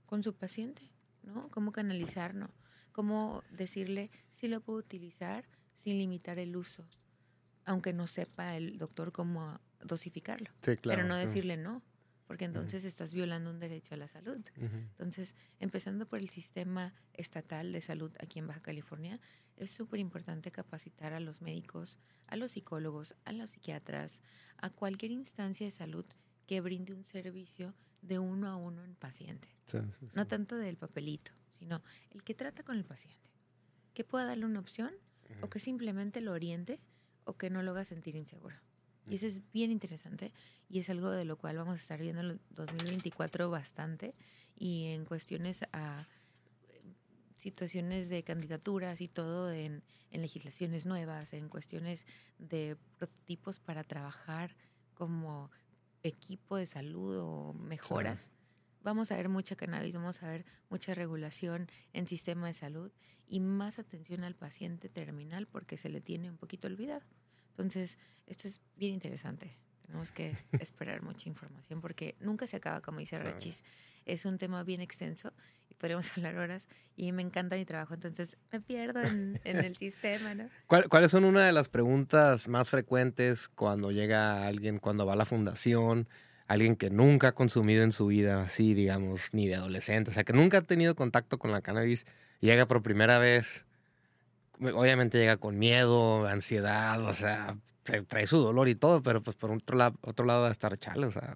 con 0.06 0.24
su 0.24 0.34
paciente, 0.34 0.84
¿no? 1.24 1.50
Cómo 1.50 1.74
canalizar, 1.74 2.34
¿no? 2.34 2.52
cómo 2.94 3.44
decirle 3.52 4.12
si 4.30 4.48
lo 4.48 4.62
puedo 4.62 4.80
utilizar 4.80 5.46
sin 5.74 5.98
limitar 5.98 6.40
el 6.40 6.56
uso, 6.56 6.86
aunque 7.66 7.92
no 7.92 8.08
sepa 8.08 8.56
el 8.56 8.78
doctor 8.78 9.12
cómo 9.12 9.60
dosificarlo. 9.86 10.50
Sí, 10.62 10.78
claro, 10.78 10.98
pero 10.98 11.08
no 11.08 11.16
decirle 11.16 11.58
no, 11.58 11.82
porque 12.28 12.46
entonces 12.46 12.86
estás 12.86 13.14
violando 13.14 13.50
un 13.50 13.60
derecho 13.60 13.96
a 13.96 13.98
la 13.98 14.08
salud. 14.08 14.40
Entonces, 14.58 15.36
empezando 15.60 16.08
por 16.08 16.20
el 16.20 16.30
sistema 16.30 16.94
estatal 17.14 17.72
de 17.72 17.82
salud 17.82 18.12
aquí 18.20 18.40
en 18.40 18.48
Baja 18.48 18.62
California, 18.62 19.20
es 19.58 19.72
súper 19.72 20.00
importante 20.00 20.52
capacitar 20.52 21.14
a 21.14 21.20
los 21.20 21.42
médicos, 21.42 22.00
a 22.28 22.36
los 22.36 22.52
psicólogos, 22.52 23.16
a 23.26 23.32
los 23.32 23.52
psiquiatras, 23.52 24.24
a 24.58 24.70
cualquier 24.70 25.12
instancia 25.12 25.66
de 25.66 25.72
salud 25.72 26.06
que 26.48 26.62
brinde 26.62 26.94
un 26.94 27.06
servicio 27.06 27.74
de 28.02 28.18
uno 28.18 28.48
a 28.48 28.56
uno 28.56 28.84
en 28.84 28.96
paciente. 28.96 29.50
No 30.16 30.26
tanto 30.28 30.56
del 30.58 30.78
papelito 30.78 31.32
sino 31.62 31.84
el 32.10 32.24
que 32.24 32.34
trata 32.34 32.64
con 32.64 32.76
el 32.76 32.84
paciente, 32.84 33.30
que 33.94 34.04
pueda 34.04 34.26
darle 34.26 34.46
una 34.46 34.60
opción 34.60 34.92
o 35.42 35.50
que 35.50 35.60
simplemente 35.60 36.20
lo 36.20 36.34
oriente 36.34 36.82
o 37.24 37.38
que 37.38 37.52
no 37.52 37.62
lo 37.62 37.72
haga 37.72 37.86
sentir 37.86 38.16
inseguro. 38.16 38.56
Y 39.12 39.16
eso 39.16 39.26
es 39.26 39.42
bien 39.52 39.72
interesante 39.72 40.32
y 40.70 40.80
es 40.80 40.90
algo 40.90 41.10
de 41.10 41.26
lo 41.26 41.38
cual 41.38 41.58
vamos 41.58 41.74
a 41.74 41.82
estar 41.82 42.00
viendo 42.00 42.22
en 42.22 42.30
el 42.30 42.40
2024 42.52 43.50
bastante 43.50 44.16
y 44.56 44.86
en 44.86 45.04
cuestiones 45.04 45.64
a 45.74 46.08
situaciones 47.36 48.08
de 48.08 48.24
candidaturas 48.24 49.02
y 49.02 49.10
todo 49.10 49.52
en, 49.52 49.84
legislaciones 50.14 50.86
nuevas, 50.86 51.34
en 51.34 51.50
cuestiones 51.50 52.08
de 52.38 52.78
prototipos 52.98 53.60
para 53.60 53.84
trabajar 53.84 54.56
como 54.94 55.52
equipo 56.04 56.56
de 56.56 56.66
salud 56.66 57.18
o 57.20 57.54
mejoras 57.54 58.30
vamos 58.82 59.12
a 59.12 59.18
ver 59.18 59.28
mucha 59.28 59.58
cannabis, 59.58 59.94
vamos 59.94 60.24
a 60.24 60.28
ver 60.28 60.46
mucha 60.70 60.96
regulación 60.96 61.68
en 61.92 62.08
sistema 62.08 62.48
de 62.48 62.54
salud 62.54 62.94
y 63.28 63.42
más 63.42 63.78
atención 63.78 64.24
al 64.24 64.36
paciente 64.36 64.88
terminal 64.88 65.48
porque 65.48 65.76
se 65.76 65.90
le 65.90 66.00
tiene 66.00 66.30
un 66.30 66.38
poquito 66.38 66.70
olvidado. 66.70 67.06
Entonces, 67.52 67.98
esto 68.28 68.48
es 68.48 68.62
bien 68.76 68.94
interesante. 68.94 69.58
Tenemos 69.86 70.12
que 70.12 70.36
esperar 70.60 71.02
mucha 71.04 71.30
información 71.30 71.82
porque 71.82 72.16
nunca 72.20 72.48
se 72.48 72.58
acaba, 72.58 72.82
como 72.82 73.00
dice 73.00 73.18
Rachis. 73.18 73.64
Es 74.06 74.26
un 74.26 74.38
tema 74.38 74.64
bien 74.64 74.82
extenso 74.82 75.32
y 75.70 75.76
podríamos 75.76 76.12
hablar 76.18 76.38
horas 76.38 76.70
y 76.96 77.12
me 77.12 77.22
encanta 77.22 77.56
mi 77.56 77.66
trabajo, 77.66 77.94
entonces 77.94 78.38
me 78.52 78.62
pierdo 78.62 79.02
en, 79.02 79.40
el 79.44 79.76
sistema, 79.78 80.34
¿no? 80.34 80.50
¿Cuáles 80.68 81.12
son 81.12 81.26
una 81.26 81.46
de 81.46 81.52
las 81.52 81.70
preguntas 81.70 82.48
más 82.48 82.70
frecuentes 82.70 83.48
cuando 83.48 83.92
llega 83.92 84.48
alguien, 84.48 84.80
cuando 84.80 85.06
va 85.06 85.14
a 85.14 85.18
la 85.18 85.26
fundación? 85.26 86.08
alguien 86.52 86.76
que 86.76 86.90
nunca 86.90 87.30
ha 87.30 87.32
consumido 87.32 87.82
en 87.82 87.94
su 87.94 88.08
vida, 88.08 88.42
así, 88.42 88.74
digamos, 88.74 89.22
ni 89.32 89.48
de 89.48 89.56
adolescente, 89.56 90.12
o 90.12 90.14
sea, 90.14 90.26
que 90.26 90.34
nunca 90.34 90.58
ha 90.58 90.62
tenido 90.62 90.96
contacto 90.96 91.40
con 91.40 91.54
la 91.54 91.62
cannabis, 91.62 92.06
llega 92.42 92.66
por 92.66 92.84
primera 92.84 93.20
vez, 93.20 93.64
obviamente 94.62 95.18
llega 95.18 95.38
con 95.38 95.58
miedo, 95.58 96.26
ansiedad, 96.28 97.04
o 97.06 97.14
sea, 97.14 97.58
trae 98.08 98.28
su 98.28 98.38
dolor 98.38 98.68
y 98.70 98.76
todo, 98.76 99.02
pero 99.02 99.22
pues 99.22 99.36
por 99.36 99.52
otro, 99.52 99.78
lado, 99.78 99.98
otro 100.02 100.26
lado 100.26 100.44
va 100.44 100.50
a 100.50 100.52
estar 100.52 100.78
chale, 100.78 101.06
o 101.06 101.12
sea. 101.12 101.36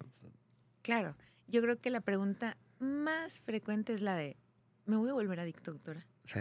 Claro, 0.82 1.16
yo 1.48 1.60
creo 1.62 1.80
que 1.80 1.90
la 1.90 2.00
pregunta 2.00 2.56
más 2.78 3.40
frecuente 3.40 3.92
es 3.92 4.00
la 4.00 4.14
de, 4.14 4.36
¿me 4.84 4.96
voy 4.96 5.10
a 5.10 5.14
volver 5.14 5.40
adicto, 5.40 5.72
doctora? 5.72 6.06
Sí. 6.24 6.40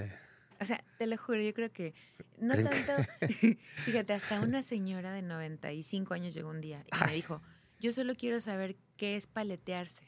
O 0.59 0.65
sea, 0.65 0.83
te 0.97 1.07
lo 1.07 1.17
juro, 1.17 1.41
yo 1.41 1.53
creo 1.53 1.71
que 1.71 1.93
no 2.37 2.53
tanto. 2.55 2.93
Fíjate, 3.85 4.13
hasta 4.13 4.39
una 4.39 4.63
señora 4.63 5.11
de 5.11 5.21
95 5.21 6.13
años 6.13 6.33
llegó 6.33 6.49
un 6.49 6.61
día 6.61 6.85
y 6.85 7.05
me 7.05 7.13
dijo, 7.13 7.41
yo 7.79 7.91
solo 7.91 8.15
quiero 8.15 8.39
saber 8.39 8.77
qué 8.97 9.17
es 9.17 9.27
paletearse. 9.27 10.05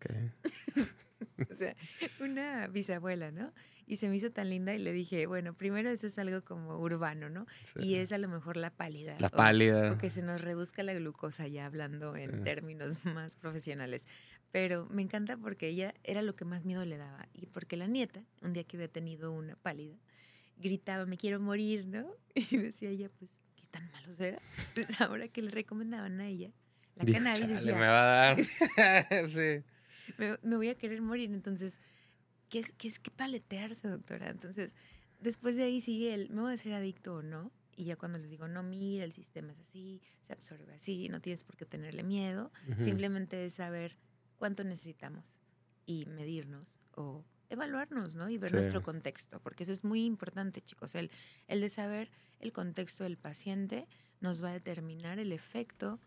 o 1.50 1.54
sea, 1.54 1.76
una 2.20 2.66
bisabuela, 2.68 3.30
¿no? 3.30 3.52
Y 3.86 3.96
se 3.96 4.08
me 4.08 4.16
hizo 4.16 4.30
tan 4.30 4.48
linda 4.50 4.74
y 4.74 4.78
le 4.78 4.92
dije, 4.92 5.26
bueno, 5.26 5.54
primero 5.54 5.90
eso 5.90 6.06
es 6.06 6.18
algo 6.18 6.42
como 6.44 6.78
urbano, 6.78 7.28
¿no? 7.28 7.46
Y 7.76 7.96
es 7.96 8.12
a 8.12 8.18
lo 8.18 8.28
mejor 8.28 8.56
la 8.56 8.70
pálida. 8.70 9.16
La 9.18 9.28
pálida. 9.28 9.92
O, 9.92 9.98
que 9.98 10.10
se 10.10 10.22
nos 10.22 10.40
reduzca 10.40 10.82
la 10.82 10.94
glucosa 10.94 11.46
ya 11.48 11.66
hablando 11.66 12.16
en 12.16 12.44
términos 12.44 12.98
más 13.04 13.36
profesionales. 13.36 14.06
Pero 14.50 14.86
me 14.90 15.02
encanta 15.02 15.36
porque 15.36 15.68
ella 15.68 15.94
era 16.04 16.22
lo 16.22 16.36
que 16.36 16.44
más 16.44 16.64
miedo 16.64 16.84
le 16.84 16.96
daba. 16.96 17.26
Y 17.32 17.46
porque 17.46 17.76
la 17.76 17.86
nieta, 17.86 18.22
un 18.42 18.52
día 18.52 18.64
que 18.64 18.76
había 18.76 18.88
tenido 18.88 19.32
una 19.32 19.56
pálida, 19.56 19.96
gritaba, 20.56 21.06
me 21.06 21.16
quiero 21.16 21.40
morir, 21.40 21.86
¿no? 21.86 22.06
Y 22.34 22.56
decía 22.58 22.90
ella, 22.90 23.10
pues, 23.18 23.40
¿qué 23.56 23.66
tan 23.70 23.90
malo 23.90 24.12
será? 24.14 24.38
Entonces 24.68 25.00
ahora 25.00 25.28
que 25.28 25.42
le 25.42 25.50
recomendaban 25.50 26.20
a 26.20 26.28
ella 26.28 26.50
la 26.94 27.04
Dijo, 27.04 27.18
cannabis, 27.18 27.40
"Chale, 27.40 27.54
decía, 27.54 27.74
me 27.74 27.86
va 27.86 28.02
a 28.02 28.34
dar. 28.34 28.38
sí. 29.30 29.64
me, 30.18 30.36
me 30.42 30.56
voy 30.56 30.68
a 30.68 30.74
querer 30.76 31.00
morir. 31.00 31.30
Entonces, 31.32 31.80
¿qué 32.52 32.58
es, 32.58 32.72
qué 32.72 32.86
es 32.86 32.98
que 32.98 33.10
paletearse, 33.10 33.88
doctora? 33.88 34.28
Entonces, 34.28 34.72
después 35.20 35.56
de 35.56 35.62
ahí 35.62 35.80
sigue 35.80 36.12
el, 36.12 36.28
¿me 36.28 36.42
voy 36.42 36.52
a 36.52 36.56
ser 36.58 36.74
adicto 36.74 37.14
o 37.16 37.22
no? 37.22 37.50
Y 37.74 37.84
ya 37.84 37.96
cuando 37.96 38.18
les 38.18 38.28
digo, 38.30 38.46
no, 38.46 38.62
mira, 38.62 39.04
el 39.04 39.12
sistema 39.12 39.52
es 39.52 39.58
así, 39.60 40.02
se 40.26 40.34
absorbe 40.34 40.74
así, 40.74 41.08
no 41.08 41.22
tienes 41.22 41.44
por 41.44 41.56
qué 41.56 41.64
tenerle 41.64 42.02
miedo. 42.02 42.52
Ujú. 42.70 42.84
Simplemente 42.84 43.46
es 43.46 43.54
saber 43.54 43.96
cuánto 44.36 44.64
necesitamos 44.64 45.38
y 45.86 46.04
medirnos 46.04 46.78
o 46.94 47.24
evaluarnos, 47.48 48.14
¿no? 48.16 48.28
Y 48.28 48.36
ver 48.36 48.50
Sí. 48.50 48.56
nuestro 48.56 48.82
contexto, 48.82 49.40
porque 49.40 49.62
eso 49.62 49.72
es 49.72 49.82
muy 49.84 50.04
importante, 50.04 50.60
chicos. 50.60 50.94
El, 50.94 51.10
el 51.48 51.62
de 51.62 51.70
saber 51.70 52.10
el 52.40 52.52
contexto 52.52 53.04
del 53.04 53.16
paciente 53.16 53.88
nos 54.20 54.44
va 54.44 54.50
a 54.50 54.52
determinar 54.52 55.18
el 55.18 55.32
efecto 55.32 55.98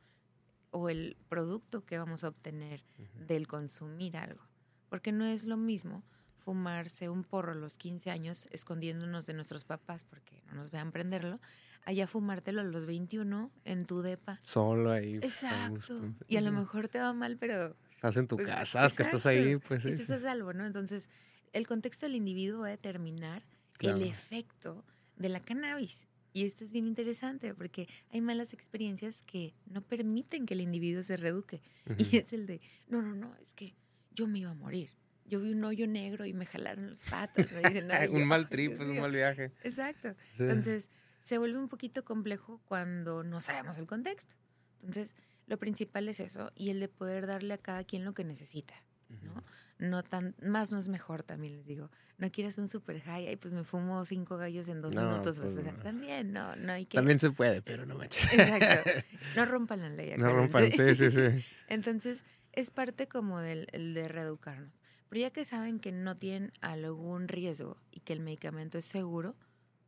o 0.70 0.90
el 0.90 1.18
producto 1.28 1.84
que 1.84 1.98
vamos 1.98 2.24
a 2.24 2.28
obtener 2.28 2.84
Ujú. 3.00 3.26
del 3.26 3.48
consumir 3.48 4.18
algo. 4.18 4.44
Porque 4.90 5.12
no 5.12 5.26
es 5.26 5.46
lo 5.46 5.58
mismo 5.58 6.04
fumarse 6.46 7.10
un 7.10 7.24
porro 7.24 7.52
a 7.54 7.56
los 7.56 7.78
15 7.78 8.12
años 8.12 8.48
escondiéndonos 8.52 9.26
de 9.26 9.34
nuestros 9.34 9.66
papás 9.66 10.04
porque 10.06 10.44
no 10.48 10.54
nos 10.54 10.70
vean 10.70 10.92
prenderlo, 10.92 11.40
allá 11.86 12.06
fumártelo 12.06 12.62
a 12.62 12.64
los 12.64 12.86
21 12.86 13.52
en 13.66 13.86
tu 13.86 14.02
depa. 14.04 14.40
Solo 14.44 14.92
ahí. 14.92 15.16
Exacto. 15.16 16.00
Y 16.28 16.38
a 16.38 16.42
lo 16.42 16.52
mejor 16.52 16.88
te 16.88 17.00
va 17.00 17.14
mal, 17.14 17.38
pero 17.38 17.76
Estás 17.96 18.18
en 18.18 18.28
tu 18.28 18.36
pues, 18.36 18.48
casa, 18.48 18.86
es 18.86 18.94
que 18.94 19.04
estás 19.04 19.26
ahí, 19.26 19.58
pues 19.58 19.82
sí. 19.82 19.90
estás 19.90 20.12
a 20.12 20.20
salvo, 20.20 20.54
¿no? 20.54 20.66
Entonces, 20.68 21.10
el 21.54 21.66
contexto 21.66 22.06
del 22.06 22.16
individuo 22.16 22.62
va 22.62 22.68
a 22.68 22.72
determinar 22.72 23.44
Claro. 23.78 23.98
el 23.98 24.04
efecto 24.04 24.86
de 25.18 25.30
la 25.30 25.40
cannabis. 25.42 26.08
Y 26.32 26.46
esto 26.46 26.64
es 26.64 26.72
bien 26.72 26.86
interesante 26.86 27.54
porque 27.54 27.88
hay 28.12 28.22
malas 28.22 28.54
experiencias 28.54 29.24
que 29.26 29.54
no 29.66 29.82
permiten 29.82 30.46
que 30.46 30.54
el 30.54 30.62
individuo 30.62 31.02
se 31.02 31.18
reduque. 31.18 31.62
Ujú. 31.90 31.96
Y 32.12 32.18
es 32.18 32.34
el 32.34 32.46
de, 32.46 32.62
no, 32.88 33.02
no, 33.02 33.16
no, 33.16 33.36
es 33.42 33.54
que 33.54 33.74
yo 34.14 34.28
me 34.28 34.40
iba 34.40 34.52
a 34.52 34.54
morir. 34.54 34.90
Yo 35.26 35.40
vi 35.42 35.52
un 35.54 35.64
hoyo 35.64 35.88
negro 35.88 36.26
y 36.26 36.34
me 36.34 36.46
jalaron 36.46 36.90
los 36.92 37.02
patos. 37.02 37.52
Me 37.52 37.62
dicen, 37.70 37.90
"Ay, 37.92 38.08
un 38.10 38.20
yo, 38.20 38.26
mal 38.26 38.42
"Ay, 38.42 38.48
trip, 38.50 38.72
Dios 38.74 38.82
un 38.82 38.92
mío". 38.92 39.02
mal 39.02 39.12
viaje. 39.12 39.52
Exacto. 39.64 40.14
Sí. 40.38 40.44
Entonces, 40.44 40.90
se 41.22 41.38
vuelve 41.40 41.58
un 41.58 41.68
poquito 41.70 42.06
complejo 42.06 42.62
cuando 42.66 43.24
no 43.24 43.42
sabemos 43.42 43.78
el 43.78 43.88
contexto. 43.88 44.36
Entonces, 44.82 45.16
lo 45.48 45.58
principal 45.58 46.08
es 46.10 46.20
eso 46.20 46.52
y 46.56 46.70
el 46.70 46.80
de 46.80 46.88
poder 46.90 47.26
darle 47.28 47.54
a 47.56 47.58
cada 47.58 47.84
quien 47.84 48.06
lo 48.06 48.14
que 48.14 48.24
necesita. 48.24 48.76
¿no? 49.24 49.44
No 49.78 50.04
tan, 50.04 50.36
más 50.42 50.72
no 50.72 50.78
es 50.80 50.88
mejor, 50.88 51.24
también 51.24 51.54
les 51.58 51.66
digo. 51.66 51.90
No 52.18 52.32
quieres 52.32 52.58
un 52.58 52.70
super 52.70 53.00
high, 53.02 53.28
ay, 53.28 53.36
pues 53.36 53.54
me 53.54 53.64
fumo 53.64 54.06
cinco 54.06 54.38
gallos 54.38 54.68
en 54.70 54.82
dos 54.82 54.96
No, 54.96 55.10
minutos. 55.10 55.38
pues 55.38 55.58
o 55.58 55.62
sea, 55.62 55.72
no. 55.74 55.80
también, 55.84 56.32
no, 56.34 56.56
no 56.56 56.72
hay 56.74 56.86
que... 56.86 56.98
También 56.98 57.20
se 57.20 57.30
puede, 57.32 57.62
pero 57.62 57.86
no 57.86 57.96
manches. 57.96 58.24
Exacto. 58.34 58.90
No 59.36 59.46
rompan 59.46 59.82
la 59.82 59.90
ley. 59.90 60.14
No 60.18 60.32
rompan, 60.34 60.72
sí, 60.72 60.96
sí, 60.96 61.12
sí. 61.12 61.46
Entonces, 61.68 62.24
es 62.54 62.72
parte 62.72 63.08
como 63.08 63.40
del 63.42 63.68
el 63.74 63.94
de 63.94 64.08
reeducarnos. 64.08 64.72
Pero 65.16 65.28
ya 65.28 65.32
que 65.32 65.46
saben 65.46 65.80
que 65.80 65.94
no 65.94 66.18
tienen 66.18 66.52
algún 66.60 67.30
riesgo 67.30 67.78
y 67.90 68.02
que 68.02 68.12
el 68.12 68.20
medicamento 68.20 68.78
es 68.78 68.84
seguro, 68.84 69.38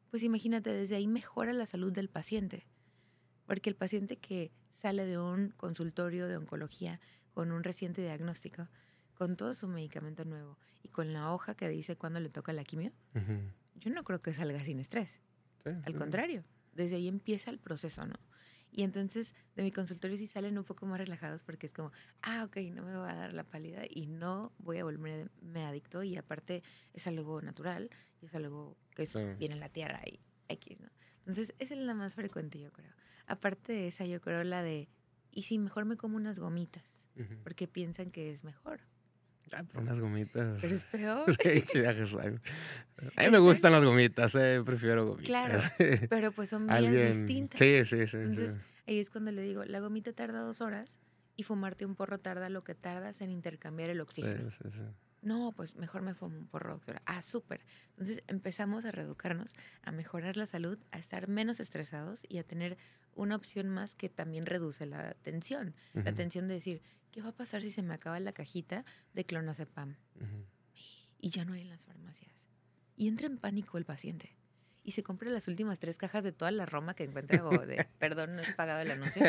pues 0.10 0.24
imagínate, 0.24 0.72
desde 0.72 0.96
ahí 0.96 1.06
mejora 1.06 1.52
la 1.52 1.66
salud 1.66 1.92
del 1.92 2.08
paciente. 2.08 2.66
Porque 3.46 3.70
el 3.70 3.76
paciente 3.76 4.16
que 4.16 4.54
sale 4.70 5.06
de 5.06 5.20
un 5.20 5.50
consultorio 5.50 6.30
de 6.30 6.38
oncología 6.38 7.02
con 7.34 7.52
un 7.52 7.66
reciente 7.66 8.02
diagnóstico, 8.02 8.70
con 9.16 9.36
todo 9.36 9.54
su 9.54 9.68
medicamento 9.68 10.24
nuevo 10.24 10.58
y 10.82 10.88
con 10.88 11.12
la 11.12 11.34
hoja 11.34 11.56
que 11.56 11.68
dice 11.68 11.98
cuándo 11.98 12.22
le 12.22 12.30
toca 12.30 12.54
la 12.54 12.64
quimio, 12.64 12.94
Ujú. 13.14 13.52
yo 13.76 13.92
no 13.92 14.06
creo 14.06 14.22
que 14.22 14.34
salga 14.34 14.64
sin 14.64 14.80
estrés. 14.80 15.20
Sí, 15.62 15.72
Al 15.84 15.92
sí. 15.92 16.00
contrario, 16.00 16.46
desde 16.72 16.96
ahí 16.96 17.10
empieza 17.10 17.52
el 17.52 17.60
proceso, 17.60 18.06
¿no? 18.06 18.16
Y 18.72 18.84
entonces 18.84 19.34
de 19.56 19.64
mi 19.64 19.72
consultorio 19.72 20.18
sí 20.18 20.28
salen 20.28 20.58
un 20.58 20.64
poco 20.64 20.86
más 20.86 21.00
relajados 21.00 21.42
porque 21.44 21.66
es 21.66 21.74
como, 21.74 21.92
ah, 22.22 22.44
ok, 22.46 22.58
no 22.74 22.84
me 22.84 22.94
va 22.96 23.12
a 23.12 23.16
dar 23.16 23.34
la 23.34 23.44
pálida 23.44 23.84
y 23.90 24.06
no 24.08 24.52
voy 24.60 24.78
a 24.78 24.84
volverme 24.84 25.66
adicto 25.66 26.04
y 26.04 26.18
aparte 26.18 26.62
es 26.94 27.08
algo 27.08 27.42
natural 27.42 27.90
y 28.22 28.26
es 28.26 28.36
algo 28.36 28.78
que 28.94 29.04
es- 29.04 29.10
Sí. 29.10 29.20
viene 29.40 29.56
en 29.56 29.62
la 29.62 29.70
tierra 29.70 30.02
y 30.06 30.20
X, 30.50 30.80
¿no? 30.80 30.90
Entonces 31.20 31.54
esa 31.60 31.74
es 31.74 31.80
la 31.80 31.94
más 31.94 32.14
frecuente, 32.16 32.60
yo 32.60 32.72
creo. 32.72 32.92
Aparte 33.26 33.74
de 33.74 33.88
esa, 33.88 34.06
yo 34.06 34.22
creo 34.22 34.44
la 34.44 34.62
de, 34.64 34.88
y 35.32 35.44
si 35.44 35.58
mejor 35.60 35.86
me 35.86 35.98
como 35.98 36.16
unas 36.18 36.38
gomitas, 36.40 36.84
Ujú. 37.16 37.36
porque 37.44 37.68
piensan 37.68 38.12
que 38.12 38.32
es 38.32 38.44
mejor, 38.44 38.82
Ah, 39.54 39.64
pero 39.68 39.82
unas 39.82 40.00
gomitas. 40.00 40.60
pero 40.62 40.76
es 40.76 40.86
peor. 40.86 41.26
Sí, 41.42 41.60
sí, 41.62 41.80
viajes. 41.80 42.14
A 42.14 43.24
mí 43.24 43.30
me 43.32 43.40
gustan 43.40 43.72
las 43.72 43.84
gomitas, 43.84 44.34
eh, 44.36 44.62
prefiero 44.66 45.06
gomitas. 45.06 45.28
Claro, 45.28 45.60
Pero 46.10 46.32
pues 46.32 46.50
son 46.50 46.70
Alguien. 46.70 47.26
distintas. 47.26 47.60
Sí, 47.60 47.86
sí, 47.86 48.08
sí. 48.08 48.18
Entonces, 48.18 48.54
sí. 48.54 48.60
Ahí 48.88 49.00
es 49.00 49.10
cuando 49.10 49.32
le 49.32 49.42
digo, 49.42 49.66
la 49.66 49.80
gomita 49.80 50.14
tarda 50.14 50.42
dos 50.42 50.62
horas 50.62 51.00
y 51.36 51.44
fumarte 51.44 51.86
un 51.86 51.96
porro 51.96 52.20
tarda 52.20 52.50
lo 52.50 52.62
que 52.62 52.74
tardas 52.74 53.22
en 53.22 53.30
intercambiar 53.32 53.90
el 53.90 53.98
Sí, 53.98 54.02
oxígeno. 54.02 54.50
sí, 54.52 54.64
sí. 54.72 54.84
No, 55.22 55.52
pues 55.56 55.76
mejor 55.76 56.04
me 56.04 56.14
fumo 56.14 56.38
un 56.38 56.48
porro, 56.48 56.74
doctora. 56.74 57.02
Ah, 57.06 57.22
súper. 57.22 57.66
Entonces 57.92 58.24
empezamos 58.28 58.86
a 58.86 58.92
reeducarnos, 58.92 59.56
a 59.82 59.92
mejorar 59.92 60.38
la 60.38 60.46
salud, 60.46 60.80
a 60.92 61.00
estar 61.00 61.28
menos 61.28 61.60
estresados 61.60 62.24
y 62.30 62.38
a 62.38 62.44
tener 62.44 62.78
una 63.14 63.36
opción 63.36 63.68
más 63.70 63.96
que 63.96 64.10
también 64.10 64.46
reduce 64.46 64.86
la 64.86 65.16
tensión. 65.16 65.76
La 65.94 66.02
Ujú, 66.12 66.16
tensión 66.16 66.48
de 66.48 66.54
decir, 66.54 66.82
¿qué 67.18 67.24
va 67.24 67.30
a 67.30 67.36
pasar 67.36 67.64
si 67.64 67.72
se 67.72 67.82
me 67.82 67.96
acaba 67.96 68.20
la 68.20 68.32
cajita 68.32 68.86
de 69.16 69.26
clonazepam? 69.26 69.96
ujú. 70.22 70.46
Y 71.20 71.32
ya 71.32 71.46
no 71.46 71.54
hay 71.54 71.62
en 71.62 71.70
las 71.70 71.84
farmacias. 71.84 72.46
Y 72.96 73.08
entra 73.08 73.26
en 73.26 73.40
pánico 73.40 73.80
el 73.80 73.86
paciente. 73.86 74.38
Y 74.84 74.92
se 74.92 75.02
compra 75.02 75.32
las 75.32 75.48
últimas 75.48 75.80
tres 75.80 75.98
cajas 75.98 76.24
de 76.24 76.32
toda 76.32 76.52
la 76.52 76.68
Roma 76.68 76.94
que 76.94 77.06
encuentra, 77.06 77.44
o 77.44 77.58
de, 77.66 77.88
perdón, 77.98 78.36
no 78.36 78.44
es 78.44 78.54
pagado 78.54 78.82
el 78.82 78.92
anuncio, 79.02 79.24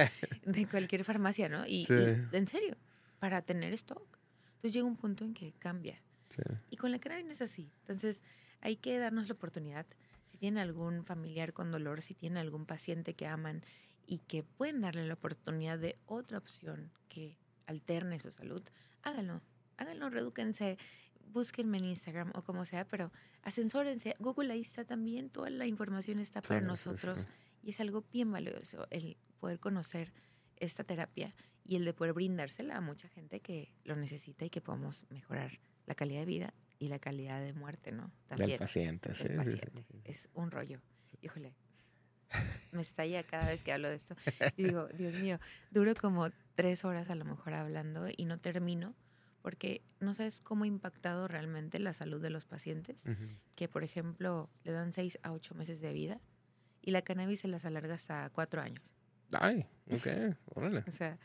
de 0.45 0.69
cualquier 0.69 1.03
farmacia, 1.03 1.49
¿no? 1.49 1.65
Y, 1.67 1.87
Sí. 1.87 1.95
y, 1.95 2.37
en 2.37 2.47
serio, 2.47 2.77
para 3.21 3.41
tener 3.41 3.73
stock. 3.73 4.19
Entonces 4.57 4.75
llega 4.75 4.85
un 4.87 4.97
punto 4.97 5.25
en 5.25 5.33
que 5.33 5.55
cambia. 5.55 5.99
Sí. 6.29 6.43
Y 6.69 6.77
con 6.77 6.93
la 6.93 6.99
cannabis 6.99 7.25
no 7.25 7.33
es 7.33 7.41
así. 7.41 7.73
Entonces 7.81 8.23
hay 8.61 8.77
que 8.77 8.99
darnos 8.99 9.29
la 9.29 9.33
oportunidad. 9.35 9.87
Si 10.25 10.37
tienen 10.37 10.59
algún 10.59 11.07
familiar 11.07 11.55
con 11.55 11.73
dolor, 11.73 12.03
si 12.03 12.13
tienen 12.13 12.37
algún 12.37 12.67
paciente 12.67 13.15
que 13.15 13.27
aman 13.27 13.65
y 14.07 14.19
que 14.19 14.43
pueden 14.43 14.83
darle 14.83 15.07
la 15.09 15.15
oportunidad 15.15 15.79
de 15.79 15.99
otra 16.05 16.37
opción 16.37 16.93
que 17.09 17.39
alterne 17.69 18.19
su 18.19 18.33
salud, 18.33 18.63
háganlo. 19.03 19.41
Háganlo, 19.77 20.11
redúquense, 20.11 20.77
búsquenme 21.33 21.79
en 21.79 21.85
Instagram 21.85 22.33
o 22.35 22.43
como 22.43 22.65
sea, 22.65 22.87
pero 22.89 23.13
ascensórense. 23.43 24.15
Google 24.19 24.53
ahí 24.53 24.61
está 24.63 24.85
también, 24.85 25.31
toda 25.31 25.51
la 25.51 25.67
información 25.67 26.19
está 26.19 26.43
para 26.43 26.61
Sí, 26.61 26.67
nosotros 26.67 27.23
sí. 27.23 27.29
y 27.63 27.71
es 27.71 27.81
algo 27.81 28.05
bien 28.13 28.33
valioso 28.33 28.89
el 28.91 29.17
poder 29.39 29.61
conocer 29.61 30.13
esta 30.57 30.83
terapia 30.83 31.33
y 31.65 31.77
el 31.77 31.85
de 31.85 31.93
poder 31.93 32.13
brindársela 32.15 32.77
a 32.77 32.81
mucha 32.81 33.09
gente 33.09 33.41
que 33.41 33.73
lo 33.85 33.95
necesita 33.95 34.45
y 34.45 34.51
que 34.51 34.61
podamos 34.61 35.07
mejorar 35.11 35.61
la 35.87 35.95
calidad 35.95 36.21
de 36.21 36.27
vida 36.27 36.55
y 36.81 36.89
la 36.89 36.99
calidad 36.99 37.41
de 37.41 37.53
muerte, 37.53 37.93
¿no? 37.93 38.11
Del 38.31 38.39
También 38.39 38.59
paciente, 38.59 39.15
sí. 39.15 39.29
del 39.29 39.45
sí, 39.45 39.53
sí, 39.53 39.59
paciente. 39.59 40.11
Es 40.11 40.29
un 40.35 40.51
rollo. 40.51 40.81
Híjole, 41.21 41.55
me 42.73 42.83
estalla 42.83 43.23
cada 43.23 43.47
vez 43.47 43.63
que 43.63 43.73
hablo 43.73 43.89
de 43.89 43.95
esto. 43.97 44.17
Y 44.57 44.65
digo, 44.65 44.87
Dios 44.89 45.15
mío, 45.21 45.39
duro 45.71 45.95
como 45.95 46.29
tres 46.59 46.85
horas 46.85 47.09
a 47.09 47.15
lo 47.15 47.25
mejor 47.25 47.55
hablando 47.55 48.09
y 48.17 48.25
no 48.25 48.39
termino 48.41 48.97
porque 49.43 49.81
no 50.01 50.13
sabes 50.13 50.41
cómo 50.41 50.65
ha 50.65 50.67
impactado 50.67 51.29
realmente 51.29 51.79
la 51.79 51.93
salud 51.93 52.21
de 52.21 52.31
los 52.31 52.47
pacientes, 52.47 53.07
Ujú. 53.07 53.29
que 53.55 53.69
por 53.69 53.85
ejemplo 53.85 54.51
le 54.65 54.73
dan 54.73 54.93
seis 54.93 55.21
a 55.23 55.31
ocho 55.31 55.55
meses 55.55 55.81
de 55.81 55.93
vida 55.93 56.21
y 56.83 56.91
la 56.91 57.03
cannabis 57.03 57.39
se 57.43 57.47
las 57.49 57.65
alarga 57.65 57.95
hasta 57.95 58.29
cuatro 58.31 58.61
años. 58.61 58.93
Ay, 59.31 59.67
ok, 59.93 60.37
órale. 60.57 60.83
O 60.89 60.91
sea, 60.91 61.17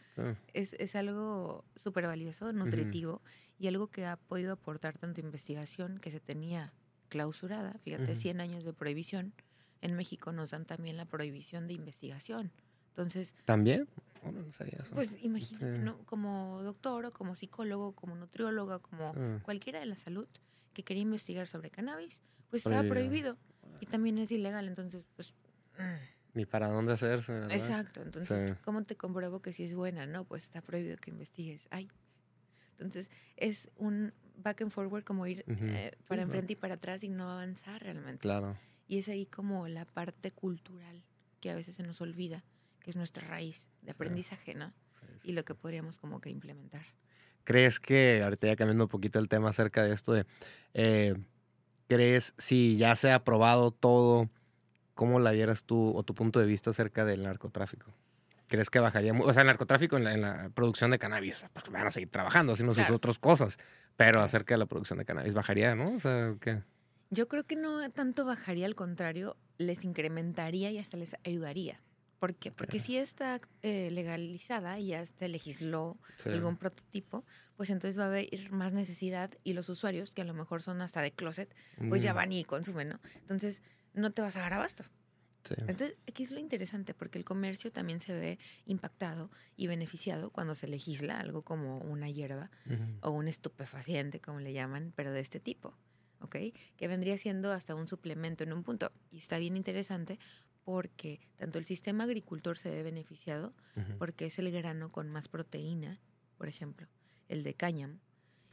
es, 0.53 0.73
es 0.73 0.95
algo 0.95 1.65
súper 1.75 2.05
valioso, 2.05 2.53
nutritivo 2.53 3.23
y 3.57 3.67
algo 3.67 3.87
que 3.87 4.05
ha 4.05 4.17
podido 4.17 4.53
aportar 4.53 4.99
tanto 4.99 5.19
investigación 5.19 5.97
que 5.97 6.11
se 6.11 6.19
tenía 6.19 6.73
clausurada, 7.09 7.73
fíjate, 7.79 8.11
Ujú. 8.11 8.21
100 8.21 8.39
años 8.39 8.65
de 8.65 8.73
prohibición. 8.73 9.33
En 9.81 9.95
México 9.95 10.31
nos 10.31 10.51
dan 10.51 10.65
también 10.65 10.95
la 10.95 11.05
prohibición 11.05 11.67
de 11.67 11.73
investigación. 11.73 12.51
Entonces, 12.93 13.35
¿También? 13.45 13.87
Oh, 14.23 14.31
no, 14.31 14.43
no 14.43 14.51
sabía 14.51 14.77
eso. 14.81 14.93
pues 14.93 15.17
imagínate, 15.23 15.77
Sí. 15.77 15.83
¿no? 15.83 15.97
como 16.05 16.61
doctor 16.61 17.05
o 17.07 17.11
como 17.11 17.35
psicólogo, 17.35 17.93
como 17.93 18.15
nutriólogo, 18.15 18.79
como 18.81 19.13
Sí. 19.13 19.19
cualquiera 19.41 19.79
de 19.79 19.85
la 19.87 19.97
salud 19.97 20.27
que 20.73 20.83
quería 20.83 21.01
investigar 21.03 21.47
sobre 21.47 21.69
cannabis, 21.71 22.21
pues 22.49 22.65
estaba 22.65 22.87
Prohibido. 22.87 23.35
prohibido 23.35 23.77
y 23.81 23.85
también 23.87 24.17
es 24.19 24.31
ilegal. 24.31 24.67
Entonces, 24.67 25.05
pues... 25.15 25.33
mm, 25.79 26.35
Ni 26.35 26.45
para 26.45 26.67
dónde 26.69 26.93
hacerse, 26.93 27.31
¿verdad? 27.33 27.51
Exacto, 27.51 28.01
entonces, 28.01 28.49
Sí. 28.51 28.55
¿cómo 28.63 28.83
te 28.83 28.95
compruebo 28.95 29.41
que 29.41 29.53
sí 29.53 29.63
es 29.63 29.75
buena? 29.75 30.05
No, 30.07 30.23
pues 30.23 30.43
está 30.43 30.61
prohibido 30.61 30.97
que 30.97 31.11
investigues. 31.11 31.67
Ay. 31.71 31.89
Entonces, 32.71 33.09
es 33.37 33.69
un 33.77 34.13
back 34.37 34.61
and 34.61 34.71
forward, 34.71 35.03
como 35.03 35.27
ir 35.27 35.43
eh, 35.45 35.45
Sí, 35.47 35.55
para 35.57 35.91
claro. 36.07 36.21
enfrente 36.23 36.53
y 36.53 36.55
para 36.55 36.75
atrás 36.75 37.03
y 37.03 37.09
no 37.09 37.29
avanzar 37.29 37.81
realmente. 37.83 38.21
Claro. 38.21 38.57
Y 38.87 38.97
es 38.99 39.09
ahí 39.09 39.25
como 39.27 39.67
la 39.67 39.85
parte 39.85 40.31
cultural 40.31 41.03
que 41.39 41.51
a 41.51 41.55
veces 41.55 41.75
se 41.75 41.83
nos 41.83 42.01
olvida, 42.01 42.43
que 42.83 42.91
es 42.91 42.97
nuestra 42.97 43.27
raíz 43.27 43.69
de 43.81 43.91
aprendizaje, 43.91 44.53
¿no? 44.53 44.71
Y 45.23 45.31
lo 45.31 45.43
que 45.43 45.55
podríamos 45.55 45.97
como 45.97 46.21
que 46.21 46.29
implementar. 46.29 46.85
¿crees 47.43 47.79
que, 47.79 48.21
ahorita 48.23 48.47
ya 48.47 48.55
cambiando 48.55 48.85
un 48.85 48.89
poquito 48.89 49.19
el 49.19 49.27
tema 49.27 49.49
acerca 49.49 49.83
de 49.83 49.93
esto 49.93 50.13
de, 50.13 50.25
eh, 50.73 51.15
¿crees 51.87 52.33
si 52.37 52.77
ya 52.77 52.95
se 52.95 53.11
ha 53.11 53.15
aprobado 53.15 53.71
todo, 53.71 54.29
cómo 54.95 55.19
la 55.19 55.31
vieras 55.31 55.63
tú 55.65 55.95
o 55.95 56.03
tu 56.03 56.13
punto 56.13 56.39
de 56.39 56.45
vista 56.45 56.71
acerca 56.71 57.05
del 57.05 57.23
narcotráfico? 57.23 57.91
¿Crees 58.47 58.69
que 58.69 58.79
bajaría? 58.79 59.13
O 59.13 59.33
sea, 59.33 59.41
el 59.41 59.47
narcotráfico 59.47 59.97
en 59.97 60.21
la, 60.21 60.49
producción 60.53 60.91
de 60.91 60.99
cannabis, 60.99 61.45
pues 61.53 61.69
van 61.71 61.87
a 61.87 61.91
seguir 61.91 62.09
trabajando, 62.09 62.53
haciendo 62.53 62.73
sus 62.73 62.89
otras 62.89 63.17
cosas, 63.17 63.57
pero 63.95 64.21
acerca 64.21 64.53
de 64.53 64.59
la 64.59 64.65
producción 64.65 64.99
de 64.99 65.05
cannabis, 65.05 65.33
¿bajaría, 65.33 65.75
no? 65.75 65.95
O 65.95 65.99
sea, 65.99 66.35
¿qué? 66.39 66.61
Yo 67.09 67.27
creo 67.27 67.45
que 67.45 67.55
no 67.55 67.89
tanto 67.91 68.25
bajaría, 68.25 68.65
al 68.65 68.75
contrario, 68.75 69.37
les 69.57 69.83
incrementaría 69.85 70.71
y 70.71 70.79
hasta 70.79 70.97
les 70.97 71.15
ayudaría. 71.25 71.79
¿Por 72.23 72.35
qué? 72.35 72.53
Porque 72.53 72.79
si 72.79 72.95
está 72.95 73.41
eh, 73.63 73.91
legalizada 73.91 74.79
y 74.79 74.87
ya 74.87 75.05
se 75.05 75.27
legisló 75.27 75.97
algún 76.23 76.55
prototipo, 76.55 77.25
pues 77.57 77.69
entonces 77.69 77.99
va 77.99 78.05
a 78.05 78.07
haber 78.07 78.49
más 78.49 78.71
necesidad 78.71 79.29
y 79.43 79.51
los 79.51 79.67
usuarios, 79.67 80.13
que 80.13 80.21
a 80.21 80.23
lo 80.23 80.33
mejor 80.33 80.61
son 80.61 80.81
hasta 80.81 81.01
de 81.01 81.11
closet, 81.11 81.53
pues 81.89 82.01
ya 82.01 82.13
mm. 82.13 82.15
van 82.15 82.31
y 82.31 82.45
consumen, 82.45 82.87
¿no? 82.87 82.99
Entonces 83.15 83.61
no 83.93 84.13
te 84.13 84.21
vas 84.21 84.37
a 84.37 84.39
dar 84.39 84.53
abasto. 84.53 84.85
Entonces, 85.67 85.97
aquí 86.07 86.23
es 86.23 86.31
lo 86.31 86.39
interesante, 86.39 86.93
porque 86.93 87.17
el 87.17 87.25
comercio 87.25 87.73
también 87.73 87.99
se 87.99 88.13
ve 88.13 88.39
impactado 88.67 89.29
y 89.57 89.67
beneficiado 89.67 90.29
cuando 90.29 90.55
se 90.55 90.69
legisla 90.69 91.19
algo 91.19 91.41
como 91.41 91.79
una 91.79 92.09
hierba 92.09 92.51
o 93.01 93.09
un 93.09 93.27
estupefaciente, 93.27 94.21
como 94.21 94.39
le 94.39 94.53
llaman, 94.53 94.93
pero 94.95 95.11
de 95.11 95.19
este 95.19 95.41
tipo, 95.41 95.73
¿ok? 96.21 96.37
Que 96.77 96.87
vendría 96.87 97.17
siendo 97.17 97.51
hasta 97.51 97.75
un 97.75 97.89
suplemento 97.89 98.45
en 98.45 98.53
un 98.53 98.63
punto. 98.63 98.93
Y 99.11 99.17
está 99.17 99.39
bien 99.39 99.57
interesante 99.57 100.19
porque 100.63 101.19
tanto 101.37 101.59
el 101.59 101.65
sistema 101.65 102.05
agricultor 102.05 102.57
se 102.57 102.69
ve 102.69 102.83
beneficiado, 102.83 103.53
porque 103.97 104.25
es 104.27 104.39
el 104.39 104.51
grano 104.51 104.91
con 104.91 105.09
más 105.09 105.27
proteína, 105.27 105.99
por 106.37 106.47
ejemplo, 106.47 106.87
el 107.27 107.43
de 107.43 107.53
cáñamo, 107.53 107.99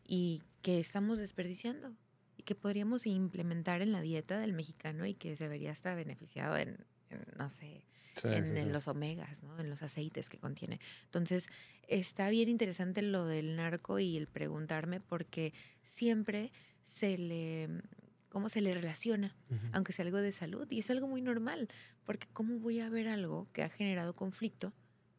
y 0.07 0.43
que 0.63 0.81
estamos 0.81 1.19
desperdiciando 1.19 1.95
y 2.37 2.43
que 2.43 2.55
podríamos 2.55 3.07
implementar 3.07 3.83
en 3.83 3.93
la 3.93 4.01
dieta 4.01 4.39
del 4.39 4.53
mexicano 4.53 5.07
y 5.07 5.15
que 5.15 5.37
se 5.37 5.47
vería 5.47 5.73
hasta 5.73 5.95
beneficiado 5.95 6.57
en, 6.57 6.85
no 7.37 7.49
sé, 7.51 7.85
en, 8.25 8.73
los 8.73 8.89
omegas, 8.89 9.43
¿no? 9.43 9.59
en 9.59 9.71
los 9.71 9.83
aceites 9.83 10.29
que 10.29 10.39
contiene. 10.39 10.81
Entonces, 11.05 11.49
está 11.87 12.29
bien 12.31 12.49
interesante 12.49 13.03
lo 13.03 13.27
del 13.27 13.57
narco 13.57 13.99
y 13.99 14.17
el 14.17 14.27
preguntarme 14.27 15.01
porque 15.01 15.53
siempre 15.83 16.51
se 16.83 17.19
le 17.19 17.69
cómo 18.31 18.49
se 18.49 18.63
le 18.63 18.73
relaciona, 18.73 19.37
aunque 19.73 19.93
sea 19.93 20.07
algo 20.07 20.19
de 20.19 20.33
salud. 20.33 20.67
Y 20.71 20.79
es 20.79 20.91
algo 20.91 21.07
muy 21.07 21.21
normal, 21.21 21.69
porque 22.07 22.27
¿cómo 22.33 22.59
voy 22.59 22.81
a 22.81 22.89
ver 22.89 23.09
algo 23.09 23.49
que 23.53 23.63
ha 23.63 23.69
generado 23.69 24.15
conflicto 24.15 24.73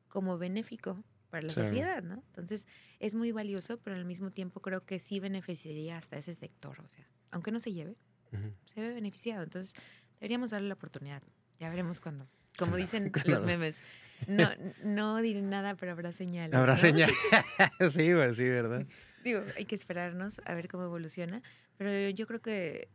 como 0.08 0.38
benéfico 0.38 1.04
para 1.30 1.44
la 1.44 1.54
sociedad, 1.54 2.04
¿no? 2.04 2.24
Entonces, 2.28 2.68
es 3.00 3.16
muy 3.16 3.32
valioso, 3.32 3.80
pero 3.80 3.96
al 3.96 4.06
mismo 4.06 4.32
tiempo 4.32 4.62
creo 4.62 4.86
que 4.86 5.00
sí 5.00 5.20
beneficiaría 5.20 5.98
hasta 5.98 6.18
ese 6.18 6.36
sector, 6.36 6.82
o 6.82 6.88
sea, 6.90 7.08
aunque 7.32 7.52
no 7.52 7.60
se 7.60 7.74
lleve, 7.74 7.96
se 8.66 8.82
ve 8.82 8.94
beneficiado. 8.94 9.44
Entonces, 9.44 9.74
deberíamos 10.20 10.52
darle 10.52 10.68
la 10.68 10.74
oportunidad. 10.74 11.24
Ya 11.60 11.70
veremos 11.70 12.00
cuándo. 12.00 12.28
Como 12.58 12.76
dicen 12.76 13.12
los 13.26 13.46
memes, 13.46 13.82
no, 14.28 14.50
no 14.84 15.18
diré 15.22 15.42
nada, 15.42 15.76
pero 15.76 15.94
habrá 15.94 16.12
señales. 16.12 16.54
Habrá 16.54 16.78
señales. 16.78 17.16
sí, 17.80 18.12
sí, 18.36 18.50
¿verdad? 18.50 18.86
Digo, 19.24 19.42
hay 19.56 19.66
que 19.66 19.76
esperarnos 19.76 20.42
a 20.46 20.54
ver 20.54 20.68
cómo 20.68 20.84
evoluciona, 20.84 21.42
pero 21.78 22.10
yo 22.10 22.28
creo 22.28 22.42
que 22.42 22.90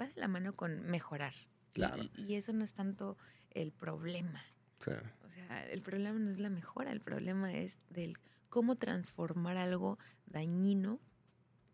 va 0.00 0.06
de 0.06 0.20
la 0.20 0.28
mano 0.28 0.54
con 0.54 0.82
mejorar. 0.82 1.34
Claro. 1.72 2.02
Y, 2.16 2.34
eso 2.34 2.52
no 2.52 2.64
es 2.64 2.74
tanto 2.74 3.18
el 3.50 3.72
problema. 3.72 4.42
Sí. 4.78 4.92
O 5.24 5.28
sea, 5.28 5.66
el 5.70 5.82
problema 5.82 6.18
no 6.18 6.30
es 6.30 6.38
la 6.38 6.50
mejora, 6.50 6.92
el 6.92 7.00
problema 7.00 7.52
es 7.52 7.78
del 7.90 8.16
cómo 8.48 8.76
transformar 8.76 9.56
algo 9.56 9.98
dañino 10.26 11.00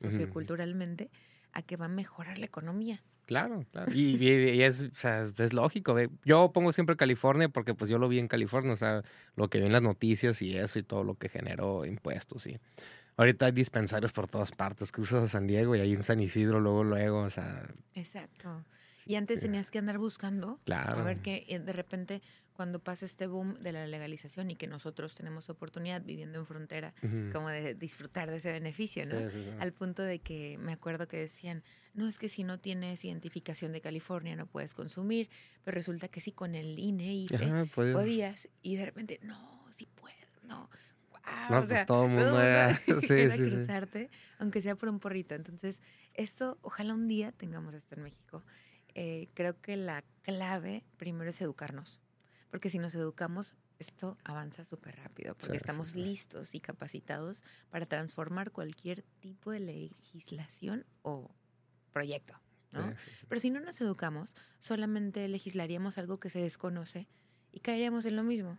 socioculturalmente 0.00 1.10
a 1.52 1.62
que 1.62 1.76
va 1.76 1.84
a 1.84 1.88
mejorar 1.88 2.38
la 2.38 2.46
economía. 2.46 3.02
Claro, 3.26 3.64
claro. 3.70 3.92
Y, 3.94 4.62
es, 4.62 4.82
o 4.82 4.94
sea, 4.94 5.30
es 5.38 5.52
lógico. 5.52 5.96
Yo 6.24 6.52
pongo 6.52 6.72
siempre 6.72 6.96
California 6.96 7.48
porque 7.48 7.74
pues 7.74 7.88
yo 7.88 7.98
lo 7.98 8.08
vi 8.08 8.18
en 8.18 8.28
California, 8.28 8.72
o 8.72 8.76
sea, 8.76 9.02
lo 9.36 9.48
que 9.48 9.58
vi 9.58 9.66
en 9.66 9.72
las 9.72 9.82
noticias 9.82 10.42
y 10.42 10.56
eso 10.56 10.78
y 10.78 10.82
todo 10.82 11.04
lo 11.04 11.14
que 11.14 11.28
generó 11.28 11.84
impuestos 11.84 12.46
y 12.46 12.58
Ahorita 13.16 13.46
hay 13.46 13.52
dispensarios 13.52 14.12
por 14.12 14.28
todas 14.28 14.52
partes. 14.52 14.90
Cruzas 14.90 15.24
a 15.24 15.28
San 15.28 15.46
Diego 15.46 15.76
y 15.76 15.80
ahí 15.80 15.92
en 15.92 16.04
San 16.04 16.20
Isidro, 16.20 16.60
luego, 16.60 16.84
luego, 16.84 17.20
o 17.20 17.30
sea. 17.30 17.68
Exacto. 17.94 18.64
Y 19.06 19.16
antes 19.16 19.40
tenías 19.40 19.70
que 19.70 19.78
andar 19.78 19.98
buscando. 19.98 20.60
Claro. 20.64 21.00
A 21.00 21.02
ver 21.02 21.20
que 21.20 21.44
eh, 21.48 21.58
de 21.58 21.72
repente, 21.72 22.22
cuando 22.52 22.78
pasa 22.78 23.04
este 23.04 23.26
boom 23.26 23.58
de 23.58 23.72
la 23.72 23.86
legalización 23.86 24.50
y 24.50 24.56
que 24.56 24.66
nosotros 24.66 25.14
tenemos 25.14 25.50
oportunidad 25.50 26.02
viviendo 26.02 26.38
en 26.38 26.46
frontera, 26.46 26.94
como 27.32 27.48
de 27.48 27.74
disfrutar 27.74 28.30
de 28.30 28.36
ese 28.36 28.52
beneficio, 28.52 29.04
¿no? 29.06 29.18
Al 29.58 29.72
punto 29.72 30.02
de 30.02 30.20
que 30.20 30.56
me 30.58 30.72
acuerdo 30.72 31.08
que 31.08 31.18
decían, 31.18 31.64
no 31.94 32.06
es 32.06 32.18
que 32.18 32.28
si 32.28 32.44
no 32.44 32.60
tienes 32.60 33.04
identificación 33.04 33.72
de 33.72 33.80
California 33.80 34.36
no 34.36 34.46
puedes 34.46 34.72
consumir, 34.72 35.28
pero 35.64 35.74
resulta 35.74 36.08
que 36.08 36.20
sí 36.20 36.30
con 36.32 36.54
el 36.54 36.78
INE 36.78 37.12
y 37.14 37.28
podías. 37.74 38.48
Y 38.62 38.76
de 38.76 38.86
repente, 38.86 39.18
no, 39.22 39.66
sí 39.76 39.86
puedo, 39.86 40.14
no 40.44 40.70
no, 41.50 41.60
o 41.60 41.66
pues 41.66 41.86
todo 41.86 42.06
el 42.06 42.10
mundo 42.10 42.40
era, 42.40 42.78
cruzarte, 42.86 44.10
aunque 44.38 44.62
sea 44.62 44.76
por 44.76 44.88
un 44.88 44.98
porrito. 44.98 45.34
Entonces, 45.34 45.80
esto, 46.14 46.58
ojalá 46.62 46.94
un 46.94 47.08
día 47.08 47.32
tengamos 47.32 47.74
esto 47.74 47.94
en 47.94 48.02
México. 48.02 48.42
Eh, 48.94 49.28
creo 49.34 49.60
que 49.60 49.76
la 49.76 50.04
clave 50.22 50.84
primero 50.96 51.30
es 51.30 51.40
educarnos, 51.40 52.00
porque 52.50 52.70
si 52.70 52.78
nos 52.78 52.94
educamos, 52.94 53.54
esto 53.78 54.18
avanza 54.24 54.64
súper 54.64 54.96
rápido, 54.96 55.34
porque 55.34 55.56
estamos 55.56 55.94
listos 55.94 56.54
y 56.54 56.60
capacitados 56.60 57.42
para 57.70 57.86
transformar 57.86 58.52
cualquier 58.52 59.02
tipo 59.20 59.50
de 59.50 59.60
legislación 59.60 60.84
o 61.02 61.34
proyecto. 61.92 62.34
¿no? 62.72 62.94
Pero 63.28 63.40
si 63.40 63.50
no 63.50 63.60
nos 63.60 63.80
educamos, 63.80 64.36
solamente 64.60 65.26
legislaríamos 65.28 65.98
algo 65.98 66.18
que 66.18 66.30
se 66.30 66.40
desconoce 66.40 67.08
y 67.50 67.60
caeríamos 67.60 68.06
en 68.06 68.16
lo 68.16 68.22
mismo, 68.22 68.58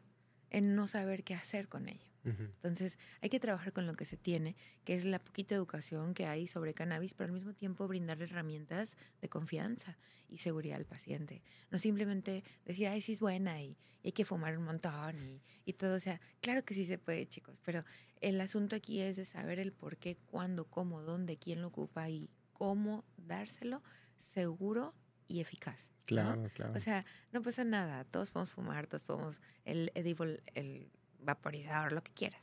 en 0.49 0.75
no 0.75 0.87
saber 0.87 1.23
qué 1.23 1.33
hacer 1.35 1.67
con 1.67 1.89
ello. 1.89 2.12
Entonces, 2.25 2.97
hay 3.21 3.29
que 3.29 3.39
trabajar 3.39 3.73
con 3.73 3.85
lo 3.85 3.95
que 3.95 4.05
se 4.05 4.15
tiene, 4.15 4.55
que 4.85 4.95
es 4.95 5.03
la 5.03 5.19
poquita 5.19 5.55
educación 5.55 6.13
que 6.13 6.25
hay 6.25 6.47
sobre 6.47 6.73
cannabis, 6.73 7.13
pero 7.13 7.27
al 7.27 7.33
mismo 7.33 7.53
tiempo 7.53 7.87
brindarle 7.87 8.23
herramientas 8.23 8.97
de 9.21 9.27
confianza 9.29 9.97
y 10.29 10.37
seguridad 10.37 10.77
al 10.77 10.85
paciente. 10.85 11.41
No 11.69 11.77
simplemente 11.77 12.43
decir, 12.65 12.87
ay, 12.87 13.01
sí 13.01 13.13
es 13.13 13.19
buena 13.19 13.61
y, 13.61 13.77
hay 14.05 14.11
que 14.11 14.25
fumar 14.25 14.57
un 14.57 14.65
montón 14.65 15.17
y, 15.21 15.41
y, 15.63 15.73
todo. 15.73 15.95
O 15.95 15.99
sea, 15.99 16.19
claro 16.41 16.65
que 16.65 16.73
sí 16.73 16.83
se 16.83 16.97
puede, 16.97 17.25
chicos, 17.25 17.61
pero 17.63 17.85
el 18.19 18.39
asunto 18.41 18.75
aquí 18.75 18.99
es 18.99 19.15
de 19.15 19.23
saber 19.23 19.59
el 19.59 19.71
por 19.71 19.97
qué, 19.97 20.17
cuándo, 20.25 20.65
cómo, 20.65 21.01
dónde, 21.01 21.37
quién 21.37 21.61
lo 21.61 21.67
ocupa 21.67 22.09
y 22.09 22.29
cómo 22.51 23.05
dárselo 23.17 23.81
seguro 24.17 24.93
y 25.27 25.39
eficaz. 25.39 25.89
Claro, 26.05 26.49
claro. 26.53 26.73
O 26.75 26.79
sea, 26.79 27.05
no 27.31 27.41
pasa 27.41 27.63
nada. 27.63 28.03
Todos 28.05 28.31
podemos 28.31 28.53
fumar, 28.53 28.87
todos 28.87 29.03
podemos 29.03 29.41
el 29.65 29.91
edible, 29.95 30.41
el 30.53 30.91
vaporizador, 31.23 31.91
lo 31.91 32.03
que 32.03 32.13
quieras. 32.13 32.41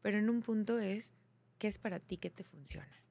Pero 0.00 0.18
en 0.18 0.28
un 0.28 0.42
punto 0.42 0.78
es, 0.78 1.14
¿qué 1.58 1.68
es 1.68 1.78
para 1.78 2.00
ti 2.00 2.16
que 2.16 2.30
te 2.30 2.44
funciona? 2.44 3.02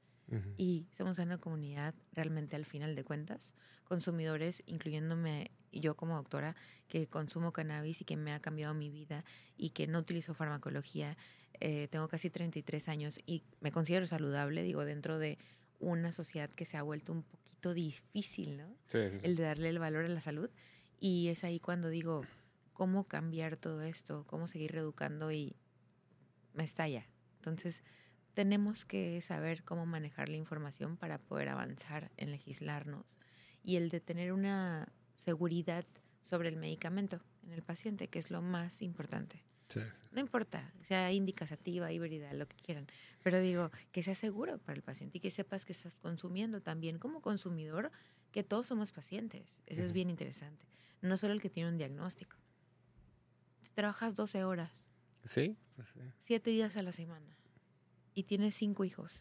Y 0.57 0.88
somos 0.91 1.19
una 1.19 1.38
comunidad 1.39 1.93
realmente 2.13 2.55
al 2.55 2.65
final 2.65 2.95
de 2.95 3.03
cuentas, 3.03 3.53
consumidores, 3.84 4.63
incluyéndome 4.65 5.51
yo 5.73 5.97
como 5.97 6.15
doctora, 6.15 6.55
que 6.88 7.07
consumo 7.07 7.51
cannabis 7.51 7.99
y 7.99 8.05
que 8.05 8.15
me 8.15 8.31
ha 8.31 8.39
cambiado 8.39 8.73
mi 8.73 8.89
vida 8.89 9.25
y 9.57 9.71
que 9.71 9.88
no 9.88 9.99
utilizo 9.99 10.34
farmacología. 10.34 11.17
Eh, 11.60 11.89
tengo 11.89 12.07
casi 12.07 12.29
33 12.29 12.88
años 12.88 13.19
y 13.25 13.43
me 13.60 13.73
considero 13.73 14.05
saludable, 14.05 14.63
digo, 14.63 14.86
dentro 14.86 15.19
de 15.19 15.38
una 15.79 16.13
sociedad 16.13 16.49
que 16.49 16.63
se 16.63 16.77
ha 16.77 16.84
vuelto 16.84 17.12
un 17.12 17.23
poquito 17.23 17.73
difícil, 17.73 18.57
¿no? 18.57 18.77
El 18.93 19.36
de 19.36 19.43
darle 19.43 19.67
el 19.67 19.79
valor 19.79 20.05
a 20.05 20.10
la 20.10 20.21
salud. 20.21 20.49
Y 20.99 21.27
es 21.27 21.43
ahí 21.43 21.60
cuando 21.60 21.89
digo, 21.89 22.23
cómo 22.82 23.04
cambiar 23.04 23.58
todo 23.58 23.84
esto, 23.84 24.26
cómo 24.26 24.48
seguir 24.48 24.72
reeducando 24.72 25.32
y 25.32 25.56
me 26.56 26.63
estalla. 26.63 27.08
Entonces, 27.36 27.84
tenemos 28.34 28.86
que 28.86 29.22
saber 29.22 29.63
cómo 29.63 29.86
manejar 29.86 30.30
la 30.30 30.38
información 30.38 30.98
para 30.98 31.20
poder 31.20 31.50
avanzar 31.50 32.12
en 32.17 32.32
legislarnos 32.32 33.20
y 33.63 33.76
el 33.76 33.89
de 33.89 34.00
tener 34.00 34.34
una 34.34 34.91
seguridad 35.13 35.86
sobre 36.22 36.50
el 36.50 36.56
medicamento 36.56 37.22
en 37.44 37.52
el 37.52 37.62
paciente, 37.62 38.08
que 38.08 38.17
es 38.17 38.32
lo 38.32 38.41
más 38.41 38.82
importante. 38.82 39.46
No 40.12 40.20
importa, 40.20 40.74
sea 40.82 41.12
indicativa, 41.12 41.91
híbrida, 41.91 42.34
lo 42.34 42.48
que 42.48 42.58
quieran, 42.58 42.88
pero 43.22 43.39
digo, 43.39 43.70
que 43.91 44.02
sea 44.02 44.15
seguro 44.15 44.58
para 44.58 44.76
el 44.76 44.82
paciente 44.82 45.20
y 45.20 45.22
que 45.22 45.30
sepas 45.30 45.65
que 45.65 45.74
estás 45.74 45.98
consumiendo 45.98 46.62
también 46.63 46.98
como 46.98 47.22
consumidor, 47.22 47.91
que 48.32 48.41
todos 48.41 48.65
somos 48.65 48.91
pacientes. 48.91 49.62
Eso 49.67 49.84
es 49.84 49.94
bien 49.94 50.10
interesante. 50.10 50.65
No 51.04 51.15
solo 51.17 51.34
el 51.34 51.41
que 51.41 51.52
tiene 51.52 51.70
un 51.70 51.78
diagnóstico 51.78 52.40
trabajas 53.69 54.15
12 54.15 54.43
horas. 54.43 54.88
Sí. 55.26 55.58
Siete 56.19 56.50
días 56.50 56.76
a 56.78 56.84
la 56.84 56.91
semana. 56.91 57.38
Y 58.13 58.24
tienes 58.24 58.56
cinco 58.56 58.84
hijos. 58.84 59.12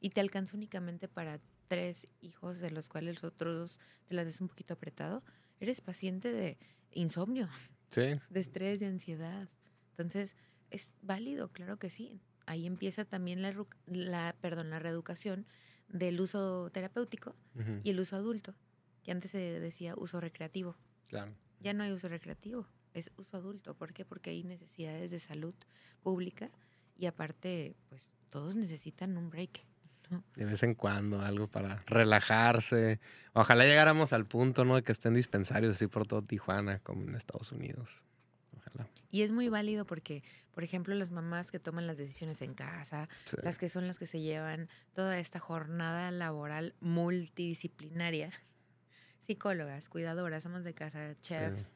Y 0.00 0.10
te 0.10 0.20
alcanza 0.20 0.56
únicamente 0.56 1.08
para 1.08 1.40
tres 1.68 2.08
hijos, 2.20 2.58
de 2.58 2.70
los 2.70 2.88
cuales 2.88 3.22
los 3.22 3.24
otros 3.24 3.56
dos 3.56 3.80
te 4.06 4.14
las 4.14 4.26
des 4.26 4.40
un 4.40 4.48
poquito 4.48 4.74
apretado. 4.74 5.22
Eres 5.60 5.80
paciente 5.80 6.32
de 6.32 6.58
insomnio. 6.92 7.48
Sí. 7.90 8.12
De 8.30 8.40
estrés, 8.40 8.80
de 8.80 8.86
ansiedad. 8.86 9.48
Entonces, 9.90 10.36
es 10.70 10.90
válido, 11.02 11.48
claro 11.52 11.78
que 11.78 11.90
sí. 11.90 12.20
ahí 12.46 12.66
empieza 12.66 13.04
también 13.04 13.42
la, 13.42 13.54
la, 13.86 14.36
perdón, 14.40 14.70
la 14.70 14.78
reeducación 14.78 15.46
del 15.88 16.20
uso 16.20 16.70
terapéutico 16.70 17.36
y 17.84 17.90
el 17.90 18.00
uso 18.00 18.16
adulto, 18.16 18.54
que 19.02 19.12
antes 19.12 19.30
se 19.30 19.38
decía 19.38 19.94
uso 19.96 20.20
recreativo. 20.20 20.76
Claro. 21.08 21.32
Ya 21.60 21.72
no 21.72 21.84
hay 21.84 21.92
uso 21.92 22.08
recreativo, 22.08 22.66
es 22.96 23.12
uso 23.18 23.36
adulto. 23.36 23.74
¿Por 23.74 23.92
qué? 23.92 24.04
Porque 24.04 24.30
hay 24.30 24.42
necesidades 24.42 25.10
de 25.10 25.18
salud 25.18 25.54
pública 26.02 26.50
y 26.98 27.06
aparte, 27.06 27.76
pues 27.88 28.10
todos 28.30 28.56
necesitan 28.56 29.16
un 29.16 29.30
break. 29.30 29.64
De 30.34 30.44
vez 30.44 30.62
en 30.62 30.74
cuando, 30.74 31.20
algo 31.20 31.46
para 31.46 31.82
relajarse. 31.86 33.00
Ojalá 33.34 33.64
llegáramos 33.64 34.12
al 34.12 34.26
punto, 34.26 34.64
¿no? 34.64 34.76
De 34.76 34.82
que 34.82 34.92
estén 34.92 35.14
dispensarios 35.14 35.76
así 35.76 35.86
por 35.86 36.06
todo 36.06 36.22
Tijuana, 36.22 36.78
como 36.78 37.02
en 37.02 37.14
Estados 37.14 37.52
Unidos. 37.52 38.02
Ojalá. 38.56 38.88
Y 39.10 39.22
es 39.22 39.30
muy 39.30 39.48
válido 39.48 39.84
porque, 39.84 40.22
por 40.54 40.64
ejemplo, 40.64 40.94
las 40.94 41.10
mamás 41.10 41.50
que 41.50 41.58
toman 41.58 41.86
las 41.86 41.98
decisiones 41.98 42.40
en 42.40 42.54
casa, 42.54 43.08
las 43.42 43.58
que 43.58 43.68
son 43.68 43.86
las 43.86 43.98
que 43.98 44.06
se 44.06 44.20
llevan 44.20 44.68
toda 44.94 45.18
esta 45.18 45.38
jornada 45.38 46.10
laboral 46.10 46.74
multidisciplinaria, 46.80 48.32
psicólogas, 49.20 49.90
cuidadoras, 49.90 50.46
amas 50.46 50.64
de 50.64 50.72
casa, 50.72 51.14
chefs, 51.20 51.74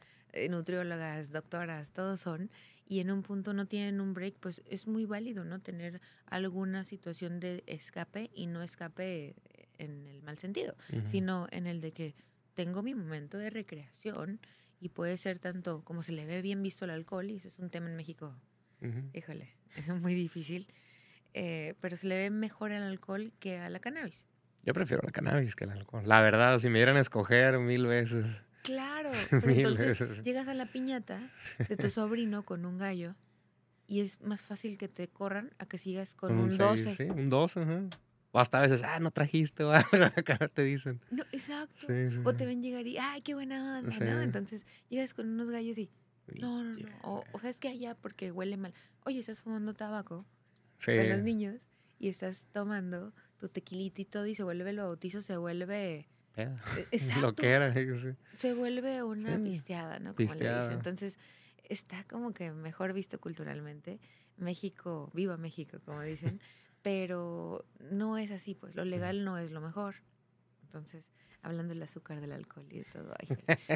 nutriólogas, 0.48 1.30
doctoras, 1.30 1.90
todos 1.90 2.20
son, 2.20 2.50
y 2.86 3.00
en 3.00 3.10
un 3.10 3.22
punto 3.22 3.54
no 3.54 3.66
tienen 3.66 4.00
un 4.00 4.14
break, 4.14 4.34
pues 4.40 4.62
es 4.68 4.88
muy 4.88 5.04
válido, 5.04 5.44
¿no? 5.44 5.60
Tener 5.60 6.00
alguna 6.26 6.84
situación 6.84 7.38
de 7.38 7.62
escape 7.66 8.30
y 8.34 8.46
no 8.46 8.62
escape 8.62 9.36
en 9.78 10.06
el 10.08 10.22
mal 10.22 10.38
sentido, 10.38 10.74
sino 11.04 11.46
en 11.52 11.66
el 11.66 11.80
de 11.80 11.92
que 11.92 12.14
tengo 12.54 12.82
mi 12.82 12.94
momento 12.94 13.38
de 13.38 13.50
recreación 13.50 14.40
y 14.80 14.88
puede 14.88 15.16
ser 15.18 15.38
tanto 15.38 15.82
como 15.84 16.02
se 16.02 16.12
le 16.12 16.26
ve 16.26 16.42
bien 16.42 16.62
visto 16.62 16.84
el 16.84 16.90
alcohol, 16.90 17.30
y 17.30 17.36
ese 17.36 17.48
es 17.48 17.58
un 17.58 17.70
tema 17.70 17.88
en 17.88 17.96
México, 17.96 18.34
híjole, 19.14 19.54
es 19.76 19.86
muy 20.02 20.14
difícil, 20.14 20.66
eh, 21.32 21.74
pero 21.80 21.96
se 21.96 22.08
le 22.08 22.16
ve 22.16 22.30
mejor 22.30 22.72
el 22.72 22.82
alcohol 22.82 23.32
que 23.38 23.58
a 23.58 23.70
la 23.70 23.78
cannabis. 23.78 24.26
Yo 24.62 24.74
prefiero 24.74 25.02
la 25.04 25.10
cannabis 25.10 25.54
que 25.54 25.64
el 25.64 25.70
alcohol. 25.70 26.02
La 26.06 26.20
verdad, 26.20 26.58
si 26.58 26.68
me 26.68 26.78
dieran 26.80 26.96
a 26.96 27.00
escoger 27.00 27.58
mil 27.58 27.86
veces. 27.86 28.44
Claro, 28.62 29.11
entonces 29.33 30.23
llegas 30.23 30.49
a 30.49 30.55
la 30.55 30.66
piñata 30.66 31.18
de 31.68 31.77
tu 31.77 31.88
sobrino 31.90 32.44
con 32.44 32.64
un 32.64 32.79
gallo 32.79 33.14
y 33.87 34.01
es 34.01 34.20
más 34.20 34.42
fácil 34.42 34.79
que 34.79 34.88
te 34.88 35.09
corran 35.09 35.53
a 35.59 35.66
que 35.66 35.79
sigas 35.79 36.14
con 36.14 36.38
un, 36.38 36.57
12. 36.57 36.94
Sí, 36.94 37.03
un 37.05 37.29
12, 37.29 37.88
O 38.33 38.38
hasta 38.38 38.59
a 38.59 38.62
veces, 38.62 38.83
ah, 38.85 39.01
no 39.01 39.11
trajiste, 39.11 39.64
o 39.64 39.73
acá 39.73 40.49
te 40.49 40.62
dicen. 40.62 41.01
No, 41.11 41.25
exacto. 41.33 41.87
o 42.25 42.35
te 42.35 42.46
ven 42.46 42.62
llegar 42.62 42.87
y, 42.87 42.99
ay, 42.99 43.23
qué 43.23 43.35
buena 43.35 43.79
onda, 43.79 43.99
¿no? 43.99 44.23
Entonces 44.23 44.64
llegas 44.88 45.14
con 45.14 45.29
unos 45.29 45.51
gallos 45.51 45.77
y, 45.79 45.90
no, 46.38 46.62
no, 46.62 46.79
no. 46.79 46.88
O, 47.03 47.25
o 47.33 47.38
sabes 47.40 47.57
que 47.57 47.68
allá 47.68 47.96
porque 47.96 48.31
huele 48.31 48.57
mal. 48.57 48.75
Oye, 49.05 49.18
estás 49.18 49.40
fumando 49.40 49.75
tabaco 49.75 50.25
con 50.85 51.09
los 51.09 51.23
niños 51.23 51.68
y 51.99 52.09
estás 52.09 52.46
tomando 52.53 53.12
tu 53.38 53.49
tequilita 53.49 54.03
y 54.03 54.05
todo 54.05 54.27
y 54.27 54.35
se 54.35 54.42
vuelve 54.42 54.70
el 54.70 54.79
bautizo, 54.79 55.23
se 55.23 55.37
vuelve 55.37 56.07
e, 56.79 56.87
exacto. 56.90 57.20
Lo 57.20 57.35
que 57.35 57.50
era. 57.50 57.74
Se 58.37 58.55
vuelve 58.55 59.03
una 59.03 59.38
pisteada, 59.38 59.98
¿no? 59.98 60.14
Como 60.14 60.35
le 60.35 60.57
dicen. 60.57 60.72
Entonces, 60.72 61.18
está 61.64 62.05
como 62.05 62.33
que 62.33 62.53
mejor 62.53 62.92
visto 62.92 63.20
culturalmente. 63.20 64.00
México, 64.37 65.11
viva 65.12 65.37
México, 65.37 65.79
como 65.85 66.00
dicen. 66.03 66.40
pero 66.83 67.64
no 67.90 68.18
es 68.18 68.31
así, 68.31 68.55
pues 68.55 68.74
lo 68.74 68.85
legal 68.85 69.24
no 69.24 69.38
es 69.38 69.50
lo 69.50 69.61
mejor. 69.61 69.96
Entonces, 70.62 71.12
hablando 71.42 71.74
del 71.74 71.83
azúcar, 71.83 72.20
del 72.20 72.33
alcohol 72.33 72.66
y 72.70 72.79
de 72.79 72.85
todo, 72.85 73.12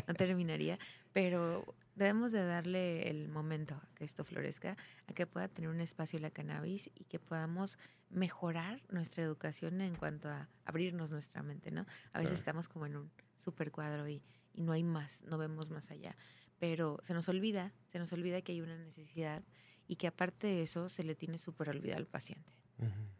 no 0.06 0.14
terminaría, 0.14 0.78
pero 1.12 1.74
debemos 1.96 2.32
de 2.32 2.44
darle 2.44 3.08
el 3.08 3.28
momento 3.28 3.74
a 3.74 3.88
que 3.94 4.04
esto 4.04 4.24
florezca, 4.24 4.76
a 5.06 5.12
que 5.12 5.26
pueda 5.26 5.48
tener 5.48 5.70
un 5.70 5.80
espacio 5.80 6.18
la 6.20 6.30
cannabis 6.30 6.90
y 6.94 7.04
que 7.04 7.18
podamos 7.18 7.78
mejorar 8.14 8.82
nuestra 8.90 9.22
educación 9.22 9.80
en 9.80 9.94
cuanto 9.96 10.28
a 10.28 10.48
abrirnos 10.64 11.10
nuestra 11.10 11.42
mente, 11.42 11.70
¿no? 11.70 11.86
A 12.12 12.20
veces 12.20 12.36
estamos 12.36 12.68
como 12.68 12.86
en 12.86 12.96
un 12.96 13.10
super 13.36 13.70
cuadro 13.70 14.08
y, 14.08 14.22
y 14.54 14.62
no 14.62 14.72
hay 14.72 14.82
más, 14.82 15.24
no 15.24 15.36
vemos 15.36 15.70
más 15.70 15.90
allá, 15.90 16.16
pero 16.58 16.98
se 17.02 17.12
nos 17.12 17.28
olvida, 17.28 17.72
se 17.86 17.98
nos 17.98 18.12
olvida 18.12 18.40
que 18.42 18.52
hay 18.52 18.60
una 18.60 18.76
necesidad 18.76 19.42
y 19.86 19.96
que 19.96 20.06
aparte 20.06 20.46
de 20.46 20.62
eso 20.62 20.88
se 20.88 21.04
le 21.04 21.14
tiene 21.14 21.38
súper 21.38 21.68
olvidado 21.68 21.98
al 21.98 22.06
paciente. 22.06 22.52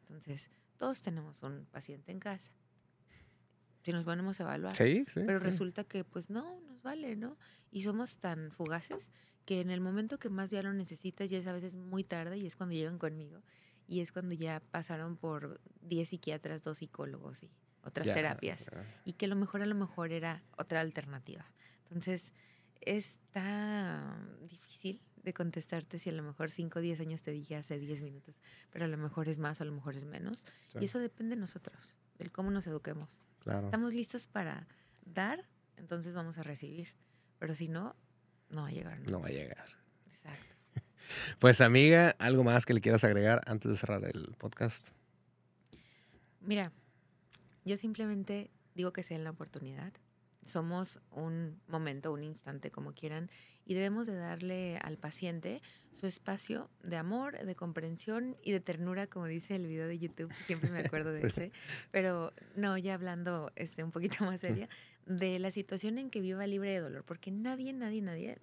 Entonces, 0.01 0.51
todos 0.77 1.03
tenemos 1.03 1.43
un 1.43 1.67
paciente 1.67 2.13
en 2.13 2.21
casa 2.21 2.53
si 3.85 3.93
nos 3.93 4.05
ponemos 4.05 4.41
a 4.41 4.45
evaluar. 4.45 4.75
Sí, 4.75 5.05
sí. 5.09 5.21
Pero 5.27 5.39
resulta 5.39 5.85
que 5.85 6.05
pues 6.05 6.31
no, 6.31 6.59
nos 6.63 6.83
vale, 6.83 7.17
¿no? 7.17 7.37
Y 7.71 7.83
somos 7.83 8.17
tan 8.19 8.51
fugaces 8.51 9.13
que 9.45 9.61
en 9.61 9.71
el 9.71 9.83
momento 9.83 10.19
que 10.19 10.31
más 10.31 10.49
ya 10.49 10.63
lo 10.63 10.73
necesitas 10.73 11.29
ya 11.29 11.39
es 11.39 11.47
a 11.47 11.53
veces 11.53 11.77
muy 11.77 12.03
tarde 12.03 12.39
y 12.39 12.47
es 12.47 12.57
cuando 12.57 12.75
llegan 12.75 12.99
conmigo 12.99 13.43
y 13.87 14.01
es 14.01 14.13
cuando 14.13 14.35
ya 14.35 14.61
pasaron 14.71 15.17
por 15.17 15.61
10 15.83 16.09
psiquiatras, 16.09 16.63
dos 16.63 16.79
psicólogos 16.79 17.43
y 17.43 17.51
otras 17.83 18.07
terapias 18.07 18.71
y 19.05 19.13
que 19.15 19.27
lo 19.27 19.37
mejor 19.37 19.63
a 19.63 19.67
lo 19.67 19.75
mejor 19.75 20.13
era 20.13 20.43
otra 20.57 20.81
alternativa. 20.81 21.45
Entonces, 21.85 22.33
está 22.81 24.19
difícil 24.49 25.01
de 25.23 25.33
contestarte 25.33 25.99
si 25.99 26.11
a 26.11 26.13
lo 26.13 26.23
mejor 26.23 26.51
5 26.51 26.79
o 26.79 26.83
10 26.83 27.01
años 27.01 27.23
te 27.23 27.31
dije 27.31 27.57
hace 27.57 27.79
10 27.79 28.03
minutos, 28.03 28.43
pero 28.71 28.85
a 28.85 28.89
lo 28.89 28.99
mejor 28.99 29.29
es 29.29 29.39
más, 29.39 29.61
a 29.61 29.65
lo 29.65 29.73
mejor 29.73 29.97
es 29.97 30.05
menos. 30.05 30.47
Y 30.81 30.85
eso 30.85 30.99
depende 30.99 31.35
de 31.35 31.41
nosotros, 31.41 31.97
del 32.19 32.31
cómo 32.31 32.51
nos 32.51 32.67
eduquemos. 32.67 33.21
Estamos 33.47 33.93
listos 33.93 34.27
para 34.27 34.67
dar, 35.05 35.45
entonces 35.77 36.15
vamos 36.15 36.39
a 36.39 36.43
recibir. 36.43 36.89
Pero 37.39 37.55
si 37.55 37.69
no, 37.69 37.95
no 38.51 38.63
va 38.63 38.69
a 38.69 38.73
llegar. 38.73 38.99
No, 39.11 39.21
va 39.21 39.29
a 39.29 39.31
llegar. 39.31 39.67
Exacto. 40.07 40.54
Pues 41.39 41.61
amiga, 41.61 42.17
¿algo 42.19 42.45
más 42.45 42.67
que 42.67 42.75
le 42.75 42.81
quieras 42.81 43.05
agregar 43.05 43.41
antes 43.47 43.71
de 43.71 43.77
cerrar 43.77 44.05
el 44.05 44.35
podcast? 44.39 44.89
Mira, 46.41 46.73
yo 47.65 47.77
simplemente 47.77 48.51
digo 48.75 48.93
que 48.93 49.03
sea 49.03 49.17
en 49.17 49.25
la 49.25 49.31
oportunidad. 49.31 49.93
Somos 50.45 51.01
un 51.11 51.59
momento, 51.69 52.13
un 52.13 52.23
instante, 52.23 52.71
como 52.71 52.93
quieran, 52.93 53.31
y 53.65 53.75
debemos 53.75 54.07
de 54.07 54.15
darle 54.15 54.77
al 54.79 54.99
paciente 54.99 55.63
su 55.99 56.07
espacio 56.07 56.69
de 56.83 56.97
amor, 56.97 57.39
de 57.39 57.55
comprensión 57.55 58.37
y 58.43 58.53
de 58.53 58.61
ternura, 58.61 59.07
como 59.07 59.27
dice 59.27 59.57
el 59.57 59.67
video 59.67 59.89
de 59.89 59.99
YouTube, 59.99 60.33
siempre 60.35 60.71
me 60.71 60.81
acuerdo 60.81 61.13
de 61.13 61.23
ese, 61.27 61.53
pero 61.91 62.33
no, 62.57 62.77
ya 62.77 62.95
hablando 62.95 63.51
este, 63.57 63.83
un 63.83 63.91
poquito 63.91 64.25
más 64.25 64.43
seria, 64.43 64.69
de 65.07 65.39
la 65.39 65.51
situación 65.51 65.97
en 65.97 66.11
que 66.11 66.21
viva 66.21 66.47
libre 66.47 66.73
de 66.73 66.81
dolor, 66.81 67.05
porque 67.05 67.31
nadie, 67.31 67.73
nadie, 67.73 68.03
nadie 68.03 68.37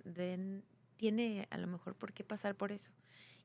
tiene 1.02 1.48
a 1.50 1.58
lo 1.58 1.66
mejor 1.66 1.96
por 1.96 2.14
qué 2.14 2.24
pasar 2.24 2.56
por 2.56 2.72
eso 2.72 2.92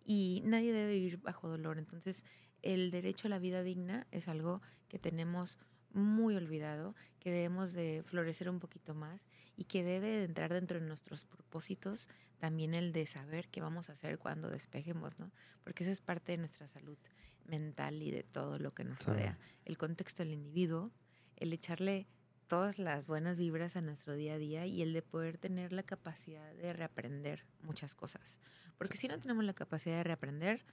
y 0.04 0.42
nadie 0.44 0.74
debe 0.74 0.92
vivir 0.92 1.16
bajo 1.16 1.48
dolor, 1.48 1.78
entonces 1.78 2.22
el 2.60 2.90
derecho 2.90 3.28
a 3.28 3.30
la 3.30 3.38
vida 3.38 3.62
digna 3.62 4.06
es 4.10 4.28
algo 4.28 4.60
que 4.88 4.98
tenemos 4.98 5.56
muy 5.94 6.36
olvidado, 6.36 6.94
que 7.18 7.30
debemos 7.30 7.72
de 7.72 8.02
florecer 8.04 8.50
un 8.50 8.60
poquito 8.60 8.94
más 8.94 9.26
y 9.56 9.64
que 9.64 9.82
debe 9.82 10.08
de 10.08 10.24
entrar 10.24 10.52
dentro 10.52 10.78
de 10.78 10.86
nuestros 10.86 11.24
propósitos 11.24 12.10
también 12.36 12.74
el 12.74 12.92
de 12.92 13.06
saber 13.06 13.48
qué 13.48 13.62
vamos 13.62 13.88
a 13.88 13.94
hacer 13.94 14.18
cuando 14.18 14.50
despejemos, 14.50 15.18
¿no? 15.18 15.32
Porque 15.64 15.82
eso 15.82 15.90
es 15.90 16.02
parte 16.02 16.32
de 16.32 16.38
nuestra 16.38 16.68
salud 16.68 16.98
mental 17.46 18.02
y 18.02 18.10
de 18.10 18.22
todo 18.22 18.58
lo 18.58 18.70
que 18.72 18.84
nos 18.84 19.02
rodea. 19.02 19.38
El 19.64 19.78
contexto 19.78 20.22
del 20.22 20.32
individuo, 20.34 20.92
el 21.36 21.54
echarle 21.54 22.06
todas 22.46 22.78
las 22.78 23.06
buenas 23.06 23.38
vibras 23.38 23.76
a 23.76 23.80
nuestro 23.80 24.14
día 24.14 24.34
a 24.34 24.38
día 24.38 24.66
y 24.66 24.82
el 24.82 24.92
de 24.92 25.02
poder 25.02 25.38
tener 25.38 25.72
la 25.72 25.82
capacidad 25.82 26.54
de 26.54 26.72
reaprender 26.72 27.44
muchas 27.62 27.94
cosas. 27.94 28.38
Porque 28.78 28.96
si 28.96 29.08
no 29.08 29.18
tenemos 29.18 29.44
la 29.44 29.54
capacidad 29.54 29.96
de 29.96 30.04
reaprender, 30.04 30.64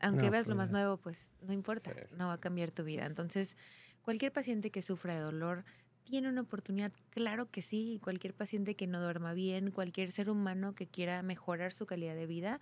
aunque 0.00 0.30
veas 0.30 0.48
lo 0.48 0.56
más 0.56 0.70
pues, 0.70 0.72
nuevo, 0.72 0.96
pues 0.96 1.32
no 1.42 1.52
importa, 1.52 1.94
no 2.16 2.28
va 2.28 2.34
a 2.34 2.40
cambiar 2.40 2.70
tu 2.70 2.82
vida. 2.84 3.06
Entonces, 3.06 3.56
Cualquier 4.02 4.32
paciente 4.32 4.70
que 4.70 4.82
sufra 4.82 5.14
de 5.14 5.20
dolor 5.20 5.64
tiene 6.02 6.28
una 6.28 6.40
oportunidad, 6.40 6.92
claro 7.10 7.50
que 7.50 7.62
sí, 7.62 8.00
cualquier 8.02 8.34
paciente 8.34 8.74
que 8.74 8.88
no 8.88 9.00
duerma 9.00 9.32
bien, 9.32 9.70
cualquier 9.70 10.10
ser 10.10 10.28
humano 10.28 10.74
que 10.74 10.88
quiera 10.88 11.22
mejorar 11.22 11.72
su 11.72 11.86
calidad 11.86 12.16
de 12.16 12.26
vida, 12.26 12.58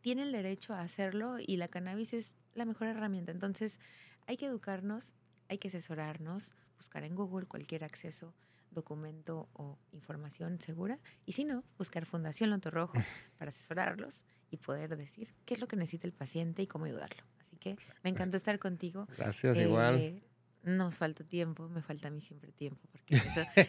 tiene 0.00 0.24
el 0.24 0.32
derecho 0.32 0.74
a 0.74 0.80
hacerlo 0.80 1.36
y 1.38 1.56
la 1.56 1.68
cannabis 1.68 2.12
es 2.12 2.36
la 2.54 2.64
mejor 2.64 2.88
herramienta. 2.88 3.30
Entonces, 3.30 3.78
hay 4.26 4.36
que 4.36 4.46
educarnos, 4.46 5.14
hay 5.50 5.58
que 5.58 5.68
asesorarnos, 5.68 6.54
buscar 6.76 7.02
en 7.02 7.16
Google 7.16 7.46
cualquier 7.46 7.82
acceso, 7.82 8.32
documento 8.70 9.48
o 9.52 9.78
información 9.90 10.60
segura 10.60 11.00
y 11.26 11.32
si 11.32 11.44
no, 11.44 11.64
buscar 11.76 12.06
Fundación 12.06 12.50
Loto 12.50 12.70
Rojo 12.70 12.94
para 13.38 13.48
asesorarlos 13.48 14.24
y 14.50 14.58
poder 14.58 14.96
decir 14.96 15.34
qué 15.44 15.54
es 15.54 15.60
lo 15.60 15.66
que 15.66 15.76
necesita 15.76 16.06
el 16.06 16.12
paciente 16.12 16.62
y 16.62 16.68
cómo 16.68 16.84
ayudarlo. 16.84 17.24
Así 17.40 17.56
que 17.56 17.76
me 18.04 18.10
encantó 18.10 18.36
estar 18.36 18.60
contigo. 18.60 19.08
Gracias, 19.18 19.58
igual 19.58 19.96
eh, 19.96 20.22
nos 20.62 20.94
falta 20.94 21.24
tiempo, 21.24 21.68
me 21.68 21.82
falta 21.82 22.08
a 22.08 22.10
mí 22.12 22.20
siempre 22.20 22.52
tiempo, 22.52 22.86
porque 22.92 23.20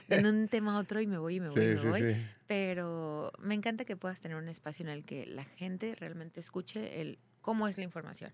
en 0.10 0.28
un 0.28 0.48
tema 0.50 0.76
a 0.76 0.80
otro 0.80 1.02
y 1.02 1.08
me 1.08 1.18
voy 1.18 1.38
y 1.38 1.40
me 1.40 1.50
voy 1.50 1.64
y 1.64 1.76
me 1.76 1.90
voy. 1.90 2.28
Pero 2.46 3.32
me 3.40 3.56
encanta 3.56 3.86
que 3.86 3.98
puedas 3.98 4.22
tener 4.22 4.38
un 4.38 4.50
espacio 4.50 4.86
en 4.86 4.92
el 4.92 5.04
que 5.04 5.26
la 5.26 5.46
gente 5.46 5.96
realmente 5.96 6.40
escuche 6.40 7.02
el 7.02 7.18
cómo 7.42 7.68
es 7.68 7.78
la 7.78 7.84
información, 7.84 8.32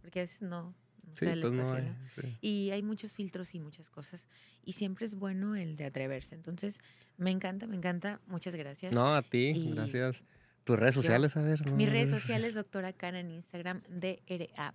porque 0.00 0.20
a 0.20 0.22
veces 0.22 0.42
no, 0.42 0.72
no 1.24 1.32
el 1.32 1.40
pues 1.40 1.52
espacio. 1.52 1.94
Y 2.40 2.70
hay 2.70 2.82
muchos 2.82 3.12
filtros 3.12 3.54
y 3.54 3.60
muchas 3.60 3.90
cosas, 3.90 4.26
y 4.64 4.74
siempre 4.74 5.06
es 5.06 5.14
bueno 5.14 5.56
el 5.56 5.76
de 5.76 5.86
atreverse. 5.86 6.34
Entonces, 6.34 6.80
me 7.16 7.30
encanta, 7.30 7.66
me 7.66 7.76
encanta. 7.76 8.20
Muchas 8.26 8.54
gracias. 8.54 8.92
No, 8.92 9.14
a 9.14 9.22
ti, 9.22 9.70
gracias 9.74 10.22
Tus 10.64 10.78
redes 10.78 10.94
sociales, 10.94 11.36
a 11.36 11.42
ver. 11.42 11.70
Mis 11.72 11.88
redes 11.88 12.10
sociales, 12.10 12.54
doctora 12.54 12.92
Cana 12.92 13.20
en 13.20 13.30
Instagram, 13.30 13.82
dra.canna, 13.88 14.66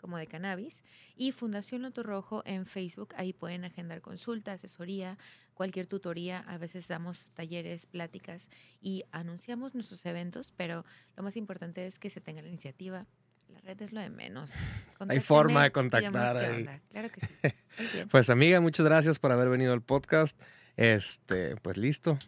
como 0.00 0.16
de 0.16 0.26
cannabis, 0.26 0.82
y 1.16 1.32
Fundación 1.32 1.82
Loto 1.82 2.02
Rojo 2.02 2.42
en 2.46 2.66
Facebook. 2.66 3.14
Ahí 3.16 3.32
pueden 3.32 3.64
agendar 3.64 4.00
consulta, 4.00 4.52
asesoría, 4.52 5.18
cualquier 5.54 5.86
tutoría. 5.86 6.40
A 6.40 6.58
veces 6.58 6.88
damos 6.88 7.32
talleres, 7.34 7.86
pláticas 7.86 8.48
y 8.80 9.04
anunciamos 9.12 9.74
nuestros 9.74 10.04
eventos, 10.06 10.52
pero 10.56 10.84
lo 11.16 11.22
más 11.22 11.36
importante 11.36 11.86
es 11.86 11.98
que 11.98 12.10
se 12.10 12.20
tenga 12.20 12.42
la 12.42 12.48
iniciativa. 12.48 13.06
La 13.52 13.60
red 13.60 13.80
es 13.82 13.92
lo 13.92 14.00
de 14.00 14.10
menos. 14.10 14.52
Hay 15.08 15.20
forma 15.20 15.62
de 15.62 15.72
contactar 15.72 16.36
ahí. 16.36 16.66
Claro 16.90 17.08
que 17.10 17.20
sí. 17.20 17.56
Pues 18.10 18.28
amiga, 18.30 18.60
muchas 18.60 18.84
gracias 18.84 19.18
por 19.18 19.32
haber 19.32 19.48
venido 19.48 19.72
al 19.72 19.82
podcast. 19.82 20.38
Este, 20.76 21.56
pues 21.56 21.76
listo. 21.76 22.18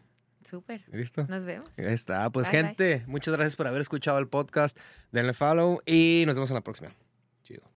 Súper. 0.42 0.84
¿Listo? 0.92 1.26
Nos 1.28 1.44
vemos. 1.44 1.78
Ahí 1.78 1.92
está. 1.92 2.28
Pues 2.30 2.48
gente, 2.48 3.02
muchas 3.06 3.34
gracias 3.34 3.56
por 3.56 3.66
haber 3.66 3.80
escuchado 3.80 4.18
el 4.18 4.28
podcast. 4.28 4.78
Denle 5.10 5.34
follow 5.34 5.80
y 5.86 6.24
nos 6.26 6.36
vemos 6.36 6.50
en 6.50 6.54
la 6.54 6.60
próxima. 6.60 6.94
Chido. 7.44 7.73